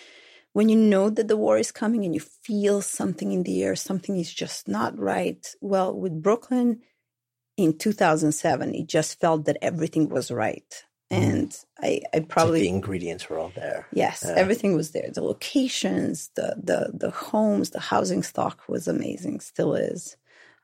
when 0.53 0.69
you 0.69 0.75
know 0.75 1.09
that 1.09 1.27
the 1.27 1.37
war 1.37 1.57
is 1.57 1.71
coming 1.71 2.05
and 2.05 2.13
you 2.13 2.21
feel 2.21 2.81
something 2.81 3.31
in 3.31 3.43
the 3.43 3.63
air, 3.63 3.75
something 3.75 4.17
is 4.17 4.33
just 4.33 4.67
not 4.67 4.97
right. 4.97 5.45
Well, 5.61 5.93
with 5.97 6.21
Brooklyn 6.21 6.81
in 7.57 7.77
2007, 7.77 8.75
it 8.75 8.87
just 8.87 9.19
felt 9.19 9.45
that 9.45 9.57
everything 9.61 10.09
was 10.09 10.31
right. 10.31 10.83
Mm. 11.13 11.23
And 11.23 11.57
I, 11.81 12.01
I 12.13 12.19
probably 12.21 12.59
like 12.59 12.61
the 12.61 12.69
ingredients 12.69 13.29
were 13.29 13.39
all 13.39 13.51
there. 13.55 13.87
Yes, 13.93 14.23
yeah. 14.25 14.35
everything 14.35 14.75
was 14.75 14.91
there. 14.91 15.09
The 15.13 15.23
locations, 15.23 16.29
the 16.35 16.55
the 16.61 16.91
the 16.93 17.11
homes, 17.11 17.71
the 17.71 17.79
housing 17.79 18.23
stock 18.23 18.63
was 18.67 18.87
amazing, 18.87 19.39
still 19.39 19.75
is 19.75 20.17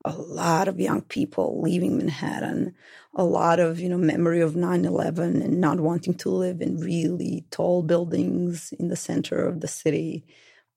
a 0.05 0.13
lot 0.13 0.67
of 0.67 0.79
young 0.79 1.01
people 1.01 1.61
leaving 1.61 1.97
Manhattan, 1.97 2.73
a 3.15 3.23
lot 3.23 3.59
of, 3.59 3.79
you 3.79 3.89
know, 3.89 3.97
memory 3.97 4.41
of 4.41 4.53
9-11 4.53 5.43
and 5.43 5.59
not 5.59 5.79
wanting 5.79 6.13
to 6.15 6.29
live 6.29 6.61
in 6.61 6.79
really 6.79 7.45
tall 7.51 7.83
buildings 7.83 8.73
in 8.79 8.87
the 8.87 8.95
center 8.95 9.45
of 9.45 9.59
the 9.59 9.67
city. 9.67 10.25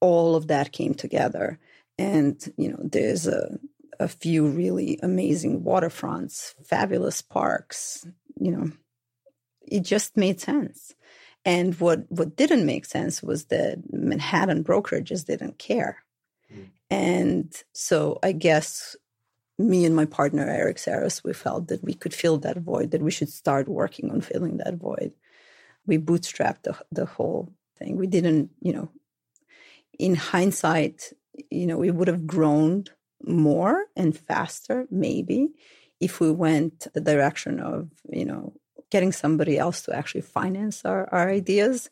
All 0.01 0.35
of 0.35 0.47
that 0.47 0.73
came 0.73 0.93
together. 0.93 1.59
And, 1.97 2.37
you 2.57 2.69
know, 2.69 2.79
there's 2.81 3.27
a, 3.27 3.57
a 3.99 4.07
few 4.09 4.47
really 4.47 4.99
amazing 5.01 5.61
waterfronts, 5.61 6.53
fabulous 6.65 7.21
parks, 7.21 8.05
you 8.37 8.51
know, 8.51 8.71
it 9.67 9.81
just 9.81 10.17
made 10.17 10.39
sense. 10.39 10.93
And 11.45 11.79
what, 11.79 12.09
what 12.09 12.35
didn't 12.35 12.65
make 12.65 12.85
sense 12.85 13.21
was 13.21 13.45
that 13.45 13.79
Manhattan 13.91 14.63
brokerages 14.63 15.25
didn't 15.25 15.57
care. 15.57 16.03
Mm. 16.53 16.67
And 16.89 17.63
so 17.73 18.19
I 18.23 18.31
guess 18.31 18.95
me 19.59 19.85
and 19.85 19.95
my 19.95 20.05
partner 20.05 20.47
Eric 20.47 20.79
Saros, 20.79 21.23
we 21.23 21.33
felt 21.33 21.67
that 21.67 21.83
we 21.83 21.93
could 21.93 22.13
fill 22.13 22.37
that 22.39 22.57
void, 22.57 22.91
that 22.91 23.01
we 23.01 23.11
should 23.11 23.29
start 23.29 23.67
working 23.67 24.09
on 24.09 24.21
filling 24.21 24.57
that 24.57 24.75
void. 24.75 25.11
We 25.85 25.97
bootstrapped 25.97 26.63
the, 26.63 26.77
the 26.91 27.05
whole 27.05 27.53
thing. 27.77 27.97
We 27.97 28.07
didn't, 28.07 28.51
you 28.61 28.73
know, 28.73 28.89
in 29.99 30.15
hindsight, 30.15 31.13
you 31.51 31.67
know, 31.67 31.77
we 31.77 31.91
would 31.91 32.07
have 32.07 32.25
grown 32.25 32.85
more 33.25 33.85
and 33.95 34.17
faster, 34.17 34.87
maybe, 34.89 35.49
if 35.99 36.19
we 36.19 36.31
went 36.31 36.87
the 36.93 37.01
direction 37.01 37.59
of, 37.59 37.89
you 38.09 38.25
know, 38.25 38.53
getting 38.93 39.11
somebody 39.11 39.57
else 39.57 39.81
to 39.81 39.95
actually 39.95 40.21
finance 40.21 40.85
our, 40.85 41.09
our 41.11 41.27
ideas. 41.27 41.89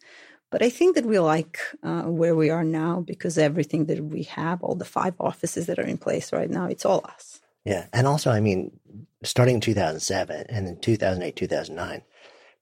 But 0.51 0.61
I 0.61 0.69
think 0.69 0.93
that 0.95 1.05
we 1.05 1.17
like 1.17 1.57
uh, 1.81 2.03
where 2.03 2.35
we 2.35 2.51
are 2.51 2.63
now 2.63 3.01
because 3.01 3.39
everything 3.39 3.85
that 3.85 3.99
we 4.03 4.23
have, 4.23 4.61
all 4.61 4.75
the 4.75 4.85
five 4.85 5.15
offices 5.19 5.65
that 5.65 5.79
are 5.79 5.89
in 5.93 5.97
place 5.97 6.31
right 6.31 6.49
now, 6.49 6.67
it's 6.67 6.85
all 6.85 7.01
us. 7.05 7.41
Yeah. 7.65 7.87
And 7.91 8.05
also, 8.05 8.29
I 8.29 8.39
mean, 8.39 8.79
starting 9.23 9.55
in 9.55 9.61
2007 9.61 10.45
and 10.47 10.67
then 10.67 10.77
2008, 10.77 11.35
2009, 11.35 12.03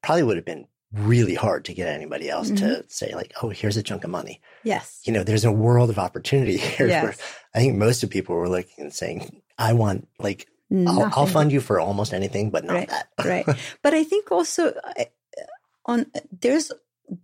probably 0.02 0.22
would 0.22 0.36
have 0.36 0.46
been 0.46 0.66
really 0.94 1.34
hard 1.34 1.66
to 1.66 1.74
get 1.74 1.88
anybody 1.88 2.30
else 2.30 2.50
mm-hmm. 2.50 2.64
to 2.64 2.84
say, 2.88 3.14
like, 3.14 3.34
oh, 3.42 3.50
here's 3.50 3.76
a 3.76 3.82
chunk 3.82 4.04
of 4.04 4.10
money. 4.10 4.40
Yes. 4.64 5.02
You 5.04 5.12
know, 5.12 5.22
there's 5.22 5.44
a 5.44 5.52
world 5.52 5.90
of 5.90 5.98
opportunity 5.98 6.56
here 6.76 6.88
yes. 6.88 7.02
where 7.02 7.14
I 7.54 7.58
think 7.58 7.76
most 7.76 8.02
of 8.02 8.08
people 8.08 8.36
were 8.36 8.48
looking 8.48 8.84
and 8.84 8.94
saying, 8.94 9.42
I 9.58 9.74
want, 9.74 10.08
like, 10.18 10.46
I'll, 10.72 11.10
I'll, 11.14 11.26
fund 11.26 11.50
you 11.50 11.60
for 11.60 11.80
almost 11.80 12.12
anything, 12.12 12.50
but 12.50 12.64
not 12.64 12.74
right. 12.74 12.88
that. 12.88 13.08
right. 13.24 13.46
But 13.82 13.94
I 13.94 14.04
think 14.04 14.30
also 14.30 14.72
eh, 14.96 15.06
on 15.84 16.06
there's 16.40 16.70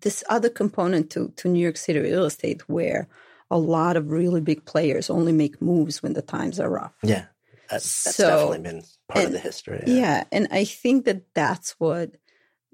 this 0.01 0.25
other 0.29 0.49
component 0.49 1.11
to, 1.11 1.33
to 1.37 1.49
New 1.49 1.61
York 1.61 1.77
City 1.77 2.01
real 2.01 2.25
estate 2.25 2.69
where 2.69 3.09
a 3.51 3.59
lot 3.59 3.97
of 3.97 4.11
really 4.11 4.41
big 4.41 4.65
players 4.65 5.11
only 5.11 5.33
make 5.33 5.63
moves 5.63 6.03
when 6.03 6.15
the 6.15 6.23
times 6.23 6.59
are 6.59 6.71
rough. 6.71 6.95
Yeah. 7.03 7.27
That's, 7.71 8.05
that's 8.05 8.17
so, 8.17 8.29
definitely 8.29 8.59
been 8.59 8.83
part 9.09 9.25
and, 9.25 9.27
of 9.27 9.33
the 9.33 9.39
history. 9.39 9.85
Yeah. 9.87 9.95
yeah. 9.95 10.25
And 10.33 10.49
I 10.51 10.65
think 10.65 11.05
that 11.05 11.23
that's 11.35 11.73
what 11.79 12.17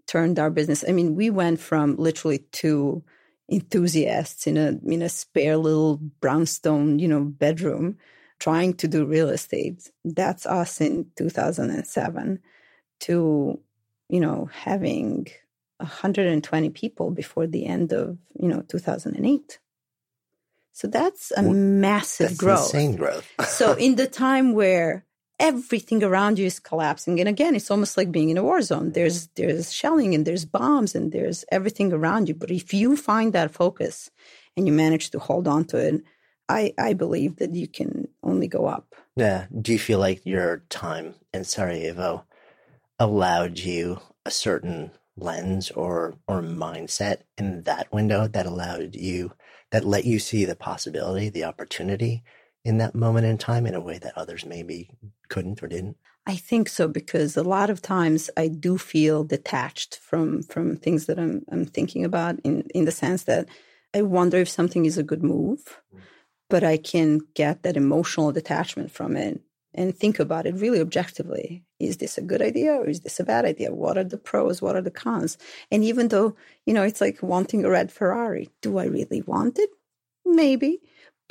turned 0.07 0.39
our 0.39 0.51
business. 0.51 0.85
I 0.87 0.93
mean, 0.93 1.15
we 1.15 1.31
went 1.31 1.61
from 1.61 1.97
literally 1.97 2.39
two 2.53 3.05
enthusiasts 3.51 4.47
in 4.47 4.57
a 4.57 4.79
in 4.85 5.03
a 5.03 5.09
spare 5.09 5.57
little 5.57 5.97
brownstone, 5.97 6.99
you 6.99 7.09
know, 7.09 7.25
bedroom 7.25 7.99
trying 8.43 8.75
to 8.75 8.89
do 8.89 9.05
real 9.05 9.29
estate. 9.29 9.89
That's 10.05 10.47
us 10.47 10.81
in 10.81 11.07
2007 11.15 12.41
to, 13.01 13.61
you 14.09 14.21
know, 14.21 14.51
having 14.53 15.29
120 15.77 16.71
people 16.71 17.13
before 17.13 17.47
the 17.47 17.67
end 17.67 17.93
of, 17.93 18.19
you 18.35 18.49
know, 18.49 18.63
2008. 18.63 19.61
So 20.73 20.89
that's 20.89 21.33
a 21.37 21.43
well, 21.43 21.53
massive 21.53 22.31
that's 22.31 22.41
growth. 22.41 22.75
Insane 22.75 22.97
growth. 22.97 23.29
so 23.47 23.75
in 23.75 23.95
the 23.95 24.09
time 24.09 24.55
where 24.55 25.05
everything 25.39 26.03
around 26.03 26.41
you 26.41 26.47
is 26.47 26.59
collapsing, 26.59 27.21
and 27.21 27.29
again, 27.29 27.55
it's 27.55 27.71
almost 27.71 27.97
like 27.97 28.11
being 28.11 28.31
in 28.31 28.39
a 28.39 28.43
war 28.43 28.61
zone. 28.63 28.87
Mm-hmm. 28.87 28.93
There's 28.93 29.29
there's 29.37 29.73
shelling 29.73 30.17
and 30.17 30.27
there's 30.27 30.45
bombs 30.45 30.97
and 30.97 31.13
there's 31.13 31.45
everything 31.53 31.93
around 31.93 32.29
you. 32.29 32.35
But 32.35 32.51
if 32.51 32.75
you 32.75 32.97
find 32.97 33.33
that 33.35 33.53
focus 33.53 34.11
and 34.57 34.67
you 34.67 34.73
manage 34.73 35.11
to 35.11 35.21
hold 35.21 35.47
on 35.47 35.65
to 35.67 35.77
it, 35.77 36.03
I 36.49 36.75
I 36.79 36.93
believe 36.95 37.37
that 37.37 37.55
you 37.55 37.69
can 37.69 38.09
only 38.23 38.49
go 38.49 38.67
up. 38.67 38.95
Yeah. 39.17 39.47
Do 39.61 39.73
you 39.73 39.79
feel 39.79 39.99
like 39.99 40.25
your 40.25 40.65
time 40.69 41.15
in 41.33 41.45
Sarajevo 41.45 42.25
allowed 42.99 43.59
you 43.59 44.01
a 44.25 44.31
certain 44.31 44.93
lens 45.17 45.71
or 45.71 46.15
or 46.27 46.43
mindset 46.43 47.19
in 47.37 47.63
that 47.63 47.93
window 47.93 48.27
that 48.27 48.47
allowed 48.47 48.95
you 48.95 49.33
that 49.71 49.85
let 49.85 50.05
you 50.05 50.19
see 50.19 50.45
the 50.45 50.57
possibility, 50.57 51.29
the 51.29 51.45
opportunity 51.45 52.23
in 52.65 52.79
that 52.79 52.95
moment 52.95 53.27
in 53.27 53.39
time 53.39 53.67
in 53.67 53.75
a 53.75 53.81
way 53.81 53.99
that 53.99 54.17
others 54.17 54.47
maybe 54.47 54.91
couldn't 55.29 55.63
or 55.63 55.69
didn't? 55.69 55.97
I 56.27 56.37
think 56.37 56.69
so 56.69 56.87
because 56.87 57.37
a 57.37 57.43
lot 57.43 57.69
of 57.69 57.83
times 57.83 58.31
I 58.37 58.47
do 58.49 58.79
feel 58.79 59.25
detached 59.25 59.99
from 59.99 60.43
from 60.45 60.77
things 60.77 61.07
that 61.07 61.19
I'm 61.19 61.45
I'm 61.51 61.65
thinking 61.65 62.05
about 62.05 62.39
in 62.45 62.63
in 62.75 62.85
the 62.85 62.93
sense 62.93 63.25
that 63.25 63.49
I 63.95 64.03
wonder 64.03 64.39
if 64.39 64.49
something 64.49 64.87
is 64.87 64.97
a 64.97 65.03
good 65.03 65.23
move, 65.23 65.81
mm. 65.95 66.01
But 66.53 66.63
I 66.63 66.77
can 66.77 67.21
get 67.33 67.63
that 67.63 67.79
emotional 67.79 68.31
detachment 68.31 68.91
from 68.91 69.17
it 69.17 69.41
and 69.73 69.97
think 69.97 70.19
about 70.19 70.45
it 70.45 70.55
really 70.55 70.83
objectively. 70.83 71.65
Is 71.81 71.97
this 71.97 72.19
a 72.19 72.21
good 72.21 72.43
idea 72.43 72.75
or 72.75 72.87
is 72.87 73.01
this 73.01 73.19
a 73.19 73.25
bad 73.25 73.47
idea? 73.47 73.73
What 73.73 73.97
are 73.97 74.05
the 74.05 74.19
pros? 74.19 74.61
What 74.61 74.77
are 74.77 74.83
the 74.83 74.91
cons? 74.91 75.39
And 75.71 75.83
even 75.83 76.09
though, 76.09 76.37
you 76.67 76.75
know, 76.75 76.83
it's 76.83 77.01
like 77.01 77.23
wanting 77.23 77.65
a 77.65 77.71
red 77.71 77.91
Ferrari, 77.91 78.51
do 78.61 78.77
I 78.77 78.85
really 78.85 79.23
want 79.23 79.59
it? 79.59 79.71
Maybe. 80.27 80.83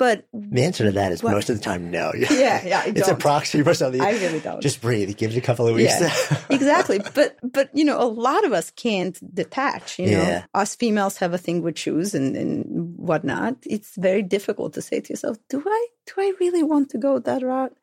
But 0.02 0.26
the 0.32 0.64
answer 0.64 0.82
to 0.82 0.90
that 0.90 1.12
is 1.12 1.22
most 1.22 1.48
of 1.48 1.56
the 1.56 1.62
time 1.62 1.92
no. 1.92 2.10
Yeah, 2.18 2.60
yeah. 2.66 2.82
it's 2.86 3.06
a 3.06 3.14
proxy 3.14 3.62
for 3.62 3.72
something. 3.72 4.00
I 4.00 4.10
really 4.10 4.40
don't. 4.40 4.60
Just 4.60 4.80
breathe. 4.80 5.08
It 5.08 5.36
a 5.36 5.40
couple 5.40 5.68
of 5.68 5.76
weeks. 5.76 6.00
Yeah, 6.00 6.38
exactly. 6.50 6.98
But 7.14 7.38
but 7.44 7.70
you 7.72 7.84
know, 7.84 8.02
a 8.02 8.10
lot 8.10 8.44
of 8.44 8.52
us 8.52 8.72
can't 8.72 9.16
detach. 9.32 10.00
You 10.00 10.10
know, 10.10 10.22
yeah. 10.22 10.44
us 10.54 10.74
females 10.74 11.18
have 11.18 11.32
a 11.34 11.38
thing 11.38 11.62
with 11.62 11.78
shoes 11.78 12.16
and, 12.16 12.34
and 12.36 12.98
whatnot. 12.98 13.58
It's 13.64 13.94
very 13.94 14.22
difficult 14.22 14.72
to 14.72 14.82
say 14.82 14.98
to 14.98 15.12
yourself, 15.12 15.38
"Do 15.48 15.62
I 15.64 15.86
do 16.08 16.14
I 16.18 16.32
really 16.40 16.64
want 16.64 16.90
to 16.90 16.98
go 16.98 17.20
that 17.20 17.44
route?" 17.44 17.76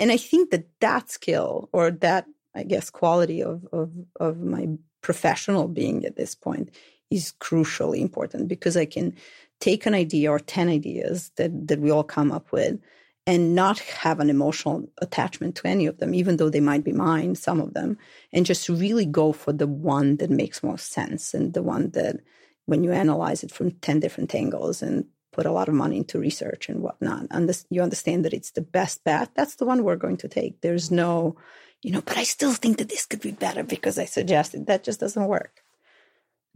And 0.00 0.10
I 0.10 0.16
think 0.16 0.52
that 0.52 0.64
that 0.80 1.10
skill 1.10 1.68
or 1.74 1.90
that 1.90 2.24
I 2.54 2.62
guess 2.62 2.88
quality 2.88 3.42
of 3.42 3.66
of 3.70 3.90
of 4.18 4.40
my 4.40 4.66
professional 5.02 5.68
being 5.68 6.06
at 6.06 6.16
this 6.16 6.34
point 6.34 6.70
is 7.10 7.34
crucially 7.38 8.00
important 8.00 8.48
because 8.48 8.78
I 8.78 8.86
can 8.86 9.14
take 9.60 9.86
an 9.86 9.94
idea 9.94 10.30
or 10.30 10.38
10 10.38 10.68
ideas 10.68 11.30
that, 11.36 11.68
that 11.68 11.80
we 11.80 11.90
all 11.90 12.04
come 12.04 12.30
up 12.32 12.52
with 12.52 12.78
and 13.26 13.54
not 13.54 13.80
have 13.80 14.20
an 14.20 14.30
emotional 14.30 14.88
attachment 14.98 15.56
to 15.56 15.66
any 15.66 15.86
of 15.86 15.98
them, 15.98 16.14
even 16.14 16.36
though 16.36 16.48
they 16.48 16.60
might 16.60 16.84
be 16.84 16.92
mine, 16.92 17.34
some 17.34 17.60
of 17.60 17.74
them, 17.74 17.98
and 18.32 18.46
just 18.46 18.68
really 18.68 19.04
go 19.04 19.32
for 19.32 19.52
the 19.52 19.66
one 19.66 20.16
that 20.18 20.30
makes 20.30 20.62
most 20.62 20.92
sense 20.92 21.34
and 21.34 21.52
the 21.52 21.62
one 21.62 21.90
that, 21.90 22.20
when 22.66 22.84
you 22.84 22.92
analyze 22.92 23.42
it 23.42 23.52
from 23.52 23.70
10 23.70 24.00
different 24.00 24.34
angles 24.34 24.82
and 24.82 25.04
put 25.32 25.46
a 25.46 25.52
lot 25.52 25.68
of 25.68 25.74
money 25.74 25.98
into 25.98 26.18
research 26.18 26.68
and 26.68 26.82
whatnot, 26.82 27.26
you 27.70 27.82
understand 27.82 28.24
that 28.24 28.32
it's 28.32 28.52
the 28.52 28.60
best 28.60 29.04
bet, 29.04 29.30
that's 29.34 29.56
the 29.56 29.66
one 29.66 29.84
we're 29.84 29.96
going 29.96 30.16
to 30.16 30.28
take. 30.28 30.60
There's 30.60 30.90
no, 30.90 31.36
you 31.82 31.92
know, 31.92 32.00
but 32.00 32.16
I 32.16 32.22
still 32.22 32.52
think 32.54 32.78
that 32.78 32.88
this 32.88 33.06
could 33.06 33.20
be 33.20 33.32
better 33.32 33.62
because 33.62 33.98
I 33.98 34.04
suggested 34.04 34.66
that 34.66 34.84
just 34.84 35.00
doesn't 35.00 35.26
work. 35.26 35.62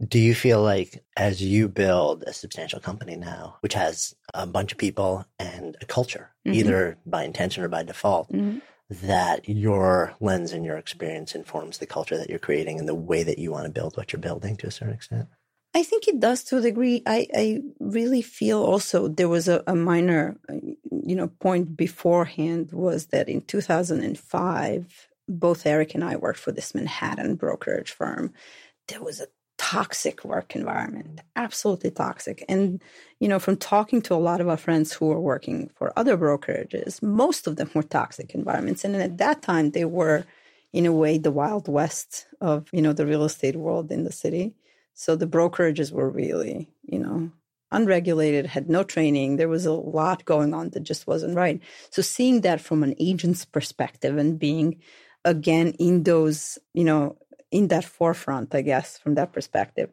Do 0.07 0.19
you 0.19 0.33
feel 0.33 0.61
like 0.63 1.03
as 1.15 1.41
you 1.41 1.67
build 1.67 2.23
a 2.23 2.33
substantial 2.33 2.79
company 2.79 3.15
now, 3.15 3.57
which 3.59 3.75
has 3.75 4.15
a 4.33 4.47
bunch 4.47 4.71
of 4.71 4.77
people 4.77 5.25
and 5.37 5.77
a 5.79 5.85
culture, 5.85 6.31
mm-hmm. 6.45 6.57
either 6.57 6.97
by 7.05 7.23
intention 7.23 7.63
or 7.63 7.67
by 7.67 7.83
default, 7.83 8.31
mm-hmm. 8.31 8.59
that 9.07 9.47
your 9.47 10.15
lens 10.19 10.53
and 10.53 10.65
your 10.65 10.77
experience 10.77 11.35
informs 11.35 11.77
the 11.77 11.85
culture 11.85 12.17
that 12.17 12.29
you're 12.29 12.39
creating 12.39 12.79
and 12.79 12.89
the 12.89 12.95
way 12.95 13.21
that 13.21 13.37
you 13.37 13.51
want 13.51 13.65
to 13.65 13.71
build 13.71 13.95
what 13.95 14.11
you're 14.11 14.19
building 14.19 14.57
to 14.57 14.67
a 14.67 14.71
certain 14.71 14.95
extent? 14.95 15.27
I 15.73 15.83
think 15.83 16.07
it 16.07 16.19
does 16.19 16.43
to 16.45 16.57
a 16.57 16.61
degree. 16.61 17.01
I, 17.05 17.27
I 17.33 17.61
really 17.79 18.21
feel 18.21 18.61
also 18.61 19.07
there 19.07 19.29
was 19.29 19.47
a, 19.47 19.63
a 19.67 19.75
minor, 19.75 20.37
you 20.49 21.15
know, 21.15 21.27
point 21.27 21.77
beforehand 21.77 22.71
was 22.73 23.07
that 23.07 23.29
in 23.29 23.41
2005, 23.41 25.07
both 25.29 25.65
Eric 25.65 25.95
and 25.95 26.03
I 26.03 26.17
worked 26.17 26.39
for 26.39 26.51
this 26.51 26.75
Manhattan 26.75 27.35
brokerage 27.35 27.91
firm. 27.91 28.33
There 28.89 29.01
was 29.01 29.21
a 29.21 29.27
toxic 29.61 30.25
work 30.25 30.55
environment, 30.55 31.21
absolutely 31.35 31.91
toxic. 31.91 32.43
And, 32.49 32.81
you 33.19 33.27
know, 33.27 33.37
from 33.37 33.57
talking 33.57 34.01
to 34.01 34.15
a 34.15 34.25
lot 34.29 34.41
of 34.41 34.49
our 34.49 34.57
friends 34.57 34.91
who 34.91 35.05
were 35.05 35.21
working 35.21 35.69
for 35.75 35.93
other 35.95 36.17
brokerages, 36.17 36.99
most 37.03 37.45
of 37.45 37.57
them 37.57 37.69
were 37.75 37.83
toxic 37.83 38.33
environments. 38.33 38.83
And 38.83 38.95
at 38.95 39.19
that 39.19 39.43
time, 39.43 39.69
they 39.69 39.85
were, 39.85 40.25
in 40.73 40.87
a 40.87 40.91
way, 40.91 41.19
the 41.19 41.31
wild 41.31 41.67
west 41.67 42.25
of, 42.41 42.69
you 42.73 42.81
know, 42.81 42.91
the 42.91 43.05
real 43.05 43.23
estate 43.23 43.55
world 43.55 43.91
in 43.91 44.03
the 44.03 44.11
city. 44.11 44.55
So 44.95 45.15
the 45.15 45.27
brokerages 45.27 45.91
were 45.91 46.09
really, 46.09 46.67
you 46.81 46.97
know, 46.97 47.31
unregulated, 47.71 48.47
had 48.47 48.67
no 48.67 48.83
training. 48.83 49.35
There 49.35 49.47
was 49.47 49.67
a 49.67 49.73
lot 49.73 50.25
going 50.25 50.55
on 50.55 50.71
that 50.71 50.81
just 50.81 51.05
wasn't 51.05 51.37
right. 51.37 51.61
So 51.91 52.01
seeing 52.01 52.41
that 52.41 52.61
from 52.61 52.81
an 52.81 52.95
agent's 52.99 53.45
perspective 53.45 54.17
and 54.17 54.39
being 54.39 54.81
again 55.23 55.75
in 55.77 56.01
those, 56.01 56.57
you 56.73 56.83
know, 56.83 57.15
in 57.51 57.67
that 57.67 57.85
forefront, 57.85 58.55
I 58.55 58.61
guess, 58.61 58.97
from 58.97 59.15
that 59.15 59.33
perspective, 59.33 59.91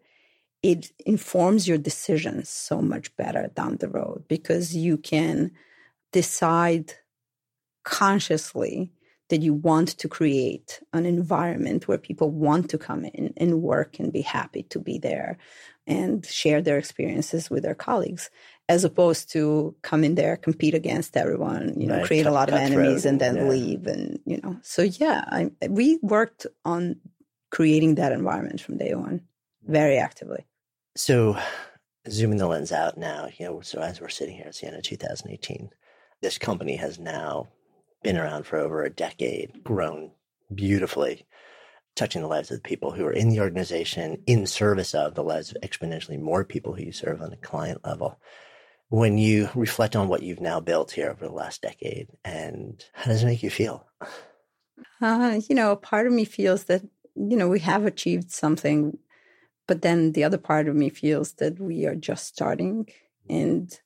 it 0.62 0.92
informs 1.04 1.68
your 1.68 1.78
decisions 1.78 2.48
so 2.48 2.80
much 2.80 3.14
better 3.16 3.50
down 3.54 3.76
the 3.76 3.88
road 3.88 4.24
because 4.28 4.74
you 4.74 4.96
can 4.96 5.52
decide 6.12 6.94
consciously 7.84 8.92
that 9.28 9.42
you 9.42 9.52
want 9.52 9.88
to 9.88 10.08
create 10.08 10.80
an 10.92 11.04
environment 11.04 11.86
where 11.86 11.98
people 11.98 12.30
want 12.30 12.70
to 12.70 12.78
come 12.78 13.04
in 13.04 13.32
and 13.36 13.62
work 13.62 13.98
and 13.98 14.12
be 14.12 14.22
happy 14.22 14.62
to 14.64 14.78
be 14.78 14.98
there 14.98 15.36
and 15.86 16.24
share 16.26 16.60
their 16.60 16.78
experiences 16.78 17.50
with 17.50 17.62
their 17.62 17.74
colleagues 17.74 18.30
as 18.68 18.84
opposed 18.84 19.30
to 19.30 19.74
come 19.82 20.04
in 20.04 20.14
there 20.14 20.36
compete 20.36 20.74
against 20.74 21.16
everyone 21.16 21.78
you 21.80 21.86
know 21.86 21.98
right. 21.98 22.06
create 22.06 22.26
a 22.26 22.30
lot 22.30 22.48
of 22.48 22.54
enemies 22.54 23.04
and 23.04 23.20
then 23.20 23.36
yeah. 23.36 23.48
leave 23.48 23.86
and 23.86 24.18
you 24.24 24.38
know 24.42 24.56
so 24.62 24.82
yeah 24.82 25.24
I, 25.26 25.50
we 25.68 25.98
worked 26.02 26.46
on 26.64 26.96
creating 27.50 27.96
that 27.96 28.12
environment 28.12 28.60
from 28.60 28.78
day 28.78 28.94
one 28.94 29.22
very 29.66 29.98
actively. 29.98 30.46
So, 30.96 31.38
zooming 32.08 32.38
the 32.38 32.46
lens 32.46 32.72
out 32.72 32.96
now, 32.96 33.28
you 33.38 33.46
know, 33.46 33.60
so 33.60 33.80
as 33.80 34.00
we're 34.00 34.08
sitting 34.08 34.36
here, 34.36 34.46
it's 34.46 34.60
the 34.60 34.66
end 34.66 34.76
of 34.76 34.82
2018. 34.82 35.70
This 36.20 36.38
company 36.38 36.76
has 36.76 36.98
now 36.98 37.48
been 38.02 38.16
around 38.16 38.46
for 38.46 38.58
over 38.58 38.82
a 38.82 38.90
decade, 38.90 39.62
grown 39.62 40.10
beautifully, 40.52 41.26
touching 41.94 42.22
the 42.22 42.28
lives 42.28 42.50
of 42.50 42.56
the 42.56 42.68
people 42.68 42.90
who 42.92 43.04
are 43.04 43.12
in 43.12 43.28
the 43.28 43.40
organization, 43.40 44.22
in 44.26 44.46
service 44.46 44.94
of 44.94 45.14
the 45.14 45.24
lives 45.24 45.50
of 45.50 45.62
exponentially 45.62 46.18
more 46.18 46.44
people 46.44 46.72
who 46.72 46.84
you 46.84 46.92
serve 46.92 47.20
on 47.20 47.32
a 47.32 47.36
client 47.36 47.84
level. 47.84 48.18
When 48.88 49.18
you 49.18 49.50
reflect 49.54 49.96
on 49.96 50.08
what 50.08 50.22
you've 50.22 50.40
now 50.40 50.60
built 50.60 50.92
here 50.92 51.10
over 51.10 51.26
the 51.26 51.34
last 51.34 51.60
decade, 51.60 52.08
and 52.24 52.82
how 52.94 53.10
does 53.10 53.22
it 53.22 53.26
make 53.26 53.42
you 53.42 53.50
feel? 53.50 53.86
Uh, 55.00 55.40
you 55.48 55.54
know, 55.54 55.76
part 55.76 56.06
of 56.06 56.12
me 56.12 56.24
feels 56.24 56.64
that 56.64 56.82
you 57.18 57.36
know, 57.36 57.48
we 57.48 57.60
have 57.60 57.84
achieved 57.84 58.30
something, 58.30 58.98
but 59.66 59.82
then 59.82 60.12
the 60.12 60.24
other 60.24 60.38
part 60.38 60.68
of 60.68 60.76
me 60.76 60.88
feels 60.88 61.32
that 61.34 61.58
we 61.60 61.86
are 61.86 61.94
just 61.94 62.26
starting. 62.26 62.88
And 63.28 63.78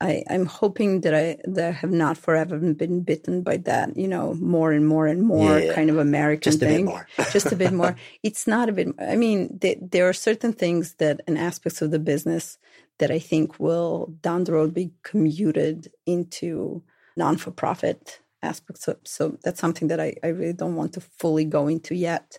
I, 0.00 0.22
I'm 0.28 0.46
hoping 0.46 1.00
that 1.02 1.14
I 1.14 1.38
that 1.44 1.68
I 1.68 1.70
have 1.70 1.90
not 1.90 2.18
forever 2.18 2.58
been 2.58 3.02
bitten 3.02 3.42
by 3.42 3.58
that, 3.58 3.96
you 3.96 4.08
know, 4.08 4.34
more 4.34 4.72
and 4.72 4.86
more 4.86 5.06
and 5.06 5.22
more 5.22 5.58
yeah, 5.58 5.74
kind 5.74 5.90
of 5.90 5.98
American 5.98 6.52
just 6.52 6.60
thing. 6.60 6.92
just 7.32 7.52
a 7.52 7.56
bit 7.56 7.72
more. 7.72 7.96
It's 8.22 8.46
not 8.46 8.68
a 8.68 8.72
bit. 8.72 8.88
I 8.98 9.16
mean, 9.16 9.58
there 9.60 10.08
are 10.08 10.12
certain 10.12 10.52
things 10.52 10.94
that 10.94 11.20
and 11.26 11.38
aspects 11.38 11.80
of 11.80 11.90
the 11.90 11.98
business 11.98 12.58
that 12.98 13.10
I 13.10 13.18
think 13.18 13.58
will 13.58 14.14
down 14.20 14.44
the 14.44 14.52
road 14.52 14.74
be 14.74 14.92
commuted 15.02 15.90
into 16.06 16.82
non 17.16 17.36
for 17.36 17.50
profit 17.50 18.20
aspects. 18.44 18.84
So, 18.84 18.96
so 19.04 19.38
that's 19.42 19.60
something 19.60 19.88
that 19.88 20.00
I, 20.00 20.14
I 20.22 20.28
really 20.28 20.52
don't 20.52 20.76
want 20.76 20.92
to 20.94 21.00
fully 21.00 21.44
go 21.44 21.66
into 21.68 21.94
yet 21.94 22.38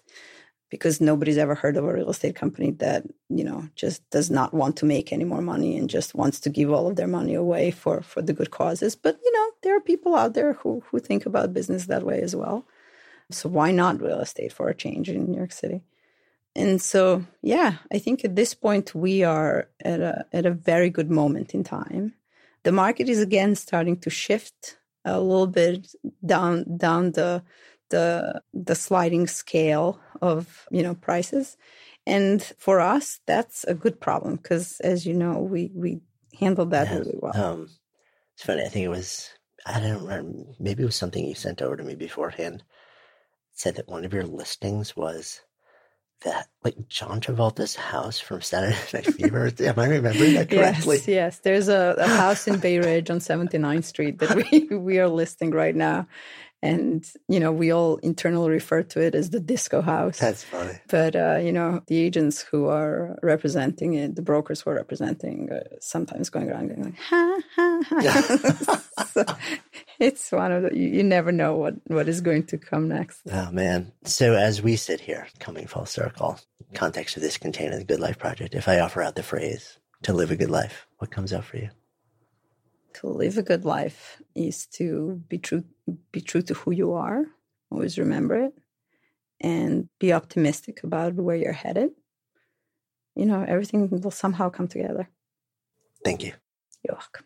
because 0.69 0.99
nobody's 0.99 1.37
ever 1.37 1.55
heard 1.55 1.77
of 1.77 1.85
a 1.85 1.93
real 1.93 2.09
estate 2.09 2.35
company 2.35 2.71
that, 2.71 3.03
you 3.29 3.43
know, 3.43 3.67
just 3.75 4.07
does 4.09 4.31
not 4.31 4.53
want 4.53 4.77
to 4.77 4.85
make 4.85 5.13
any 5.13 5.23
more 5.23 5.41
money 5.41 5.77
and 5.77 5.89
just 5.89 6.15
wants 6.15 6.39
to 6.41 6.49
give 6.49 6.71
all 6.71 6.87
of 6.87 6.95
their 6.95 7.07
money 7.07 7.35
away 7.35 7.71
for, 7.71 8.01
for 8.01 8.21
the 8.21 8.33
good 8.33 8.51
causes. 8.51 8.95
But, 8.95 9.17
you 9.23 9.31
know, 9.31 9.51
there 9.63 9.77
are 9.77 9.81
people 9.81 10.15
out 10.15 10.33
there 10.33 10.53
who, 10.53 10.83
who 10.87 10.99
think 10.99 11.25
about 11.25 11.53
business 11.53 11.85
that 11.85 12.03
way 12.03 12.21
as 12.21 12.35
well. 12.35 12.65
So 13.31 13.49
why 13.49 13.71
not 13.71 14.01
real 14.01 14.19
estate 14.19 14.53
for 14.53 14.69
a 14.69 14.75
change 14.75 15.09
in 15.09 15.25
New 15.25 15.37
York 15.37 15.51
City? 15.51 15.81
And 16.55 16.81
so, 16.81 17.25
yeah, 17.41 17.77
I 17.91 17.99
think 17.99 18.23
at 18.23 18.35
this 18.35 18.53
point 18.53 18.95
we 18.95 19.23
are 19.23 19.67
at 19.83 19.99
a 19.99 20.25
at 20.31 20.45
a 20.45 20.51
very 20.51 20.89
good 20.89 21.11
moment 21.11 21.53
in 21.53 21.63
time. 21.63 22.13
The 22.63 22.71
market 22.71 23.09
is 23.09 23.21
again 23.21 23.55
starting 23.55 23.97
to 23.99 24.09
shift 24.09 24.77
a 25.05 25.19
little 25.21 25.47
bit 25.47 25.87
down 26.25 26.77
down 26.77 27.11
the 27.11 27.43
the 27.89 28.41
the 28.53 28.75
sliding 28.75 29.27
scale 29.27 29.99
of 30.21 30.67
you 30.71 30.83
know 30.83 30.95
prices. 30.95 31.57
And 32.07 32.41
for 32.57 32.79
us 32.79 33.19
that's 33.25 33.63
a 33.63 33.73
good 33.73 33.99
problem 33.99 34.35
because 34.35 34.79
as 34.81 35.05
you 35.05 35.13
know 35.13 35.39
we 35.39 35.71
we 35.73 36.01
handled 36.39 36.71
that 36.71 36.87
yeah, 36.87 36.97
really 36.97 37.19
well. 37.21 37.37
Um, 37.37 37.69
it's 38.33 38.43
funny 38.43 38.63
i 38.63 38.67
think 38.67 38.83
it 38.83 38.89
was 38.89 39.29
i 39.65 39.79
don't 39.79 40.03
remember 40.03 40.43
maybe 40.59 40.83
it 40.83 40.85
was 40.85 40.95
something 40.95 41.25
you 41.25 41.35
sent 41.35 41.61
over 41.61 41.77
to 41.77 41.83
me 41.83 41.95
beforehand. 41.95 42.63
It 43.53 43.59
said 43.59 43.75
that 43.75 43.87
one 43.87 44.03
of 44.03 44.13
your 44.13 44.25
listings 44.25 44.95
was 44.95 45.41
that 46.21 46.47
like 46.63 46.87
John 46.87 47.21
Travolta's 47.21 47.75
house 47.75 48.19
from 48.19 48.41
Saturday 48.41 48.77
Night 48.93 49.05
Fever. 49.05 49.51
Am 49.59 49.79
I 49.79 49.87
remembering 49.87 50.33
that 50.33 50.49
correctly? 50.49 50.97
Yes, 50.97 51.07
yes. 51.07 51.39
There's 51.39 51.67
a, 51.67 51.95
a 51.97 52.07
house 52.07 52.47
in 52.47 52.59
Bay 52.59 52.79
Ridge 52.79 53.09
on 53.09 53.19
79th 53.19 53.85
Street 53.85 54.19
that 54.19 54.35
we, 54.51 54.67
we 54.77 54.99
are 54.99 55.07
listing 55.07 55.51
right 55.51 55.75
now. 55.75 56.07
And, 56.61 57.05
you 57.27 57.39
know, 57.39 57.51
we 57.51 57.71
all 57.71 57.97
internally 57.97 58.49
refer 58.49 58.81
to 58.81 58.99
it 58.99 59.13
as 59.13 59.29
the 59.29 59.39
disco 59.39 59.81
house. 59.81 60.17
That's 60.17 60.43
funny. 60.43 60.79
But, 60.87 61.15
uh, 61.15 61.37
you 61.39 61.51
know, 61.51 61.83
the 61.85 61.97
agents 61.97 62.41
who 62.41 62.67
are 62.69 63.19
representing 63.21 63.93
it, 63.93 64.15
the 64.15 64.23
brokers 64.23 64.61
who 64.61 64.71
are 64.71 64.75
representing, 64.75 65.51
uh, 65.51 65.63
sometimes 65.79 66.31
going 66.31 66.49
around 66.49 66.69
going 66.69 66.83
like, 66.83 66.97
ha, 66.97 67.39
ha, 67.55 67.81
ha. 67.87 68.83
so 69.13 69.25
it's 69.99 70.31
one 70.31 70.51
of 70.51 70.63
the, 70.63 70.77
you, 70.77 70.87
you, 70.87 71.03
never 71.03 71.31
know 71.31 71.55
what, 71.55 71.75
what 71.87 72.07
is 72.07 72.21
going 72.21 72.45
to 72.47 72.57
come 72.57 72.87
next. 72.87 73.21
Oh, 73.31 73.51
man. 73.51 73.91
So 74.03 74.33
as 74.33 74.61
we 74.61 74.75
sit 74.75 75.01
here, 75.01 75.27
coming 75.39 75.67
full 75.67 75.85
circle, 75.85 76.39
context 76.73 77.15
of 77.15 77.21
this 77.21 77.37
container, 77.37 77.77
the 77.77 77.85
Good 77.85 77.99
Life 77.99 78.19
Project, 78.19 78.55
if 78.55 78.67
I 78.67 78.79
offer 78.79 79.01
out 79.01 79.15
the 79.15 79.23
phrase, 79.23 79.79
to 80.03 80.13
live 80.13 80.31
a 80.31 80.35
good 80.35 80.51
life, 80.51 80.87
what 80.97 81.11
comes 81.11 81.33
out 81.33 81.45
for 81.45 81.57
you? 81.57 81.69
To 82.95 83.07
live 83.07 83.37
a 83.37 83.43
good 83.43 83.65
life 83.65 84.21
is 84.35 84.67
to 84.77 85.21
be 85.27 85.37
true 85.37 85.63
be 86.11 86.21
true 86.21 86.41
to 86.43 86.53
who 86.53 86.71
you 86.71 86.93
are. 86.93 87.25
Always 87.71 87.97
remember 87.97 88.35
it 88.45 88.53
and 89.41 89.89
be 89.99 90.13
optimistic 90.13 90.83
about 90.83 91.15
where 91.15 91.35
you're 91.35 91.51
headed. 91.51 91.89
You 93.15 93.25
know, 93.25 93.43
everything 93.47 93.89
will 93.89 94.11
somehow 94.11 94.49
come 94.49 94.67
together. 94.67 95.09
Thank 96.03 96.23
you. 96.23 96.33
You're 96.83 96.95
welcome. 96.95 97.25